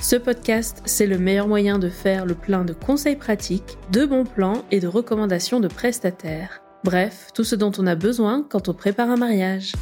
Ce 0.00 0.14
podcast, 0.14 0.82
c'est 0.84 1.06
le 1.06 1.18
meilleur 1.18 1.48
moyen 1.48 1.78
de 1.78 1.88
faire 1.88 2.26
le 2.26 2.34
plein 2.34 2.64
de 2.64 2.72
conseils 2.72 3.16
pratiques, 3.16 3.78
de 3.90 4.04
bons 4.04 4.24
plans 4.24 4.64
et 4.70 4.78
de 4.78 4.86
recommandations 4.86 5.58
de 5.58 5.68
prestataires. 5.68 6.62
Bref, 6.84 7.28
tout 7.34 7.44
ce 7.44 7.56
dont 7.56 7.72
on 7.78 7.86
a 7.86 7.94
besoin 7.94 8.46
quand 8.48 8.68
on 8.68 8.74
prépare 8.74 9.10
un 9.10 9.16
mariage. 9.16 9.72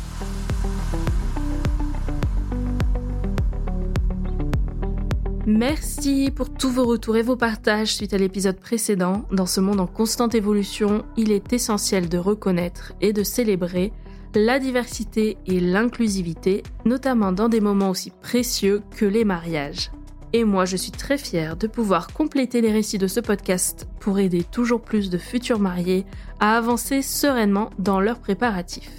Merci 5.47 6.31
pour 6.35 6.49
tous 6.55 6.71
vos 6.71 6.85
retours 6.85 7.19
et 7.19 7.23
vos 7.23 7.37
partages 7.37 7.95
suite 7.95 8.15
à 8.15 8.19
l'épisode 8.19 8.59
précédent. 8.59 9.27
Dans 9.31 9.47
ce 9.47 9.61
monde 9.61 9.81
en 9.81 9.87
constante 9.87 10.35
évolution, 10.35 11.05
il 11.19 11.33
est 11.33 11.53
essentiel 11.53 12.09
de 12.09 12.17
reconnaître 12.17 12.95
et 13.03 13.13
de 13.13 13.23
célébrer 13.23 13.93
la 14.35 14.59
diversité 14.59 15.37
et 15.47 15.61
l'inclusivité, 15.61 16.63
notamment 16.87 17.31
dans 17.31 17.49
des 17.51 17.61
moments 17.61 17.91
aussi 17.91 18.11
précieux 18.23 18.83
que 18.97 19.05
les 19.05 19.25
mariages. 19.25 19.91
Et 20.35 20.43
moi, 20.43 20.65
je 20.65 20.77
suis 20.77 20.91
très 20.91 21.17
fière 21.17 21.57
de 21.57 21.69
pouvoir 21.69 22.09
compléter 22.09 22.61
les 22.61 22.73
récits 22.73 22.99
de 22.99 23.07
ce 23.07 23.21
podcast 23.21 23.87
pour 24.01 24.19
aider 24.19 24.43
toujours 24.43 24.81
plus 24.81 25.09
de 25.09 25.17
futurs 25.17 25.61
mariés 25.61 26.05
à 26.41 26.57
avancer 26.57 27.03
sereinement 27.03 27.71
dans 27.79 28.01
leurs 28.01 28.19
préparatifs. 28.19 28.99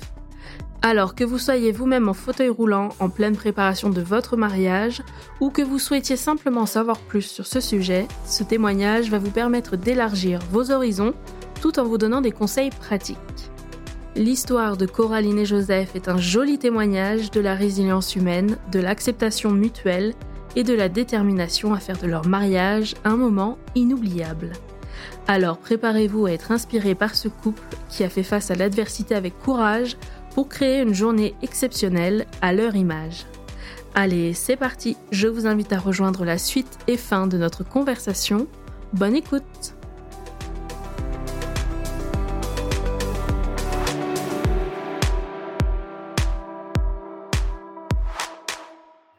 Alors 0.81 1.13
que 1.13 1.25
vous 1.25 1.37
soyez 1.37 1.73
vous-même 1.73 2.07
en 2.07 2.13
fauteuil 2.13 2.47
roulant 2.47 2.87
en 3.01 3.09
pleine 3.09 3.35
préparation 3.35 3.89
de 3.89 3.99
votre 3.99 4.37
mariage 4.37 5.01
ou 5.41 5.49
que 5.49 5.61
vous 5.61 5.77
souhaitiez 5.77 6.15
simplement 6.15 6.65
savoir 6.65 6.99
plus 6.99 7.23
sur 7.23 7.45
ce 7.45 7.59
sujet, 7.59 8.07
ce 8.25 8.45
témoignage 8.45 9.09
va 9.09 9.19
vous 9.19 9.31
permettre 9.31 9.75
d'élargir 9.75 10.39
vos 10.51 10.71
horizons 10.71 11.13
tout 11.59 11.79
en 11.79 11.83
vous 11.83 11.97
donnant 11.97 12.21
des 12.21 12.31
conseils 12.31 12.69
pratiques. 12.69 13.17
L'histoire 14.15 14.77
de 14.77 14.85
Coraline 14.85 15.39
et 15.39 15.45
Joseph 15.45 15.97
est 15.97 16.07
un 16.07 16.17
joli 16.17 16.59
témoignage 16.59 17.29
de 17.31 17.41
la 17.41 17.55
résilience 17.55 18.15
humaine, 18.15 18.55
de 18.71 18.79
l'acceptation 18.79 19.51
mutuelle 19.51 20.13
et 20.55 20.63
de 20.63 20.73
la 20.73 20.89
détermination 20.89 21.73
à 21.73 21.79
faire 21.79 21.97
de 21.97 22.07
leur 22.07 22.27
mariage 22.27 22.95
un 23.03 23.17
moment 23.17 23.57
inoubliable. 23.75 24.53
Alors 25.27 25.57
préparez-vous 25.57 26.25
à 26.25 26.31
être 26.31 26.51
inspiré 26.51 26.95
par 26.95 27.15
ce 27.15 27.27
couple 27.27 27.63
qui 27.89 28.03
a 28.03 28.09
fait 28.09 28.23
face 28.23 28.51
à 28.51 28.55
l'adversité 28.55 29.15
avec 29.15 29.37
courage 29.39 29.97
pour 30.33 30.49
créer 30.49 30.81
une 30.81 30.93
journée 30.93 31.33
exceptionnelle 31.41 32.25
à 32.41 32.53
leur 32.53 32.75
image. 32.75 33.25
Allez, 33.95 34.33
c'est 34.33 34.57
parti, 34.57 34.97
je 35.11 35.27
vous 35.27 35.47
invite 35.47 35.71
à 35.71 35.79
rejoindre 35.79 36.25
la 36.25 36.37
suite 36.37 36.77
et 36.87 36.97
fin 36.97 37.27
de 37.27 37.37
notre 37.37 37.63
conversation. 37.63 38.47
Bonne 38.93 39.15
écoute 39.15 39.74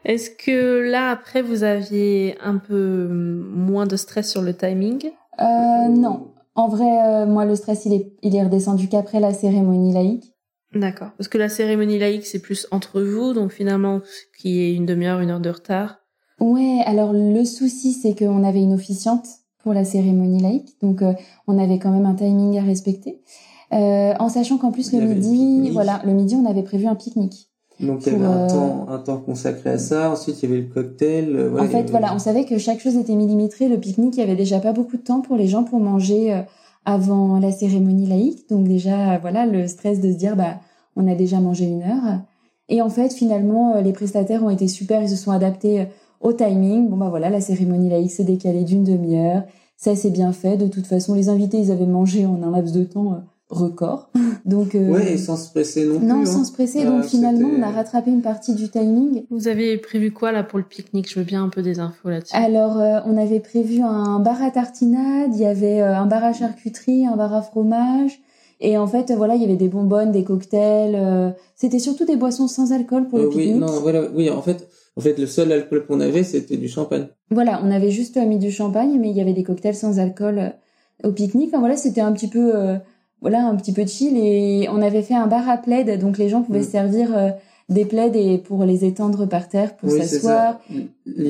Est-ce 0.07 0.31
que 0.31 0.89
là, 0.89 1.11
après, 1.11 1.43
vous 1.43 1.65
aviez 1.65 2.37
un 2.41 2.59
peu 2.59 3.09
moins 3.09 3.87
de 3.87 3.97
stress 3.97 4.31
sur 4.31 4.41
le 4.41 4.55
timing? 4.55 5.11
Euh, 5.41 5.89
Non. 5.89 6.29
En 6.55 6.69
vrai, 6.69 6.87
euh, 7.05 7.27
moi, 7.27 7.45
le 7.45 7.57
stress, 7.57 7.85
il 7.87 7.93
est, 7.93 8.13
il 8.23 8.37
est 8.37 8.43
redescendu 8.45 8.89
qu'après 8.89 9.19
la 9.19 9.35
cérémonie 9.35 9.93
laïque. 9.93 10.33
D'accord. 10.73 11.09
Parce 11.19 11.27
que 11.27 11.39
la 11.39 11.49
cérémonie 11.49 11.99
laïque, 11.99 12.25
c'est 12.25 12.39
plus 12.39 12.69
entre 12.71 13.03
vous, 13.03 13.33
donc 13.33 13.51
finalement, 13.51 14.01
qui 14.39 14.61
est 14.61 14.75
une 14.75 14.87
demi-heure, 14.87 15.19
une 15.19 15.31
heure 15.31 15.41
de 15.41 15.51
retard. 15.51 15.99
Ouais, 16.39 16.83
alors 16.87 17.13
le 17.13 17.45
souci, 17.45 17.93
c'est 17.93 18.15
qu'on 18.17 18.45
avait 18.45 18.63
une 18.63 18.75
officiante 18.75 19.27
pour 19.65 19.75
la 19.75 19.85
cérémonie 19.85 20.41
laïque, 20.41 20.77
donc 20.81 21.03
euh, 21.03 21.15
on 21.49 21.59
avait 21.59 21.81
quand 21.81 21.91
même 21.91 22.07
un 22.07 22.15
timing 22.15 22.59
à 22.59 22.63
respecter. 22.63 23.21
Euh, 23.73 24.15
en 24.21 24.29
sachant 24.29 24.59
qu'en 24.59 24.71
plus, 24.71 24.93
le 24.93 25.01
midi, 25.01 25.71
voilà, 25.71 26.01
le 26.05 26.13
midi, 26.13 26.37
on 26.37 26.49
avait 26.49 26.63
prévu 26.63 26.87
un 26.87 26.95
pique-nique. 26.95 27.46
Donc 27.81 28.07
il 28.07 28.13
y 28.13 28.17
avait 28.17 28.25
un, 28.25 28.47
temps, 28.47 28.87
un 28.89 28.99
temps 28.99 29.19
consacré 29.19 29.71
à 29.71 29.79
ça. 29.79 30.11
Ensuite, 30.11 30.43
il 30.43 30.49
y 30.49 30.53
avait 30.53 30.63
le 30.63 30.69
cocktail. 30.69 31.37
Euh, 31.37 31.61
en 31.61 31.67
fait, 31.67 31.91
voilà, 31.91 32.15
on 32.15 32.19
savait 32.19 32.45
que 32.45 32.57
chaque 32.59 32.81
chose 32.81 32.97
était 32.97 33.15
millimétrée. 33.15 33.69
Le 33.69 33.79
pique-nique, 33.79 34.17
il 34.17 34.21
y 34.21 34.23
avait 34.23 34.37
déjà 34.37 34.61
pas 34.61 34.73
beaucoup 34.73 34.97
de 34.97 35.03
temps 35.03 35.21
pour 35.21 35.37
les 35.37 35.47
gens 35.47 35.63
pour 35.63 35.79
manger 35.79 36.33
euh, 36.33 36.41
avant 36.87 37.39
la 37.39 37.53
cérémonie 37.53 38.07
laïque. 38.07 38.49
Donc 38.49 38.67
déjà, 38.67 39.19
voilà, 39.19 39.45
le 39.45 39.67
stress 39.67 40.01
de 40.01 40.11
se 40.11 40.17
dire, 40.17 40.37
bah, 40.37 40.57
on 40.97 41.07
a 41.07 41.15
déjà 41.15 41.39
mangé 41.41 41.67
une 41.67 41.83
heure. 41.83 42.21
Et 42.69 42.81
en 42.81 42.89
fait, 42.89 43.13
finalement, 43.13 43.77
euh, 43.77 43.83
les 43.83 43.93
prestataires 43.93 44.43
ont 44.43 44.51
été 44.51 44.69
super. 44.69 45.03
Ils 45.03 45.11
se 45.11 45.17
sont 45.17 45.33
adaptés 45.33 45.87
au 46.23 46.33
timing. 46.33 46.89
Bon, 46.89 46.97
bah 46.97 47.11
voilà, 47.11 47.29
la 47.29 47.43
cérémonie 47.43 47.91
laïque 47.91 48.13
s'est 48.13 48.25
décalée 48.25 48.65
d'une 48.65 48.85
demi-heure. 48.85 49.43
Ça 49.77 49.95
s'est 49.95 50.11
bien 50.11 50.33
fait. 50.33 50.57
De 50.57 50.69
toute 50.69 50.87
façon, 50.87 51.15
les 51.15 51.29
invités, 51.29 51.59
ils 51.59 51.71
avaient 51.71 51.85
mangé 51.85 52.25
en 52.25 52.43
un 52.43 52.51
laps 52.51 52.73
de 52.73 52.85
temps 52.85 53.21
record. 53.49 54.11
Donc 54.45 54.75
euh, 54.75 54.89
ouais, 54.91 55.13
et 55.13 55.19
sans 55.19 55.37
se 55.37 55.51
presser 55.51 55.87
non 55.87 55.99
plus. 55.99 56.07
Non, 56.07 56.25
sans 56.25 56.41
hein. 56.41 56.45
se 56.45 56.53
presser. 56.53 56.85
donc 56.85 57.05
euh, 57.05 57.07
finalement, 57.07 57.49
on 57.57 57.63
a 57.63 57.71
rattrapé 57.71 58.11
une 58.11 58.23
partie 58.23 58.55
du 58.55 58.69
timing. 58.69 59.25
Vous 59.31 59.49
avez 59.49 59.77
prévu 59.77 60.13
quoi 60.13 60.33
là 60.33 60.43
pour 60.43 60.59
le 60.59 60.65
pique-nique? 60.65 61.11
Je 61.11 61.19
veux 61.19 61.25
bien 61.25 61.43
un 61.43 61.49
peu 61.49 61.63
des 61.63 61.81
infos 61.81 62.09
là-dessus. 62.09 62.35
Alors, 62.37 62.81
euh, 62.81 63.01
on 63.07 63.17
avait 63.17 63.41
prévu 63.41 63.83
un 63.83 64.21
bar 64.21 64.43
à 64.43 64.51
tartinade, 64.51 65.35
il 65.35 65.41
y 65.41 65.47
avait 65.47 65.81
un 65.81 66.07
bar 66.07 66.25
à 66.25 66.33
charcuterie, 66.33 67.07
un 67.07 67.17
bar 67.17 67.35
à 67.35 67.43
fromage. 67.43 68.21
Et 68.61 68.79
en 68.79 68.87
fait, 68.87 69.13
voilà, 69.13 69.35
il 69.35 69.43
y 69.43 69.45
avait 69.45 69.57
des 69.57 69.69
bonbonnes, 69.69 70.13
des 70.13 70.25
cocktails. 70.25 71.35
C'était 71.55 71.79
surtout 71.79 72.07
des 72.07 72.17
boissons 72.17 72.49
sans 72.49 72.73
alcool 72.73 73.09
pour 73.09 73.19
le 73.19 73.29
pique-nique. 73.29 73.55
Oui, 73.55 73.59
non, 73.59 73.81
voilà, 73.81 74.09
oui, 74.15 74.31
en 74.31 74.41
fait, 74.41 74.69
en 74.97 75.01
fait, 75.03 75.19
le 75.19 75.27
seul 75.27 75.53
alcool 75.53 75.85
qu'on 75.87 76.01
avait, 76.01 76.23
c'était 76.23 76.57
du 76.57 76.69
champagne. 76.69 77.09
Voilà, 77.31 77.61
on 77.63 77.71
avait 77.71 77.91
juste 77.91 78.17
mis 78.17 78.39
du 78.39 78.51
champagne, 78.51 78.97
mais 78.99 79.11
il 79.11 79.17
y 79.17 79.21
avait 79.21 79.35
des 79.35 79.43
cocktails 79.43 79.75
sans 79.75 79.99
alcool 79.99 80.55
au 81.05 81.13
pique-nique. 81.13 81.49
Enfin 81.49 81.59
voilà, 81.59 81.77
c'était 81.77 82.01
un 82.01 82.13
petit 82.13 82.29
peu 82.29 82.79
voilà 83.21 83.47
un 83.47 83.57
petit 83.57 83.73
peu 83.73 83.87
chill 83.87 84.17
et 84.17 84.69
on 84.71 84.83
avait 84.83 85.03
fait 85.03 85.15
un 85.15 85.27
bar 85.27 85.49
à 85.49 85.57
plaid 85.57 85.99
donc 86.01 86.19
les 86.19 86.29
gens 86.29 86.43
pouvaient 86.43 86.61
mm. 86.61 86.65
servir 86.65 87.17
euh, 87.17 87.31
des 87.69 87.85
plaids 87.85 88.13
et 88.15 88.39
pour 88.39 88.65
les 88.65 88.85
étendre 88.85 89.27
par 89.27 89.49
terre 89.49 89.77
pour 89.77 89.91
s'asseoir. 89.91 90.61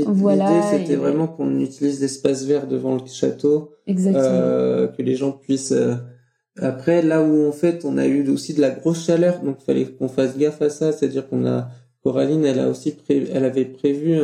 Voilà. 0.06 0.50
L'idée 0.50 0.84
c'était 0.84 0.96
vraiment 0.96 1.26
qu'on 1.28 1.58
utilise 1.60 2.00
l'espace 2.00 2.44
vert 2.44 2.66
devant 2.66 2.94
le 2.94 3.06
château, 3.06 3.70
euh, 3.88 4.88
que 4.88 5.02
les 5.02 5.14
gens 5.14 5.32
puissent. 5.32 5.72
Euh, 5.72 5.94
après 6.58 7.02
là 7.02 7.22
où 7.22 7.46
en 7.46 7.52
fait 7.52 7.84
on 7.84 7.98
a 7.98 8.06
eu 8.06 8.26
aussi 8.30 8.54
de 8.54 8.62
la 8.62 8.70
grosse 8.70 9.04
chaleur 9.04 9.40
donc 9.40 9.58
il 9.60 9.64
fallait 9.64 9.84
qu'on 9.84 10.08
fasse 10.08 10.38
gaffe 10.38 10.62
à 10.62 10.70
ça, 10.70 10.92
c'est-à-dire 10.92 11.28
qu'on 11.28 11.46
a 11.46 11.68
Coraline 12.02 12.46
elle 12.46 12.60
a 12.60 12.68
aussi 12.68 12.96
elle 13.08 13.44
avait 13.44 13.66
prévu 13.66 14.18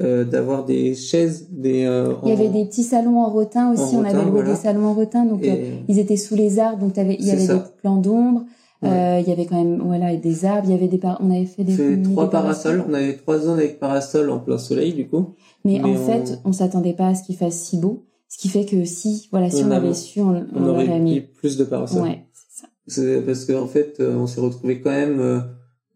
euh, 0.00 0.24
d'avoir 0.24 0.64
des 0.64 0.96
chaises, 0.96 1.46
des. 1.50 1.84
Euh, 1.84 2.14
il 2.24 2.30
y 2.30 2.32
avait 2.32 2.48
des 2.48 2.64
petits 2.64 2.82
salons 2.82 3.20
en 3.20 3.30
rotin 3.30 3.72
aussi. 3.72 3.94
on 3.94 4.02
avait 4.02 4.24
loué 4.24 4.42
des 4.42 4.56
salons 4.56 4.86
en 4.86 4.92
rotin, 4.94 5.24
donc 5.24 5.44
euh, 5.44 5.76
ils 5.86 6.00
étaient 6.00 6.16
sous 6.16 6.34
les 6.34 6.58
arbres, 6.58 6.80
donc 6.80 6.94
il 6.96 7.24
y 7.24 7.30
avait 7.30 7.46
des 7.46 7.60
plans 7.80 7.98
d'ombre. 7.98 8.44
il 8.82 8.88
y 8.88 9.30
avait 9.30 9.46
quand 9.46 9.56
même 9.56 9.80
voilà 9.84 10.16
des 10.16 10.44
arbres, 10.44 10.66
il 10.66 10.72
y 10.72 10.74
avait 10.74 10.88
des 10.88 10.98
on 11.20 11.30
avait 11.30 11.44
fait 11.44 11.62
des, 11.62 12.02
trois 12.02 12.28
parasols. 12.28 12.84
On 12.88 12.92
avait 12.92 13.12
trois 13.12 13.38
zones 13.38 13.58
avec 13.58 13.78
parasols 13.78 14.30
en 14.30 14.40
plein 14.40 14.58
soleil 14.58 14.94
du 14.94 15.06
coup. 15.06 15.34
Mais, 15.64 15.80
en 15.80 15.94
fait, 15.94 16.40
on 16.44 16.52
s'attendait 16.52 16.94
pas 16.94 17.08
à 17.08 17.14
ce 17.14 17.22
qu'il 17.22 17.36
fasse 17.36 17.54
si 17.54 17.78
beau. 17.78 18.04
Ce 18.28 18.36
qui 18.36 18.48
fait 18.48 18.64
que 18.64 18.84
si, 18.84 19.28
voilà, 19.30 19.48
si 19.48 19.62
on, 19.62 19.70
avait 19.70 19.94
su, 19.94 20.20
on, 20.20 20.44
on, 20.56 20.66
aurait, 20.66 20.98
mis 20.98 21.20
plus 21.20 21.56
de 21.56 21.62
parasols. 21.62 22.02
Ouais, 22.02 22.26
c'est 22.32 23.20
ça. 23.20 23.20
parce 23.24 23.44
qu'en 23.44 23.62
en 23.62 23.66
fait, 23.68 24.00
on 24.00 24.26
s'est 24.26 24.40
retrouvé 24.40 24.80
quand 24.80 24.90
même. 24.90 25.44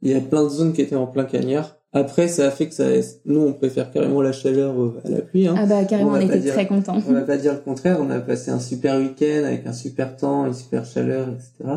il 0.03 0.12
y 0.12 0.14
a 0.14 0.20
plein 0.20 0.44
de 0.44 0.48
zones 0.50 0.72
qui 0.72 0.82
étaient 0.82 0.94
en 0.94 1.08
plein 1.08 1.25
cagnard. 1.25 1.77
Après, 1.93 2.29
ça 2.29 2.46
a 2.46 2.50
fait 2.50 2.69
que 2.69 2.75
ça, 2.75 2.85
nous, 3.25 3.40
on 3.40 3.52
préfère 3.55 3.90
carrément 3.90 4.20
la 4.20 4.32
chaleur 4.32 4.79
euh, 4.81 5.00
à 5.05 5.08
la 5.08 5.23
pluie. 5.23 5.49
Hein. 5.49 5.55
Ah 5.56 5.64
bah 5.64 5.85
carrément, 5.85 6.11
on, 6.11 6.17
on 6.17 6.20
était 6.20 6.50
très 6.50 6.67
contents. 6.67 6.99
On 7.08 7.12
va 7.12 7.23
pas 7.23 7.38
dire 7.38 7.55
le 7.55 7.61
contraire. 7.61 7.99
On 8.00 8.11
a 8.11 8.20
passé 8.20 8.50
un 8.50 8.61
super 8.61 8.99
week-end 8.99 9.44
avec 9.44 9.67
un 9.67 9.73
super 9.73 10.17
temps, 10.17 10.46
une 10.46 10.52
super 10.52 10.85
chaleur, 10.85 11.29
etc. 11.29 11.76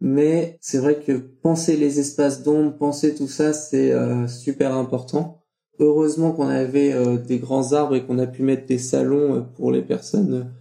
Mais 0.00 0.58
c'est 0.60 0.78
vrai 0.78 0.96
que 0.96 1.12
penser 1.12 1.76
les 1.76 1.98
espaces 1.98 2.44
d'ombre, 2.44 2.76
penser 2.76 3.16
tout 3.16 3.26
ça, 3.26 3.52
c'est 3.52 3.90
euh, 3.90 4.28
super 4.28 4.74
important. 4.74 5.42
Heureusement 5.80 6.30
qu'on 6.30 6.48
avait 6.48 6.92
euh, 6.92 7.16
des 7.16 7.38
grands 7.38 7.72
arbres 7.72 7.96
et 7.96 8.04
qu'on 8.04 8.18
a 8.18 8.28
pu 8.28 8.42
mettre 8.42 8.66
des 8.66 8.78
salons 8.78 9.44
pour 9.56 9.72
les 9.72 9.82
personnes 9.82 10.52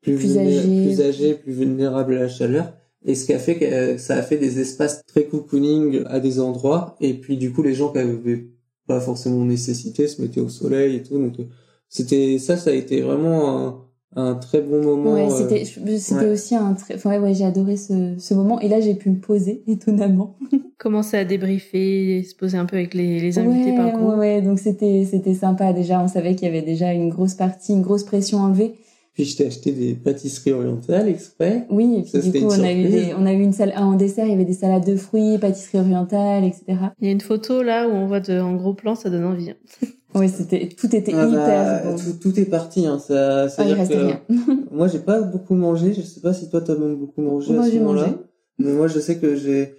plus, 0.00 0.16
plus, 0.16 0.38
âgées. 0.38 0.82
plus 0.84 1.00
âgées, 1.02 1.34
plus 1.34 1.52
vulnérables 1.52 2.14
à 2.14 2.20
la 2.20 2.28
chaleur. 2.28 2.72
Et 3.06 3.14
ce 3.14 3.24
qui 3.24 3.32
a 3.32 3.38
fait 3.38 3.54
que 3.54 3.64
euh, 3.64 3.98
ça 3.98 4.16
a 4.16 4.22
fait 4.22 4.36
des 4.36 4.60
espaces 4.60 5.04
très 5.06 5.24
cocooning 5.24 6.02
à 6.06 6.18
des 6.18 6.40
endroits. 6.40 6.96
Et 7.00 7.14
puis 7.14 7.36
du 7.36 7.52
coup, 7.52 7.62
les 7.62 7.72
gens 7.72 7.92
qui 7.92 7.98
avaient 7.98 8.48
pas 8.88 9.00
forcément 9.00 9.44
nécessité 9.44 10.08
se 10.08 10.20
mettaient 10.20 10.40
au 10.40 10.48
soleil 10.48 10.96
et 10.96 11.02
tout. 11.02 11.16
Donc 11.18 11.38
euh, 11.38 11.44
c'était 11.88 12.38
ça, 12.38 12.56
ça 12.56 12.70
a 12.70 12.72
été 12.72 13.00
vraiment 13.02 13.58
un, 13.58 13.80
un 14.16 14.34
très 14.34 14.60
bon 14.60 14.82
moment. 14.82 15.14
Ouais, 15.14 15.30
euh, 15.30 15.30
c'était 15.30 15.64
c'était 15.98 16.28
aussi 16.28 16.56
un 16.56 16.74
très. 16.74 16.96
Enfin, 16.96 17.20
ouais, 17.20 17.32
j'ai 17.32 17.44
adoré 17.44 17.76
ce, 17.76 18.16
ce 18.18 18.34
moment. 18.34 18.60
Et 18.60 18.68
là, 18.68 18.80
j'ai 18.80 18.94
pu 18.96 19.10
me 19.10 19.20
poser 19.20 19.62
étonnamment. 19.68 20.36
Commencer 20.76 21.16
à 21.16 21.24
débriefer, 21.24 22.24
se 22.24 22.34
poser 22.34 22.58
un 22.58 22.66
peu 22.66 22.76
avec 22.76 22.92
les, 22.92 23.20
les 23.20 23.38
invités 23.38 23.70
ouais, 23.70 23.76
par 23.76 23.92
contre? 23.92 24.18
Ouais, 24.18 24.42
donc 24.42 24.58
c'était 24.58 25.06
c'était 25.08 25.34
sympa 25.34 25.72
déjà. 25.72 26.02
On 26.02 26.08
savait 26.08 26.34
qu'il 26.34 26.48
y 26.48 26.50
avait 26.50 26.62
déjà 26.62 26.92
une 26.92 27.08
grosse 27.08 27.34
partie, 27.34 27.72
une 27.72 27.82
grosse 27.82 28.04
pression 28.04 28.38
enlevée 28.38 28.74
Puis 29.16 29.24
je 29.24 29.34
t'ai 29.34 29.46
acheté 29.46 29.72
des 29.72 29.94
pâtisseries 29.94 30.52
orientales 30.52 31.08
exprès. 31.08 31.66
Oui, 31.70 31.96
et 31.98 32.02
puis 32.02 32.30
du 32.30 32.38
coup, 32.38 32.48
on 32.50 32.62
a, 32.62 32.70
eu 32.70 32.84
des, 32.84 33.14
on 33.18 33.24
a 33.24 33.32
eu 33.32 33.40
une 33.40 33.54
salle, 33.54 33.72
en 33.74 33.94
dessert, 33.94 34.26
il 34.26 34.32
y 34.32 34.34
avait 34.34 34.44
des 34.44 34.52
salades 34.52 34.84
de 34.84 34.94
fruits, 34.94 35.38
pâtisseries 35.38 35.78
orientales, 35.78 36.44
etc. 36.44 36.64
Il 37.00 37.06
y 37.06 37.08
a 37.08 37.12
une 37.12 37.22
photo 37.22 37.62
là 37.62 37.88
où 37.88 37.92
on 37.92 38.06
voit 38.06 38.20
de, 38.20 38.38
en 38.38 38.54
gros 38.56 38.74
plan, 38.74 38.94
ça 38.94 39.08
donne 39.08 39.24
envie. 39.24 39.52
Hein. 39.52 39.56
oui, 40.14 40.28
c'était, 40.28 40.68
tout 40.68 40.94
était 40.94 41.14
ah 41.14 41.26
hyper 41.26 41.82
bah, 41.82 41.94
tout, 41.94 42.30
tout, 42.30 42.38
est 42.38 42.44
parti, 42.44 42.84
hein. 42.84 42.98
Ça, 42.98 43.48
ça 43.48 43.62
ah, 43.64 43.68
il 43.68 43.72
reste 43.72 43.94
rien. 43.94 44.20
moi, 44.70 44.86
j'ai 44.86 44.98
pas 44.98 45.22
beaucoup 45.22 45.54
mangé. 45.54 45.94
Je 45.94 46.02
sais 46.02 46.20
pas 46.20 46.34
si 46.34 46.50
toi, 46.50 46.60
t'as 46.60 46.76
même 46.76 46.96
beaucoup 46.96 47.22
mangé 47.22 47.54
moi, 47.54 47.64
à 47.64 47.70
ce 47.70 47.74
moment-là. 47.78 48.18
Mais 48.58 48.72
moi, 48.74 48.86
je 48.86 49.00
sais 49.00 49.16
que 49.16 49.34
j'ai, 49.34 49.76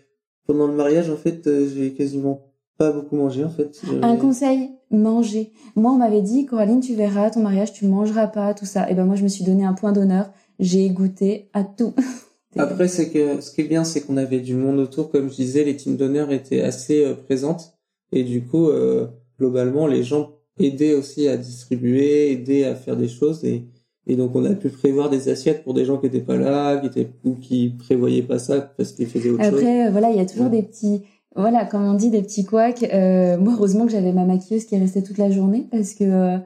pendant 0.48 0.66
le 0.66 0.74
mariage, 0.74 1.12
en 1.12 1.16
fait, 1.16 1.45
euh, 1.45 1.68
j'ai 1.72 1.94
quasiment 1.94 2.46
pas 2.77 2.91
beaucoup 2.91 3.15
mangé, 3.15 3.44
en 3.44 3.50
fait. 3.50 3.81
Un 4.01 4.15
conseil, 4.15 4.69
manger. 4.91 5.51
Moi, 5.75 5.91
on 5.91 5.97
m'avait 5.97 6.21
dit, 6.21 6.45
Coraline, 6.45 6.79
tu 6.79 6.95
verras, 6.95 7.29
ton 7.29 7.41
mariage, 7.41 7.74
tu 7.74 7.85
mangeras 7.85 8.27
pas, 8.27 8.53
tout 8.53 8.65
ça. 8.65 8.89
Et 8.89 8.94
ben 8.94 9.06
moi, 9.06 9.15
je 9.15 9.24
me 9.24 9.27
suis 9.27 9.44
donné 9.44 9.65
un 9.65 9.74
point 9.74 9.91
d'honneur. 9.91 10.31
J'ai 10.59 10.89
goûté 10.89 11.50
à 11.53 11.63
tout. 11.63 11.94
Après, 12.57 12.88
c'est 12.88 13.09
que 13.09 13.41
ce 13.41 13.51
qui 13.51 13.62
est 13.62 13.65
bien, 13.65 13.83
c'est 13.83 14.01
qu'on 14.01 14.18
avait 14.18 14.39
du 14.39 14.56
monde 14.56 14.79
autour, 14.79 15.12
comme 15.12 15.29
je 15.29 15.35
disais, 15.35 15.63
les 15.63 15.75
teams 15.75 15.97
d'honneur 15.97 16.31
étaient 16.31 16.62
assez 16.62 17.03
euh, 17.03 17.13
présentes. 17.13 17.77
Et 18.12 18.24
du 18.24 18.44
coup, 18.44 18.69
euh, 18.69 19.07
globalement, 19.39 19.88
les 19.88 20.03
gens 20.03 20.31
aidaient 20.57 20.95
aussi 20.95 21.27
à 21.27 21.38
distribuer, 21.38 22.31
aidaient 22.31 22.63
à 22.63 22.75
faire 22.75 22.97
des 22.97 23.07
choses. 23.07 23.44
Et, 23.44 23.65
et 24.07 24.15
donc, 24.15 24.35
on 24.35 24.45
a 24.45 24.53
pu 24.53 24.69
prévoir 24.69 25.09
des 25.09 25.29
assiettes 25.29 25.63
pour 25.63 25.74
des 25.74 25.85
gens 25.85 25.97
qui 25.97 26.07
étaient 26.07 26.21
pas 26.21 26.38
là, 26.38 26.77
qui 26.77 26.88
étaient 26.88 27.09
ou 27.25 27.35
qui 27.35 27.69
prévoyaient 27.77 28.24
pas 28.24 28.39
ça 28.39 28.62
parce 28.62 28.94
qu'ils 28.94 29.07
faisaient 29.07 29.29
autre 29.29 29.44
chose. 29.44 29.53
Après, 29.53 29.88
euh, 29.88 29.91
voilà, 29.91 30.09
il 30.09 30.18
y 30.18 30.21
a 30.21 30.25
toujours 30.25 30.50
des 30.50 30.63
petits 30.63 31.01
voilà, 31.38 31.66
comme 31.66 31.88
on 31.88 31.94
dit, 31.94 32.10
des 32.10 32.24
petits 32.24 32.44
couacs. 32.44 32.84
Euh, 32.92 33.38
moi, 33.38 33.54
heureusement 33.54 33.86
que 33.86 33.92
j'avais 33.92 34.12
ma 34.12 34.25
maquilleuse 34.25 34.66
qui 34.66 34.74
est 34.74 34.80
restée 34.80 35.04
toute 35.04 35.19
la 35.19 35.30
journée 35.30 35.68
parce 35.69 35.94
que 35.94 36.04
euh, 36.04 36.38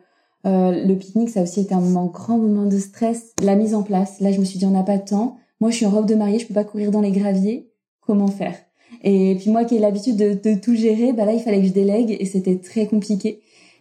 euh, 0.46 0.86
le 0.86 0.96
pique-nique, 0.96 1.30
ça 1.30 1.44
aussi 1.44 1.62
été 1.62 1.74
un 1.74 2.06
grand 2.08 2.38
moment 2.38 2.66
de 2.66 2.78
stress. 2.78 3.34
La 3.42 3.56
mise 3.56 3.74
en 3.74 3.84
place, 3.84 4.20
là, 4.20 4.34
je 4.34 4.40
me 4.40 4.44
suis 4.44 4.60
dit, 4.60 4.66
on 4.66 4.72
n'a 4.72 4.84
pas 4.84 4.98
de 4.98 5.06
temps. 5.06 5.38
Moi, 5.62 5.72
je 5.72 5.78
suis 5.78 5.86
en 5.86 5.92
robe 5.92 6.08
de 6.08 6.16
mariée, 6.16 6.40
je 6.40 6.46
peux 6.46 6.54
pas 6.54 6.66
courir 6.66 6.92
dans 6.92 7.00
les 7.00 7.12
graviers. 7.12 7.72
Comment 8.02 8.28
faire? 8.28 8.56
Et 9.04 9.38
puis 9.40 9.50
moi, 9.50 9.64
qui 9.64 9.78
ai 9.78 9.80
l'habitude 9.80 10.18
de, 10.18 10.56
tout 10.56 10.76
gérer, 10.76 11.14
bah 11.14 11.24
là, 11.24 11.34
il 11.34 11.40
fallait 11.40 11.62
que 11.62 11.68
je 11.68 11.74
délègue 11.74 12.18
et 12.20 12.26
c'était 12.26 12.58
très 12.58 12.86
compliqué. 12.86 13.40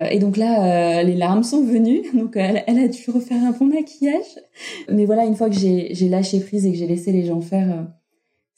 Et 0.09 0.21
donc 0.21 0.37
là, 0.37 1.03
les 1.03 1.17
larmes 1.17 1.43
sont 1.43 1.65
venues. 1.65 2.03
Donc 2.15 2.37
elle, 2.37 2.63
elle, 2.67 2.79
a 2.79 2.89
dû 2.89 3.11
refaire 3.11 3.43
un 3.43 3.51
bon 3.51 3.67
maquillage. 3.67 4.39
Mais 4.91 5.07
voilà, 5.07 5.25
une 5.25 5.35
fois 5.35 5.51
que 5.51 5.57
j'ai 5.57 6.09
lâché 6.09 6.39
prise 6.39 6.65
et 6.67 6.71
que 6.71 6.79
j'ai 6.79 6.87
laissé 6.87 7.11
les 7.11 7.25
gens 7.25 7.41
faire 7.41 7.87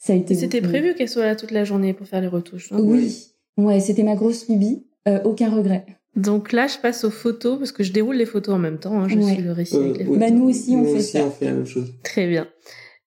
c'était 0.03 0.61
prévu 0.61 0.95
qu'elle 0.95 1.09
soit 1.09 1.25
là 1.25 1.35
toute 1.35 1.51
la 1.51 1.63
journée 1.63 1.93
pour 1.93 2.07
faire 2.07 2.21
les 2.21 2.27
retouches. 2.27 2.69
oui. 2.71 3.29
Ouais, 3.55 3.79
c'était 3.79 4.03
ma 4.03 4.15
grosse 4.15 4.49
lubie. 4.49 4.83
Euh, 5.07 5.21
aucun 5.23 5.49
regret. 5.49 5.85
Donc 6.15 6.51
là, 6.51 6.67
je 6.67 6.77
passe 6.77 7.03
aux 7.03 7.11
photos 7.11 7.57
parce 7.59 7.71
que 7.71 7.83
je 7.83 7.91
déroule 7.91 8.15
les 8.15 8.25
photos 8.25 8.55
en 8.55 8.59
même 8.59 8.79
temps. 8.79 8.99
Hein, 8.99 9.07
je 9.07 9.19
suis 9.19 9.41
le 9.41 9.51
récit 9.51 9.75
avec 9.75 9.97
les 9.97 10.03
euh, 10.03 10.05
photos. 10.05 10.19
Bah, 10.19 10.31
nous 10.31 10.49
aussi, 10.49 10.75
on 10.75 10.85
fait 10.85 11.01
ça. 11.01 11.25
on 11.25 11.29
fait 11.29 11.45
la 11.45 11.53
même 11.53 11.65
chose. 11.65 11.93
Très 12.03 12.27
bien. 12.27 12.47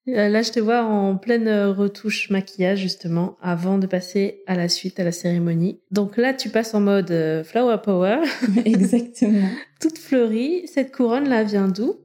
Euh, 0.08 0.28
là, 0.28 0.42
je 0.42 0.52
te 0.52 0.60
vois 0.60 0.84
en 0.84 1.16
pleine 1.16 1.48
retouche 1.48 2.30
maquillage 2.30 2.78
justement 2.78 3.36
avant 3.42 3.78
de 3.78 3.86
passer 3.86 4.42
à 4.46 4.54
la 4.54 4.68
suite 4.68 5.00
à 5.00 5.04
la 5.04 5.12
cérémonie. 5.12 5.80
Donc 5.90 6.16
là, 6.16 6.32
tu 6.32 6.48
passes 6.48 6.74
en 6.74 6.80
mode 6.80 7.42
flower 7.44 7.78
power. 7.82 8.18
Exactement. 8.64 9.48
Toute 9.80 9.98
fleurie. 9.98 10.68
Cette 10.68 10.94
couronne 10.94 11.28
là 11.28 11.42
vient 11.42 11.68
d'où? 11.68 11.96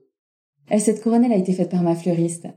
Cette 0.79 1.03
couronne, 1.03 1.25
elle 1.25 1.33
a 1.33 1.37
été 1.37 1.53
faite 1.53 1.69
par 1.69 1.83
ma 1.83 1.95
fleuriste. 1.95 2.47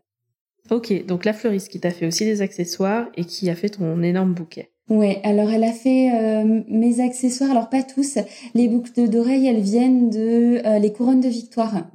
Ok, 0.71 1.05
donc 1.07 1.25
la 1.25 1.35
fleuriste 1.35 1.69
qui 1.69 1.81
t'a 1.81 1.91
fait 1.91 2.07
aussi 2.07 2.25
des 2.25 2.41
accessoires 2.41 3.09
et 3.17 3.25
qui 3.25 3.51
a 3.51 3.55
fait 3.55 3.69
ton 3.69 4.03
énorme 4.03 4.33
bouquet. 4.33 4.71
Ouais, 4.89 5.21
alors 5.25 5.51
elle 5.51 5.65
a 5.65 5.73
fait 5.73 6.11
euh, 6.15 6.63
mes 6.69 7.01
accessoires, 7.01 7.51
alors 7.51 7.71
pas 7.71 7.83
tous. 7.83 8.19
Les 8.55 8.69
boucles 8.69 9.09
d'oreilles, 9.09 9.47
elles 9.47 9.61
viennent 9.61 10.11
de 10.11 10.67
euh, 10.67 10.79
les 10.79 10.93
couronnes 10.93 11.21
de 11.21 11.29
victoire. 11.29 11.87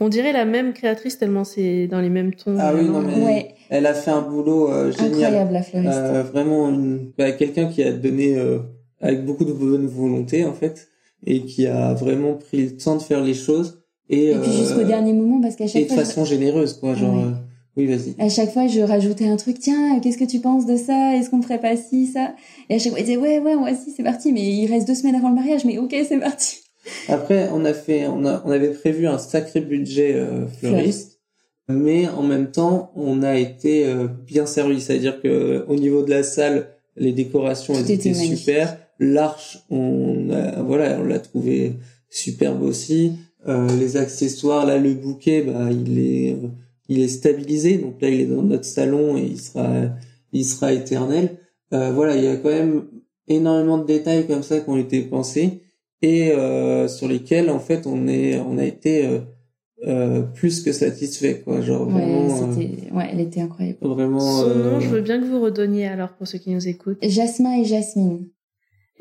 On 0.00 0.08
dirait 0.08 0.32
la 0.32 0.44
même 0.44 0.72
créatrice 0.72 1.18
tellement 1.18 1.42
c'est 1.42 1.88
dans 1.88 2.00
les 2.00 2.10
mêmes 2.10 2.34
tons. 2.34 2.56
Ah 2.58 2.72
oui, 2.74 2.84
non 2.84 3.02
mais 3.02 3.24
ouais. 3.24 3.54
elle 3.68 3.86
a 3.86 3.94
fait 3.94 4.12
un 4.12 4.22
boulot 4.22 4.70
euh, 4.70 4.92
génial. 4.92 5.14
Incroyable 5.14 5.52
la 5.52 5.62
fleuriste. 5.62 6.30
vraiment 6.32 6.68
une... 6.68 7.10
bah, 7.18 7.32
quelqu'un 7.32 7.66
qui 7.66 7.82
a 7.82 7.92
donné 7.92 8.36
avec 9.00 9.24
beaucoup 9.24 9.44
de 9.44 9.52
bonne 9.52 9.86
volonté 9.86 10.44
en 10.44 10.52
fait 10.52 10.88
et 11.26 11.42
qui 11.42 11.66
a 11.66 11.94
vraiment 11.94 12.34
pris 12.34 12.62
le 12.64 12.76
temps 12.76 12.94
de 12.94 13.02
faire 13.02 13.22
les 13.22 13.34
choses 13.34 13.82
et, 14.08 14.30
et 14.30 14.36
puis 14.36 14.52
jusqu'au 14.52 14.84
dernier 14.84 15.12
moment 15.12 15.40
parce 15.40 15.56
qu'à 15.56 15.66
chaque 15.66 15.86
fois 15.86 15.96
et 15.96 15.98
de 15.98 16.04
façon 16.04 16.24
généreuse 16.24 16.74
quoi 16.74 16.94
genre 16.94 17.24
oui, 17.78 17.86
vas-y. 17.86 18.16
À 18.18 18.28
chaque 18.28 18.52
fois, 18.52 18.66
je 18.66 18.80
rajoutais 18.80 19.28
un 19.28 19.36
truc. 19.36 19.60
Tiens, 19.60 20.00
qu'est-ce 20.00 20.18
que 20.18 20.24
tu 20.24 20.40
penses 20.40 20.66
de 20.66 20.76
ça? 20.76 21.14
Est-ce 21.14 21.30
qu'on 21.30 21.40
ferait 21.40 21.60
pas 21.60 21.76
ci, 21.76 22.06
ça? 22.06 22.34
Et 22.68 22.74
à 22.74 22.78
chaque 22.78 22.90
fois, 22.90 22.98
il 22.98 23.04
disait 23.04 23.16
ouais, 23.16 23.38
ouais, 23.38 23.54
voici, 23.54 23.92
c'est 23.96 24.02
parti. 24.02 24.32
Mais 24.32 24.42
il 24.42 24.66
reste 24.66 24.88
deux 24.88 24.96
semaines 24.96 25.14
avant 25.14 25.28
le 25.28 25.36
mariage. 25.36 25.64
Mais 25.64 25.78
ok, 25.78 25.94
c'est 26.06 26.18
parti. 26.18 26.56
Après, 27.08 27.48
on 27.52 27.64
a 27.64 27.72
fait, 27.74 28.08
on 28.08 28.26
a, 28.26 28.42
on 28.44 28.50
avait 28.50 28.70
prévu 28.70 29.06
un 29.06 29.18
sacré 29.18 29.60
budget 29.60 30.14
euh, 30.14 30.48
fleuriste, 30.48 31.20
mais 31.68 32.08
en 32.08 32.22
même 32.24 32.50
temps, 32.50 32.90
on 32.96 33.22
a 33.22 33.36
été 33.36 33.86
euh, 33.86 34.08
bien 34.26 34.46
servi. 34.46 34.80
C'est-à-dire 34.80 35.20
que 35.20 35.64
au 35.68 35.76
niveau 35.76 36.02
de 36.02 36.10
la 36.10 36.24
salle, 36.24 36.70
les 36.96 37.12
décorations 37.12 37.74
étaient 37.74 38.12
super. 38.12 38.76
L'arche, 38.98 39.58
on 39.70 40.30
a, 40.30 40.62
voilà, 40.62 40.98
on 41.00 41.04
l'a 41.04 41.20
trouvé 41.20 41.74
superbe 42.10 42.62
aussi. 42.62 43.12
Euh, 43.46 43.68
les 43.78 43.96
accessoires, 43.96 44.66
là, 44.66 44.78
le 44.78 44.94
bouquet, 44.94 45.42
bah, 45.42 45.68
il 45.70 45.98
est 46.00 46.36
il 46.88 47.00
est 47.00 47.08
stabilisé, 47.08 47.78
donc 47.78 48.00
là 48.00 48.08
il 48.08 48.20
est 48.20 48.26
dans 48.26 48.42
notre 48.42 48.64
salon 48.64 49.16
et 49.16 49.22
il 49.22 49.40
sera, 49.40 49.90
il 50.32 50.44
sera 50.44 50.72
éternel. 50.72 51.38
Euh, 51.72 51.92
voilà, 51.92 52.16
il 52.16 52.24
y 52.24 52.28
a 52.28 52.36
quand 52.36 52.48
même 52.48 52.86
énormément 53.28 53.78
de 53.78 53.84
détails 53.84 54.26
comme 54.26 54.42
ça 54.42 54.60
qui 54.60 54.70
ont 54.70 54.78
été 54.78 55.02
pensés 55.02 55.62
et 56.00 56.32
euh, 56.32 56.88
sur 56.88 57.08
lesquels 57.08 57.50
en 57.50 57.58
fait 57.58 57.86
on 57.86 58.06
est, 58.08 58.38
on 58.38 58.56
a 58.56 58.64
été 58.64 59.06
euh, 59.06 59.18
euh 59.86 60.22
plus 60.22 60.62
que 60.62 60.72
satisfait 60.72 61.42
quoi. 61.44 61.60
Genre 61.60 61.88
vraiment. 61.88 62.26
Ouais, 62.56 62.90
ouais, 62.92 63.08
elle 63.12 63.20
était 63.20 63.42
incroyable. 63.42 63.78
Vraiment. 63.82 64.20
Son 64.20 64.54
nom, 64.54 64.80
je 64.80 64.88
veux 64.88 65.02
bien 65.02 65.20
que 65.20 65.26
vous 65.26 65.40
redonniez 65.40 65.86
alors 65.86 66.14
pour 66.14 66.26
ceux 66.26 66.38
qui 66.38 66.50
nous 66.50 66.68
écoutent. 66.68 66.98
Jasmin 67.02 67.60
et 67.60 67.64
Jasmine. 67.64 68.28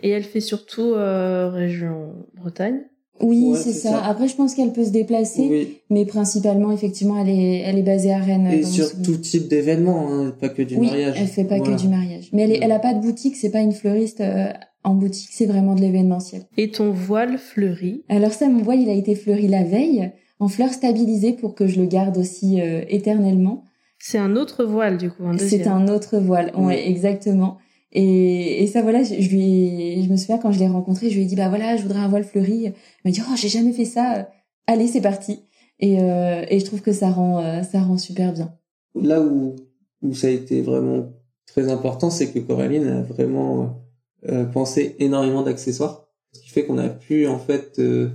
Et 0.04 0.10
elle 0.10 0.24
fait 0.24 0.42
surtout 0.42 0.94
région 0.94 2.28
Bretagne. 2.36 2.82
Oui, 3.22 3.54
c'est 3.56 3.74
ça. 3.74 4.04
Après, 4.04 4.28
je 4.28 4.36
pense 4.36 4.54
qu'elle 4.54 4.74
peut 4.74 4.86
se 4.86 4.92
déplacer, 4.92 5.80
mais 5.90 6.06
principalement, 6.06 6.72
effectivement, 6.72 7.20
elle 7.20 7.30
est, 7.30 7.60
elle 7.60 7.78
est 7.78 7.84
basée 7.84 8.14
à 8.14 8.20
Rennes. 8.20 8.48
Et 8.48 8.64
sur 8.64 9.02
tout 9.02 9.18
type 9.18 9.48
d'événement, 9.48 10.12
hein, 10.12 10.36
pas 10.40 10.50
que 10.50 10.62
du 10.62 10.76
oui, 10.76 10.88
mariage. 10.88 11.18
elle 11.20 11.28
fait 11.28 11.44
pas 11.44 11.60
que 11.60 11.76
du 11.76 11.88
mariage. 11.88 12.30
Mais 12.34 12.44
elle, 12.44 12.52
est, 12.52 12.60
elle 12.62 12.72
a 12.72 12.80
pas 12.80 12.94
de 12.94 13.02
boutique, 13.02 13.36
c'est 13.36 13.52
pas 13.52 13.62
une 13.62 13.72
fleuriste 13.72 14.22
euh, 14.22 14.52
en 14.84 14.94
boutique, 14.94 15.30
c'est 15.32 15.46
vraiment 15.46 15.76
de 15.76 15.82
l'événementiel. 15.82 16.44
Et 16.58 16.72
ton 16.72 16.92
voile 16.92 17.38
fleuri? 17.38 18.04
Alors 18.10 18.32
ça, 18.32 18.48
mon 18.48 18.62
voile, 18.62 18.82
il 18.82 18.90
a 18.90 18.94
été 18.94 19.16
fleuri 19.16 19.48
la 19.48 19.64
veille, 19.64 20.12
en 20.40 20.48
fleurs 20.48 20.74
stabilisées 20.74 21.34
pour 21.34 21.56
que 21.56 21.68
je 21.68 21.80
le 21.80 21.88
garde 21.88 22.18
aussi 22.18 22.62
euh, 22.62 22.82
éternellement. 22.88 23.64
C'est 24.00 24.20
un 24.20 24.36
autre 24.36 24.64
voile, 24.64 24.98
du 24.98 25.10
coup, 25.10 25.24
C'est 25.38 25.68
un 25.68 25.88
autre 25.88 26.20
voile, 26.20 26.52
ouais, 26.56 26.88
exactement. 26.88 27.58
Et, 27.92 28.64
et 28.64 28.68
ça, 28.68 28.82
voilà, 28.82 29.04
je, 29.04 29.14
lui 29.14 30.04
je 30.04 30.10
me 30.10 30.18
souviens 30.18 30.38
quand 30.38 30.52
je 30.52 30.60
l'ai 30.60 30.68
rencontré, 30.68 31.10
je 31.10 31.16
lui 31.16 31.24
ai 31.24 31.26
dit, 31.26 31.36
bah 31.36 31.50
voilà, 31.50 31.78
je 31.78 31.84
voudrais 31.84 32.00
un 32.00 32.08
voile 32.08 32.24
fleuri. 32.24 32.64
Il 32.66 32.74
m'a 33.06 33.12
dit, 33.12 33.22
oh, 33.28 33.36
j'ai 33.36 33.50
jamais 33.50 33.72
fait 33.72 33.86
ça. 33.86 34.30
Allez, 34.68 34.88
c'est 34.88 35.02
parti. 35.02 35.40
Et, 35.80 36.02
euh, 36.02 36.44
et 36.50 36.60
je 36.60 36.66
trouve 36.66 36.82
que 36.82 36.92
ça 36.92 37.10
rend, 37.10 37.40
euh, 37.40 37.64
ça 37.64 37.82
rend 37.82 37.98
super 37.98 38.34
bien. 38.34 38.54
Là 38.96 39.22
où, 39.22 39.56
où 40.02 40.14
ça 40.14 40.28
a 40.28 40.32
été 40.32 40.62
vraiment 40.62 41.14
très 41.46 41.70
important, 41.72 42.10
c'est 42.10 42.32
que 42.32 42.40
Coraline 42.40 42.88
a 42.88 43.02
vraiment 43.02 43.84
euh, 44.28 44.46
pensé 44.46 44.96
énormément 45.00 45.44
d'accessoires. 45.44 46.08
Ce 46.34 46.42
qui 46.42 46.50
fait 46.50 46.66
qu'on 46.66 46.78
a 46.78 46.90
pu, 46.90 47.28
en 47.28 47.40
fait, 47.40 47.80
euh, 47.80 48.10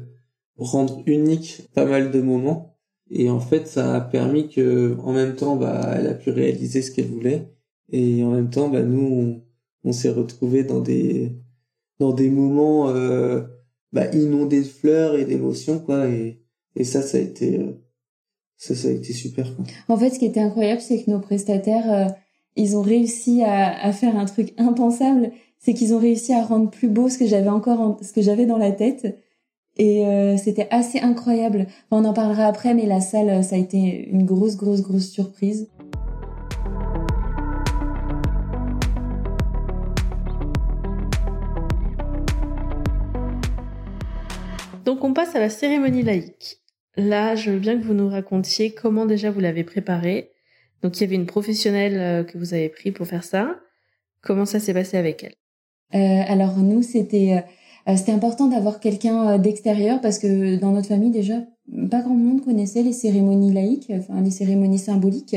rendre 0.56 1.02
unique 1.06 1.68
pas 1.74 1.86
mal 1.86 2.10
de 2.10 2.20
moments. 2.20 2.76
Et 3.10 3.30
en 3.30 3.40
fait, 3.40 3.66
ça 3.66 3.94
a 3.94 4.00
permis 4.00 4.48
que, 4.48 4.96
en 5.02 5.12
même 5.12 5.34
temps, 5.34 5.56
bah, 5.56 5.94
elle 5.96 6.06
a 6.06 6.14
pu 6.14 6.30
réaliser 6.30 6.82
ce 6.82 6.90
qu'elle 6.90 7.06
voulait. 7.06 7.48
Et 7.90 8.22
en 8.24 8.30
même 8.30 8.50
temps, 8.50 8.68
bah, 8.68 8.82
nous, 8.82 9.42
s'est 9.90 10.10
retrouvé 10.10 10.62
dans 10.62 10.80
des 10.80 11.32
dans 11.98 12.12
des 12.12 12.30
moments 12.30 12.88
euh, 12.88 13.42
bah, 13.92 14.06
inondés 14.12 14.60
de 14.60 14.66
fleurs 14.66 15.16
et 15.16 15.24
d'émotions 15.24 15.80
quoi 15.80 16.08
et 16.08 16.40
et 16.76 16.84
ça 16.84 17.02
ça 17.02 17.18
a 17.18 17.20
été 17.20 17.58
euh, 17.58 17.72
ça 18.56 18.76
ça 18.76 18.88
a 18.88 18.92
été 18.92 19.12
super 19.12 19.56
quoi. 19.56 19.64
En 19.88 19.96
fait, 19.96 20.10
ce 20.10 20.20
qui 20.20 20.26
était 20.26 20.40
incroyable, 20.40 20.80
c'est 20.80 21.02
que 21.02 21.10
nos 21.10 21.18
prestataires 21.18 21.92
euh, 21.92 22.12
ils 22.54 22.76
ont 22.76 22.82
réussi 22.82 23.42
à, 23.42 23.84
à 23.84 23.92
faire 23.92 24.16
un 24.16 24.26
truc 24.26 24.54
impensable, 24.58 25.32
c'est 25.58 25.74
qu'ils 25.74 25.94
ont 25.94 25.98
réussi 25.98 26.32
à 26.32 26.42
rendre 26.42 26.70
plus 26.70 26.88
beau 26.88 27.08
ce 27.08 27.18
que 27.18 27.26
j'avais 27.26 27.48
encore 27.48 27.98
ce 28.02 28.12
que 28.12 28.22
j'avais 28.22 28.46
dans 28.46 28.58
la 28.58 28.70
tête. 28.70 29.18
Et 29.78 30.04
euh, 30.04 30.36
c'était 30.36 30.68
assez 30.70 30.98
incroyable. 31.00 31.66
on 31.90 32.04
en 32.04 32.12
parlera 32.12 32.46
après, 32.46 32.74
mais 32.74 32.84
la 32.84 33.00
salle, 33.00 33.42
ça 33.42 33.56
a 33.56 33.58
été 33.58 34.08
une 34.10 34.26
grosse, 34.26 34.56
grosse, 34.56 34.82
grosse 34.82 35.08
surprise. 35.08 35.68
Donc 44.84 45.04
on 45.04 45.12
passe 45.12 45.34
à 45.34 45.40
la 45.40 45.50
cérémonie 45.50 46.02
laïque. 46.02 46.58
Là, 46.96 47.34
je 47.34 47.50
veux 47.50 47.58
bien 47.58 47.78
que 47.78 47.84
vous 47.84 47.94
nous 47.94 48.08
racontiez 48.08 48.72
comment 48.72 49.06
déjà 49.06 49.30
vous 49.30 49.40
l'avez 49.40 49.64
préparée. 49.64 50.30
Donc 50.82 50.98
il 50.98 51.02
y 51.02 51.04
avait 51.04 51.14
une 51.14 51.26
professionnelle 51.26 51.98
euh, 51.98 52.24
que 52.24 52.36
vous 52.36 52.54
avez 52.54 52.68
pris 52.68 52.90
pour 52.90 53.06
faire 53.06 53.24
ça. 53.24 53.56
Comment 54.20 54.44
ça 54.44 54.60
s'est 54.60 54.74
passé 54.74 54.96
avec 54.96 55.24
elle? 55.24 55.34
Euh, 56.00 56.24
Alors 56.28 56.58
nous, 56.58 56.82
c'était... 56.82 57.38
Euh, 57.38 57.96
c'était 57.96 58.12
important 58.12 58.46
d'avoir 58.46 58.78
quelqu'un 58.78 59.38
d'extérieur 59.38 60.00
parce 60.00 60.20
que 60.20 60.54
dans 60.54 60.70
notre 60.70 60.86
famille 60.86 61.10
déjà, 61.10 61.42
pas 61.90 62.00
grand 62.00 62.14
monde 62.14 62.44
connaissait 62.44 62.84
les 62.84 62.92
cérémonies 62.92 63.52
laïques, 63.52 63.90
enfin 63.90 64.20
les 64.20 64.30
cérémonies 64.30 64.78
symboliques. 64.78 65.34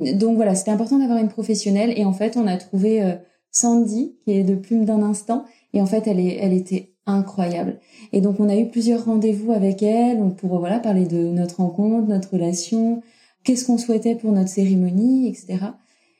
Donc 0.00 0.34
voilà, 0.34 0.56
c'était 0.56 0.72
important 0.72 0.98
d'avoir 0.98 1.20
une 1.20 1.28
professionnelle 1.28 1.96
et 1.96 2.04
en 2.04 2.12
fait 2.12 2.36
on 2.36 2.48
a 2.48 2.56
trouvé 2.56 3.16
Sandy 3.52 4.16
qui 4.24 4.32
est 4.32 4.42
de 4.42 4.56
Plume 4.56 4.84
d'un 4.84 5.00
instant 5.00 5.44
et 5.74 5.80
en 5.80 5.86
fait 5.86 6.08
elle 6.08 6.18
est, 6.18 6.38
elle 6.40 6.54
était 6.54 6.95
incroyable. 7.06 7.78
Et 8.12 8.20
donc 8.20 8.40
on 8.40 8.48
a 8.48 8.56
eu 8.56 8.68
plusieurs 8.68 9.04
rendez-vous 9.04 9.52
avec 9.52 9.82
elle 9.82 10.18
pour 10.36 10.58
voilà 10.58 10.78
parler 10.78 11.06
de 11.06 11.18
notre 11.18 11.58
rencontre, 11.58 12.08
notre 12.08 12.32
relation, 12.32 13.02
qu'est-ce 13.44 13.64
qu'on 13.64 13.78
souhaitait 13.78 14.16
pour 14.16 14.32
notre 14.32 14.48
cérémonie, 14.48 15.28
etc. 15.28 15.58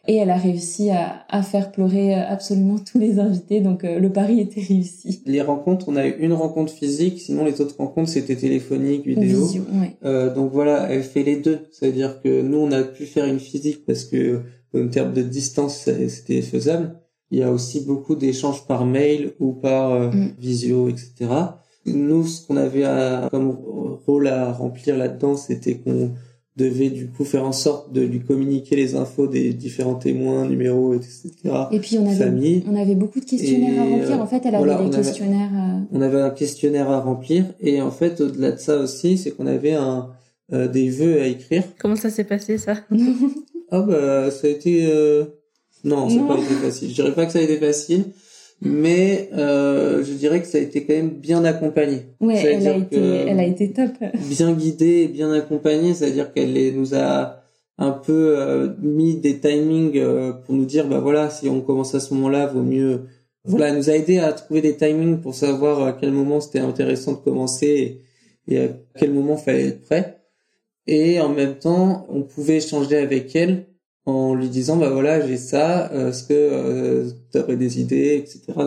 Et 0.09 0.15
elle 0.15 0.31
a 0.31 0.37
réussi 0.37 0.91
à, 0.91 1.25
à, 1.29 1.43
faire 1.43 1.73
pleurer 1.73 2.15
absolument 2.15 2.79
tous 2.79 3.01
les 3.01 3.19
invités, 3.19 3.61
donc 3.61 3.83
euh, 3.83 3.99
le 3.99 4.13
pari 4.13 4.39
était 4.39 4.61
réussi. 4.61 5.21
Les 5.27 5.43
rencontres, 5.43 5.89
on 5.89 5.97
a 5.97 6.07
eu 6.07 6.15
une 6.21 6.33
rencontre 6.33 6.73
physique, 6.73 7.21
sinon 7.21 7.45
les 7.45 7.61
autres 7.61 7.75
rencontres 7.77 8.11
c'était 8.11 8.37
téléphonique, 8.37 9.05
vidéo. 9.05 9.49
euh, 10.05 10.33
donc 10.33 10.53
voilà, 10.53 10.87
elle 10.93 11.03
fait 11.03 11.25
les 11.25 11.35
deux. 11.35 11.59
C'est-à-dire 11.73 12.23
que 12.23 12.43
nous 12.43 12.59
on 12.59 12.71
a 12.71 12.85
pu 12.85 13.05
faire 13.05 13.25
une 13.27 13.41
physique 13.41 13.85
parce 13.85 14.05
que 14.05 14.43
en 14.77 14.87
termes 14.87 15.13
de 15.13 15.23
distance 15.23 15.89
c'était 16.09 16.43
faisable. 16.43 17.01
Il 17.31 17.39
y 17.39 17.43
a 17.43 17.51
aussi 17.51 17.81
beaucoup 17.81 18.15
d'échanges 18.15 18.67
par 18.67 18.87
mail 18.87 19.33
ou 19.41 19.53
par 19.53 19.93
euh, 19.93 20.11
mm. 20.11 20.35
visio, 20.39 20.89
etc. 20.89 21.13
Nous, 21.87 22.27
ce 22.27 22.47
qu'on 22.47 22.57
avait 22.57 22.85
comme 23.31 23.57
rôle 24.07 24.27
à 24.27 24.53
remplir 24.53 24.97
là-dedans, 24.97 25.37
c'était 25.37 25.77
qu'on 25.77 26.11
devait 26.57 26.89
du 26.89 27.09
coup 27.09 27.25
faire 27.25 27.45
en 27.45 27.53
sorte 27.53 27.93
de 27.93 28.01
lui 28.01 28.21
communiquer 28.21 28.77
les 28.77 28.95
infos 28.97 29.27
des 29.27 29.53
différents 29.53 29.95
témoins, 29.95 30.49
numéros, 30.49 30.95
etc. 30.95 31.31
Et 31.71 31.81
puis 31.81 31.99
on 31.99 32.09
avait, 32.09 32.65
on 32.67 32.75
avait 32.75 32.95
beaucoup 32.95 33.21
de 33.21 33.27
questionnaires 33.27 33.83
à 33.83 33.85
remplir. 33.85 34.21
En 34.21 34.27
fait, 34.27 34.43
elle 34.47 34.55
avait 34.55 34.85
des 34.85 34.97
questionnaires. 34.97 35.51
Euh, 35.55 35.81
on 35.93 36.01
avait 36.01 36.21
un 36.21 36.31
questionnaire 36.31 36.91
à 36.91 37.01
remplir 37.01 37.45
et 37.61 37.83
en 37.83 37.91
fait, 37.91 38.21
au-delà 38.21 38.53
de 38.53 38.59
ça 38.59 38.79
aussi, 38.79 39.19
c'est 39.19 39.33
qu'on 39.33 39.47
avait 39.47 39.75
un 39.75 40.09
euh, 40.53 40.67
des 40.67 40.89
vœux 40.89 41.21
à 41.21 41.27
écrire. 41.27 41.65
Comment 41.79 41.97
ça 41.97 42.11
s'est 42.11 42.25
passé 42.25 42.59
ça? 42.59 42.77
Ah 43.73 43.81
bah 43.81 44.31
ça 44.31 44.47
a 44.47 44.51
été. 44.51 44.87
Euh... 44.87 45.25
Non, 45.85 46.09
ça 46.09 46.17
n'a 46.17 46.27
pas 46.27 46.39
été 46.39 46.55
facile. 46.55 46.89
Je 46.91 46.95
dirais 46.95 47.15
pas 47.15 47.27
que 47.27 47.33
ça 47.33 47.39
a 47.39 47.43
été 47.43 47.59
facile 47.59 48.05
mais 48.63 49.29
euh, 49.35 50.03
je 50.03 50.13
dirais 50.13 50.41
que 50.41 50.47
ça 50.47 50.59
a 50.59 50.61
été 50.63 50.85
quand 50.85 50.95
même 50.95 51.11
bien 51.11 51.45
accompagné. 51.45 52.07
Ouais, 52.21 52.43
elle 52.43 52.67
a, 52.67 52.77
été, 52.77 52.97
elle 52.97 53.39
a 53.39 53.45
été 53.45 53.73
top. 53.73 53.91
bien 54.29 54.53
guidée 54.53 55.03
et 55.03 55.09
bien 55.09 55.31
accompagnée, 55.33 55.95
c'est-à-dire 55.95 56.33
qu'elle 56.33 56.75
nous 56.75 56.95
a 56.95 57.43
un 57.79 57.91
peu 57.91 58.37
euh, 58.39 58.73
mis 58.81 59.17
des 59.17 59.39
timings 59.39 59.99
euh, 59.99 60.33
pour 60.33 60.55
nous 60.55 60.65
dire 60.65 60.89
bah 60.89 60.99
voilà 60.99 61.29
si 61.29 61.49
on 61.49 61.61
commence 61.61 61.95
à 61.95 62.01
ce 62.01 62.15
moment-là 62.15 62.47
vaut 62.47 62.63
mieux 62.63 63.03
voilà 63.45 63.69
elle 63.69 63.77
nous 63.77 63.91
a 63.91 63.93
aidé 63.93 64.19
à 64.19 64.33
trouver 64.33 64.63
des 64.63 64.77
timings 64.77 65.21
pour 65.21 65.35
savoir 65.35 65.83
à 65.83 65.93
quel 65.93 66.11
moment 66.13 66.41
c'était 66.41 66.61
intéressant 66.61 67.13
de 67.13 67.19
commencer 67.19 68.01
et, 68.49 68.55
et 68.55 68.61
à 68.61 68.69
quel 68.99 69.13
moment 69.13 69.37
fallait 69.37 69.67
être 69.67 69.83
prêt 69.83 70.23
et 70.87 71.21
en 71.21 71.29
même 71.29 71.57
temps 71.57 72.07
on 72.09 72.23
pouvait 72.23 72.57
échanger 72.57 72.97
avec 72.97 73.37
elle 73.37 73.67
en 74.07 74.35
lui 74.35 74.49
disant 74.49 74.77
bah 74.77 74.89
voilà 74.89 75.27
j'ai 75.27 75.37
ça 75.37 75.91
euh, 75.93 76.11
est-ce 76.11 76.23
que 76.23 76.33
euh, 76.33 77.11
tu 77.33 77.39
aurais 77.39 77.57
des 77.57 77.81
idées 77.81 78.15
etc 78.15 78.61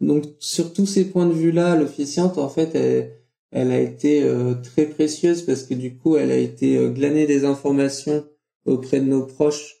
donc, 0.00 0.24
sur 0.40 0.74
tous 0.74 0.86
ces 0.86 1.06
points 1.06 1.26
de 1.26 1.32
vue 1.32 1.52
là 1.52 1.76
l'officiante 1.76 2.38
en 2.38 2.48
fait 2.48 2.74
elle, 2.74 3.12
elle 3.52 3.70
a 3.70 3.78
été 3.78 4.22
euh, 4.22 4.54
très 4.54 4.86
précieuse 4.86 5.42
parce 5.42 5.62
que 5.62 5.74
du 5.74 5.96
coup 5.96 6.16
elle 6.16 6.30
a 6.30 6.36
été 6.36 6.76
euh, 6.76 6.90
glaner 6.90 7.26
des 7.26 7.44
informations 7.44 8.24
auprès 8.64 9.00
de 9.00 9.06
nos 9.06 9.22
proches 9.22 9.74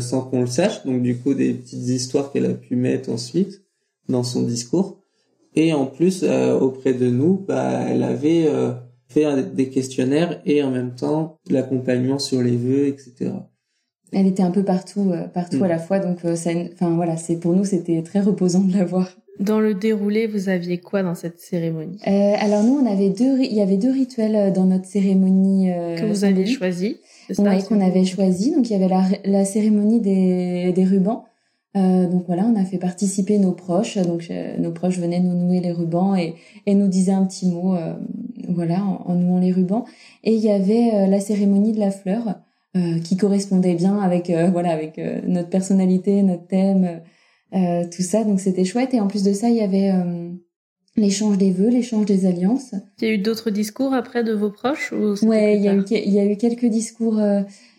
sans 0.00 0.22
qu'on 0.22 0.40
le 0.40 0.48
sache. 0.48 0.84
Donc 0.86 1.02
du 1.02 1.18
coup 1.18 1.34
des 1.34 1.54
petites 1.54 1.88
histoires 1.88 2.32
qu'elle 2.32 2.46
a 2.46 2.54
pu 2.54 2.74
mettre 2.74 3.10
ensuite 3.10 3.62
dans 4.08 4.24
son 4.24 4.42
discours. 4.42 4.98
Et 5.54 5.72
en 5.72 5.86
plus 5.86 6.24
auprès 6.24 6.94
de 6.94 7.08
nous 7.08 7.44
bah 7.46 7.84
elle 7.86 8.02
avait 8.02 8.48
fait 9.08 9.54
des 9.54 9.70
questionnaires 9.70 10.42
et 10.44 10.62
en 10.62 10.70
même 10.70 10.94
temps 10.94 11.38
l'accompagnement 11.48 12.18
sur 12.18 12.42
les 12.42 12.56
vœux 12.56 12.88
etc 12.88 13.30
elle 14.12 14.26
était 14.26 14.42
un 14.42 14.50
peu 14.50 14.64
partout, 14.64 15.10
euh, 15.10 15.26
partout 15.28 15.62
à 15.62 15.66
mm. 15.66 15.70
la 15.70 15.78
fois. 15.78 15.98
Donc, 15.98 16.24
euh, 16.24 16.36
ça, 16.36 16.50
enfin 16.72 16.90
voilà, 16.94 17.16
c'est 17.16 17.36
pour 17.36 17.52
nous 17.54 17.64
c'était 17.64 18.02
très 18.02 18.20
reposant 18.20 18.60
de 18.60 18.76
la 18.76 18.84
voir. 18.84 19.16
Dans 19.40 19.60
le 19.60 19.72
déroulé, 19.72 20.26
vous 20.26 20.48
aviez 20.48 20.78
quoi 20.78 21.04
dans 21.04 21.14
cette 21.14 21.38
cérémonie? 21.38 21.98
Euh, 22.08 22.34
Alors 22.40 22.64
nous, 22.64 22.74
on 22.74 22.86
avait 22.86 23.10
deux, 23.10 23.38
il 23.40 23.54
y 23.54 23.60
avait 23.60 23.76
deux 23.76 23.92
rituels 23.92 24.34
euh, 24.34 24.50
dans 24.50 24.64
notre 24.64 24.86
cérémonie 24.86 25.70
que 25.96 26.06
vous 26.06 26.24
aviez 26.24 26.46
choisi. 26.46 26.96
Oui, 27.38 27.62
qu'on 27.68 27.80
avait 27.80 28.04
choisi. 28.04 28.50
Donc 28.50 28.68
il 28.68 28.72
y 28.72 28.76
avait 28.76 28.88
la, 28.88 29.04
la 29.24 29.44
cérémonie 29.44 30.00
des, 30.00 30.72
des 30.72 30.84
rubans. 30.84 31.24
donc 31.74 32.24
voilà, 32.26 32.46
on 32.46 32.56
a 32.56 32.64
fait 32.64 32.78
participer 32.78 33.38
nos 33.38 33.52
proches. 33.52 33.98
Donc 33.98 34.28
nos 34.58 34.72
proches 34.72 34.98
venaient 34.98 35.20
nous 35.20 35.34
nouer 35.34 35.60
les 35.60 35.70
rubans 35.70 36.16
et, 36.16 36.34
et 36.66 36.74
nous 36.74 36.88
disaient 36.88 37.12
un 37.12 37.26
petit 37.26 37.46
mot, 37.46 37.76
voilà, 38.48 38.82
en, 38.82 39.12
en, 39.12 39.14
nouant 39.14 39.38
les 39.38 39.52
rubans. 39.52 39.84
Et 40.24 40.34
il 40.34 40.40
y 40.40 40.50
avait 40.50 41.06
la 41.06 41.20
cérémonie 41.20 41.72
de 41.72 41.80
la 41.80 41.90
fleur. 41.90 42.40
Euh, 42.76 43.00
qui 43.00 43.16
correspondait 43.16 43.74
bien 43.74 43.98
avec 43.98 44.28
euh, 44.28 44.50
voilà 44.50 44.72
avec 44.72 44.98
euh, 44.98 45.22
notre 45.26 45.48
personnalité, 45.48 46.22
notre 46.22 46.46
thème, 46.46 47.00
tout 47.50 48.02
ça. 48.02 48.24
Donc 48.24 48.40
c'était 48.40 48.66
chouette. 48.66 48.92
Et 48.92 49.00
en 49.00 49.06
plus 49.06 49.22
de 49.22 49.32
ça, 49.32 49.48
il 49.48 49.56
y 49.56 49.62
avait 49.62 49.90
l'échange 50.96 51.38
des 51.38 51.50
vœux, 51.50 51.70
l'échange 51.70 52.04
des 52.04 52.26
alliances. 52.26 52.74
Il 53.00 53.08
y 53.08 53.10
a 53.10 53.14
eu 53.14 53.18
d'autres 53.18 53.50
discours 53.50 53.94
après 53.94 54.22
de 54.22 54.34
vos 54.34 54.50
proches 54.50 54.92
ou 54.92 55.14
Ouais, 55.26 55.56
il 55.56 55.62
y 55.62 55.68
a 55.68 55.74
eu 55.74 55.82
il 55.88 56.12
y 56.12 56.18
a 56.18 56.26
eu 56.26 56.36
quelques 56.36 56.66
discours. 56.66 57.18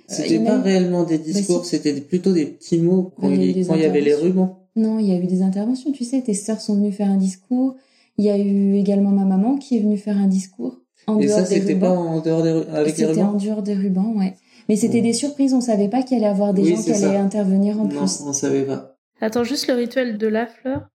c'était 0.08 0.44
pas 0.44 0.60
réellement 0.60 1.04
des 1.04 1.20
bah, 1.20 1.24
discours, 1.24 1.66
c'était 1.66 1.94
plutôt 2.02 2.34
des 2.34 2.48
petits 2.48 2.80
mots 2.80 3.14
quand, 3.22 3.30
il, 3.30 3.62
y, 3.62 3.86
avait 3.86 4.02
les 4.02 4.16
rubans. 4.16 4.58
Non, 4.76 4.98
il 4.98 5.06
y 5.06 5.12
a 5.12 5.20
eu 5.20 5.28
des 5.28 5.44
interventions. 5.44 5.92
Tu 5.92 6.04
sais, 6.04 6.20
tes 6.22 6.34
sœurs 6.34 6.62
sont 6.62 6.76
venues 6.76 6.92
faire 6.92 7.12
un 7.12 7.18
discours. 7.18 7.76
Il 8.18 8.26
y 8.26 8.32
a 8.32 8.40
eu 8.40 8.74
également 8.74 9.12
ma 9.12 9.24
maman 9.24 9.58
qui 9.58 9.78
est 9.78 9.82
venue 9.82 9.98
faire 9.98 10.18
un 10.18 10.28
discours. 10.28 10.80
En 11.06 11.20
Et 11.20 11.28
ça, 11.28 11.46
c'était 11.46 11.76
pas 11.76 11.92
en 11.92 12.22
dehors 12.22 12.42
des 12.42 12.50
avec 12.50 12.98
les 12.98 13.06
rubans. 13.06 13.14
C'était 13.14 13.22
en 13.22 13.34
dehors 13.34 13.62
des 13.62 13.76
rubans, 13.76 14.14
ouais. 14.18 14.34
Mais 14.70 14.76
c'était 14.76 15.02
des 15.02 15.14
surprises, 15.14 15.54
on 15.56 15.62
savait 15.62 15.90
pas 15.90 16.04
qu'il 16.04 16.18
allait 16.18 16.28
y 16.28 16.30
avoir 16.30 16.54
des 16.54 16.64
gens 16.64 16.82
qui 16.82 16.92
allaient 16.92 17.18
intervenir 17.18 17.80
en 17.80 17.86
non, 17.86 17.90
plus. 17.90 18.22
on 18.26 18.34
savait 18.34 18.66
pas. 18.66 18.96
Attends, 19.20 19.44
juste 19.44 19.68
le 19.68 19.74
rituel 19.74 20.18
de 20.20 20.28
la 20.28 20.46
fleur. 20.46 20.88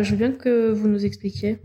Je 0.00 0.10
veux 0.12 0.16
bien 0.16 0.32
que 0.32 0.72
vous 0.72 0.88
nous 0.88 1.04
expliquiez. 1.04 1.58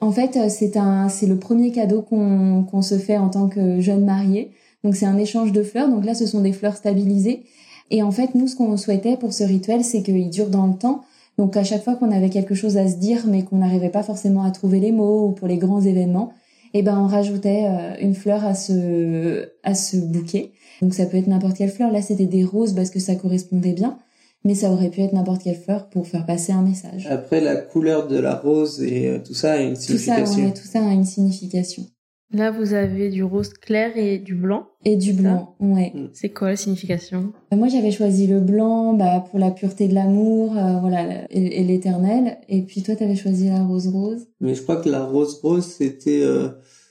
En 0.00 0.10
fait, 0.10 0.36
euh, 0.36 0.48
c'est 0.48 0.76
un, 0.76 1.08
c'est 1.08 1.26
le 1.26 1.38
premier 1.38 1.70
cadeau 1.70 2.02
qu'on 2.02 2.64
qu'on 2.64 2.82
se 2.82 2.98
fait 2.98 3.16
en 3.16 3.30
tant 3.30 3.48
que 3.48 3.80
jeune 3.80 4.04
mariée. 4.04 4.50
Donc 4.84 4.96
c'est 4.96 5.06
un 5.06 5.16
échange 5.16 5.52
de 5.52 5.62
fleurs. 5.62 5.88
Donc 5.88 6.04
là, 6.04 6.14
ce 6.14 6.26
sont 6.26 6.40
des 6.42 6.52
fleurs 6.52 6.76
stabilisées. 6.76 7.44
Et 7.90 8.02
en 8.02 8.10
fait, 8.10 8.34
nous, 8.34 8.48
ce 8.48 8.56
qu'on 8.56 8.76
souhaitait 8.76 9.16
pour 9.16 9.32
ce 9.32 9.44
rituel, 9.44 9.84
c'est 9.84 10.02
qu'il 10.02 10.28
dure 10.28 10.48
dans 10.48 10.66
le 10.66 10.74
temps. 10.74 11.02
Donc 11.38 11.56
à 11.56 11.64
chaque 11.64 11.84
fois 11.84 11.94
qu'on 11.94 12.10
avait 12.10 12.30
quelque 12.30 12.54
chose 12.54 12.76
à 12.76 12.88
se 12.88 12.96
dire, 12.96 13.26
mais 13.28 13.44
qu'on 13.44 13.58
n'arrivait 13.58 13.90
pas 13.90 14.02
forcément 14.02 14.42
à 14.42 14.50
trouver 14.50 14.80
les 14.80 14.92
mots 14.92 15.28
ou 15.28 15.32
pour 15.32 15.46
les 15.48 15.58
grands 15.58 15.82
événements, 15.82 16.32
eh 16.74 16.82
ben 16.82 16.98
on 16.98 17.06
rajoutait 17.06 17.66
euh, 17.66 17.94
une 18.00 18.14
fleur 18.14 18.44
à 18.44 18.54
ce 18.54 19.48
à 19.62 19.74
ce 19.74 19.96
bouquet. 19.96 20.52
Donc 20.82 20.94
ça 20.94 21.06
peut 21.06 21.16
être 21.16 21.26
n'importe 21.26 21.56
quelle 21.56 21.70
fleur. 21.70 21.90
Là, 21.90 22.02
c'était 22.02 22.26
des 22.26 22.44
roses 22.44 22.74
parce 22.74 22.90
que 22.90 23.00
ça 23.00 23.14
correspondait 23.14 23.72
bien, 23.72 23.98
mais 24.44 24.54
ça 24.54 24.70
aurait 24.70 24.90
pu 24.90 25.00
être 25.00 25.12
n'importe 25.12 25.42
quelle 25.42 25.56
fleur 25.56 25.88
pour 25.88 26.06
faire 26.06 26.26
passer 26.26 26.52
un 26.52 26.62
message. 26.62 27.06
Après, 27.08 27.40
la 27.40 27.56
couleur 27.56 28.08
de 28.08 28.18
la 28.18 28.34
rose 28.34 28.82
et 28.82 29.08
euh, 29.08 29.18
tout 29.24 29.34
ça 29.34 29.54
a 29.54 29.58
une 29.58 29.76
signification. 29.76 30.24
Tout 30.24 30.32
ça, 30.32 30.40
ouais, 30.40 30.52
tout 30.52 30.66
ça 30.66 30.80
a 30.80 30.92
une 30.92 31.04
signification. 31.04 31.86
Là, 32.32 32.50
vous 32.50 32.74
avez 32.74 33.08
du 33.08 33.22
rose 33.22 33.50
clair 33.50 33.96
et 33.96 34.18
du 34.18 34.34
blanc. 34.34 34.66
Et 34.84 34.96
du 34.96 35.12
blanc, 35.12 35.54
ouais. 35.60 35.92
Mm. 35.94 36.08
C'est 36.12 36.30
quoi 36.30 36.48
la 36.48 36.56
signification? 36.56 37.32
Euh, 37.52 37.56
Moi, 37.56 37.68
j'avais 37.68 37.92
choisi 37.92 38.26
le 38.26 38.40
blanc 38.40 38.94
bah, 38.94 39.24
pour 39.30 39.38
la 39.38 39.52
pureté 39.52 39.86
de 39.86 39.94
l'amour, 39.94 40.56
euh, 40.56 40.80
voilà, 40.80 41.24
et, 41.30 41.62
l'éternel. 41.62 42.38
Et 42.48 42.62
puis 42.62 42.82
toi, 42.82 42.96
tu 42.96 43.04
avais 43.04 43.14
choisi 43.14 43.48
la 43.48 43.62
rose 43.62 43.86
rose? 43.86 44.26
Mais 44.40 44.54
je 44.56 44.62
crois 44.62 44.76
que 44.76 44.88
la 44.88 45.04
rose 45.04 45.40
rose, 45.40 45.66
c'était 45.66 46.22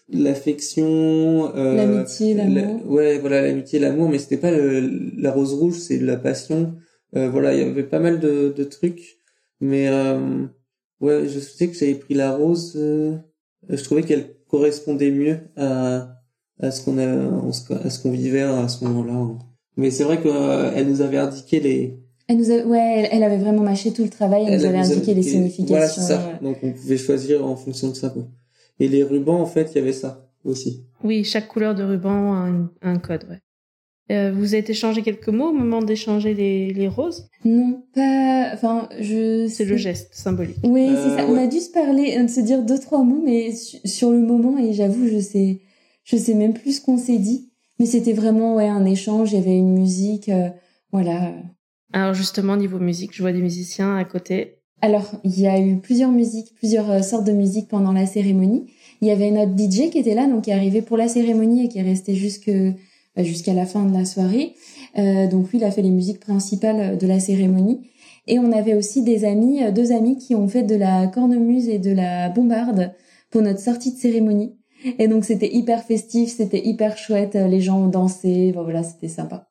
l'affection, 0.09 1.55
euh, 1.55 1.75
l'amitié, 1.75 2.33
l'amour. 2.33 2.89
ouais, 2.89 3.17
voilà, 3.19 3.41
l'amitié, 3.41 3.79
l'amour, 3.79 4.09
mais 4.09 4.19
c'était 4.19 4.37
pas 4.37 4.51
la 4.51 5.31
rose 5.31 5.53
rouge, 5.53 5.77
c'est 5.79 5.99
la 5.99 6.17
passion. 6.17 6.75
Euh, 7.15 7.29
voilà, 7.29 7.53
il 7.53 7.59
y 7.59 7.63
avait 7.63 7.83
pas 7.83 7.99
mal 7.99 8.19
de, 8.19 8.53
de 8.55 8.63
trucs, 8.63 9.19
mais 9.61 9.87
euh, 9.87 10.45
ouais, 10.99 11.27
je 11.27 11.39
sais 11.39 11.67
que 11.67 11.73
j'avais 11.73 11.95
pris 11.95 12.13
la 12.13 12.35
rose. 12.35 12.73
Euh, 12.75 13.15
je 13.69 13.83
trouvais 13.83 14.03
qu'elle 14.03 14.35
correspondait 14.47 15.11
mieux 15.11 15.39
à 15.55 16.11
à 16.61 16.71
ce 16.71 16.83
qu'on 16.83 16.97
à 16.97 17.89
ce 17.89 18.01
qu'on 18.01 18.11
vivait 18.11 18.41
à 18.41 18.67
ce 18.67 18.83
moment-là. 18.85 19.37
Mais 19.77 19.91
c'est 19.91 20.03
vrai 20.03 20.21
qu'elle 20.21 20.87
nous 20.87 21.01
avait 21.01 21.17
indiqué 21.17 21.59
les 21.59 21.99
elle 22.27 22.37
nous 22.37 22.49
a, 22.49 22.63
ouais, 22.63 23.07
elle, 23.11 23.21
avait 23.21 23.37
vraiment 23.37 23.61
mâché 23.61 23.93
tout 23.93 24.03
le 24.03 24.09
travail. 24.09 24.45
Elle, 24.47 24.59
nous 24.59 24.65
avait 24.65 24.79
indiqué 24.79 25.13
les 25.13 25.21
significations. 25.21 25.75
Voilà, 25.75 25.87
ça. 25.87 26.39
Donc 26.41 26.57
on 26.63 26.71
pouvait 26.71 26.97
choisir 26.97 27.45
en 27.45 27.55
fonction 27.55 27.89
de 27.89 27.93
ça. 27.93 28.09
Quoi. 28.09 28.27
Et 28.79 28.87
les 28.87 29.03
rubans, 29.03 29.39
en 29.39 29.45
fait, 29.45 29.71
il 29.71 29.75
y 29.75 29.81
avait 29.81 29.93
ça 29.93 30.29
aussi. 30.43 30.85
Oui, 31.03 31.23
chaque 31.23 31.47
couleur 31.47 31.75
de 31.75 31.83
ruban 31.83 32.33
a 32.33 32.51
un, 32.81 32.99
code, 32.99 33.25
ouais. 33.29 33.39
Euh, 34.11 34.31
vous 34.31 34.53
avez 34.53 34.69
échangé 34.69 35.01
quelques 35.01 35.29
mots 35.29 35.49
au 35.49 35.53
moment 35.53 35.81
d'échanger 35.81 36.35
les, 36.35 36.71
les 36.71 36.87
roses? 36.87 37.27
Non, 37.43 37.83
pas. 37.93 38.51
Enfin, 38.53 38.87
je. 38.99 39.47
C'est 39.47 39.65
le 39.65 39.77
geste 39.77 40.13
symbolique. 40.13 40.57
Oui, 40.63 40.87
c'est 40.89 41.15
ça. 41.15 41.23
Euh, 41.23 41.27
On 41.27 41.37
a 41.37 41.47
dû 41.47 41.59
se 41.59 41.71
parler, 41.71 42.21
de 42.21 42.27
se 42.27 42.41
dire 42.41 42.61
deux 42.63 42.77
trois 42.77 43.03
mots, 43.03 43.21
mais 43.23 43.51
sur 43.53 44.11
le 44.11 44.19
moment, 44.19 44.59
et 44.59 44.73
j'avoue, 44.73 45.07
je 45.07 45.19
sais, 45.19 45.61
je 46.03 46.17
sais 46.17 46.35
même 46.35 46.53
plus 46.53 46.77
ce 46.77 46.81
qu'on 46.81 46.97
s'est 46.97 47.17
dit. 47.17 47.51
Mais 47.79 47.87
c'était 47.87 48.13
vraiment 48.13 48.55
ouais 48.55 48.67
un 48.67 48.85
échange. 48.85 49.31
Il 49.31 49.39
y 49.39 49.41
avait 49.41 49.57
une 49.57 49.73
musique, 49.73 50.29
euh, 50.29 50.49
voilà. 50.91 51.33
Alors 51.91 52.13
justement, 52.13 52.57
niveau 52.57 52.79
musique, 52.79 53.15
je 53.15 53.21
vois 53.23 53.31
des 53.31 53.41
musiciens 53.41 53.95
à 53.97 54.05
côté. 54.05 54.59
Alors, 54.85 55.09
il 55.23 55.39
y 55.39 55.47
a 55.47 55.59
eu 55.59 55.77
plusieurs 55.77 56.11
musiques, 56.11 56.53
plusieurs 56.53 57.03
sortes 57.03 57.25
de 57.25 57.31
musiques 57.31 57.67
pendant 57.67 57.91
la 57.91 58.05
cérémonie. 58.05 58.67
Il 59.01 59.07
y 59.07 59.11
avait 59.11 59.31
notre 59.31 59.53
DJ 59.53 59.89
qui 59.89 59.97
était 59.97 60.13
là, 60.13 60.27
donc 60.27 60.43
qui 60.43 60.51
est 60.51 60.53
arrivé 60.53 60.83
pour 60.83 60.95
la 60.95 61.07
cérémonie 61.07 61.65
et 61.65 61.69
qui 61.69 61.79
est 61.79 61.81
resté 61.81 62.13
jusque 62.13 62.51
bah, 63.15 63.23
jusqu'à 63.23 63.55
la 63.55 63.65
fin 63.65 63.83
de 63.83 63.91
la 63.97 64.05
soirée. 64.05 64.53
Euh, 64.99 65.25
donc 65.25 65.49
lui, 65.49 65.57
il 65.57 65.63
a 65.63 65.71
fait 65.71 65.81
les 65.81 65.89
musiques 65.89 66.19
principales 66.19 66.99
de 66.99 67.07
la 67.07 67.19
cérémonie. 67.19 67.89
Et 68.27 68.37
on 68.37 68.51
avait 68.51 68.75
aussi 68.75 69.01
des 69.01 69.25
amis, 69.25 69.59
deux 69.73 69.91
amis 69.91 70.19
qui 70.19 70.35
ont 70.35 70.47
fait 70.47 70.61
de 70.61 70.75
la 70.75 71.07
cornemuse 71.07 71.67
et 71.67 71.79
de 71.79 71.91
la 71.91 72.29
bombarde 72.29 72.93
pour 73.31 73.41
notre 73.41 73.61
sortie 73.61 73.91
de 73.91 73.97
cérémonie. 73.97 74.55
Et 74.99 75.07
donc 75.07 75.25
c'était 75.25 75.51
hyper 75.51 75.83
festif, 75.83 76.29
c'était 76.29 76.63
hyper 76.63 76.95
chouette, 76.95 77.33
les 77.33 77.59
gens 77.59 77.79
ont 77.79 77.87
dansé, 77.87 78.51
voilà, 78.51 78.83
c'était 78.83 79.07
sympa. 79.07 79.49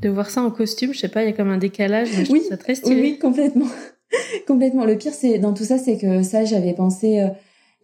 De 0.00 0.10
voir 0.10 0.30
ça 0.30 0.42
en 0.42 0.52
costume, 0.52 0.92
je 0.92 1.00
sais 1.00 1.08
pas, 1.08 1.24
il 1.24 1.26
y 1.26 1.32
a 1.32 1.32
comme 1.32 1.50
un 1.50 1.58
décalage, 1.58 2.10
mais 2.16 2.24
je 2.24 2.30
oui, 2.30 2.38
trouve 2.38 2.50
ça 2.50 2.56
très 2.56 2.76
stylé. 2.76 3.00
Oui, 3.00 3.18
complètement. 3.18 3.66
complètement. 4.46 4.84
Le 4.84 4.96
pire 4.96 5.14
c'est 5.14 5.38
dans 5.38 5.54
tout 5.54 5.64
ça, 5.64 5.78
c'est 5.78 5.98
que 5.98 6.22
ça 6.22 6.44
j'avais 6.44 6.74
pensé 6.74 7.20
euh, 7.20 7.28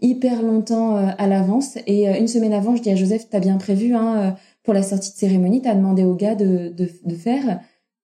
hyper 0.00 0.42
longtemps 0.42 0.96
euh, 0.96 1.10
à 1.18 1.26
l'avance 1.26 1.78
et 1.86 2.06
une 2.06 2.28
semaine 2.28 2.52
avant, 2.52 2.76
je 2.76 2.82
dis 2.82 2.90
à 2.90 2.96
Joseph, 2.96 3.28
t'as 3.30 3.40
bien 3.40 3.56
prévu 3.56 3.94
hein, 3.94 4.36
pour 4.62 4.74
la 4.74 4.82
sortie 4.82 5.12
de 5.12 5.16
cérémonie, 5.16 5.62
t'as 5.62 5.74
demandé 5.74 6.04
aux 6.04 6.14
gars 6.14 6.34
de, 6.34 6.68
de, 6.68 6.88
de 7.04 7.14
faire 7.14 7.60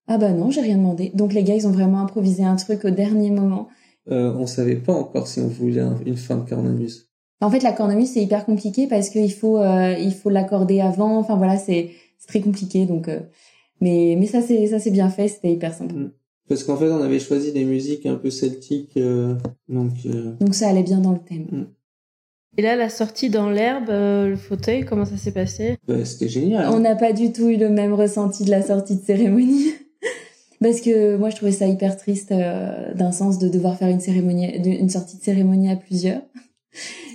Ah 0.06 0.18
bah 0.18 0.32
non, 0.32 0.50
j'ai 0.50 0.60
rien 0.60 0.76
demandé. 0.76 1.10
Donc 1.14 1.32
les 1.32 1.42
gars, 1.42 1.54
ils 1.54 1.66
ont 1.66 1.72
vraiment 1.72 2.00
improvisé 2.00 2.44
un 2.44 2.56
truc 2.56 2.84
au 2.84 2.90
dernier 2.90 3.30
moment. 3.30 3.68
Euh, 4.10 4.32
on 4.34 4.46
savait 4.46 4.76
pas 4.76 4.94
encore 4.94 5.26
si 5.26 5.40
on 5.40 5.48
voulait 5.48 5.82
une 6.06 6.16
fin 6.16 6.37
de 6.37 6.48
cornemuse. 6.48 7.10
En 7.40 7.50
fait, 7.50 7.62
la 7.62 7.72
cornemuse 7.72 8.12
c'est 8.12 8.22
hyper 8.22 8.44
compliqué 8.44 8.87
parce 8.87 9.10
qu'il 9.10 9.32
faut 9.32 9.58
euh, 9.58 9.94
il 9.98 10.14
faut 10.14 10.30
l'accorder 10.30 10.80
avant. 10.80 11.18
Enfin 11.18 11.37
voilà, 11.37 11.56
c'est 11.56 11.90
très 12.26 12.40
compliqué. 12.40 12.87
Donc, 12.87 13.08
euh, 13.08 13.20
mais 13.80 14.16
mais 14.18 14.26
ça 14.26 14.40
c'est 14.40 14.66
ça 14.66 14.78
c'est 14.78 14.90
bien 14.90 15.10
fait. 15.10 15.28
C'était 15.28 15.52
hyper 15.52 15.75
sympa. 15.75 15.94
Mm. 15.94 16.12
Parce 16.49 16.64
qu'en 16.64 16.76
fait, 16.76 16.90
on 16.90 17.02
avait 17.02 17.21
choisi 17.21 17.52
des 17.52 17.64
musiques 17.64 18.07
un 18.07 18.17
peu 18.17 18.31
celtiques, 18.31 18.97
euh, 18.97 19.35
donc. 19.69 19.93
Donc 20.40 20.55
ça 20.55 20.69
allait 20.69 20.83
bien 20.83 20.99
dans 20.99 21.12
le 21.12 21.19
thème. 21.19 21.47
Mm. 21.50 21.67
Et 22.59 22.62
là, 22.62 22.75
la 22.75 22.88
sortie 22.88 23.31
dans 23.31 23.50
l'herbe, 23.50 23.88
euh, 23.88 24.31
le 24.31 24.37
fauteuil, 24.37 24.85
comment 24.85 25.05
ça 25.05 25.17
s'est 25.17 25.31
passé? 25.31 25.78
Bah, 25.87 26.05
C'était 26.05 26.28
génial. 26.28 26.69
On 26.71 26.81
n'a 26.81 26.97
pas 26.97 27.12
du 27.12 27.33
tout 27.33 27.49
eu 27.49 27.57
le 27.57 27.69
même 27.69 27.93
ressenti 27.93 28.45
de 28.45 28.50
la 28.50 28.62
sortie 28.62 28.97
de 28.97 29.00
cérémonie. 29.00 29.75
Parce 30.61 30.81
que 30.81 31.17
moi, 31.17 31.31
je 31.31 31.37
trouvais 31.37 31.52
ça 31.52 31.69
hyper 31.69 31.97
triste 31.97 32.33
euh, 32.33 32.93
d'un 32.95 33.12
sens 33.12 33.38
de 33.38 33.49
devoir 33.49 33.76
faire 33.76 33.87
une 33.87 34.00
cérémonie, 34.00 34.57
une 34.57 34.88
sortie 34.88 35.19
de 35.19 35.23
cérémonie 35.23 35.71
à 35.71 35.76
plusieurs. 35.76 36.21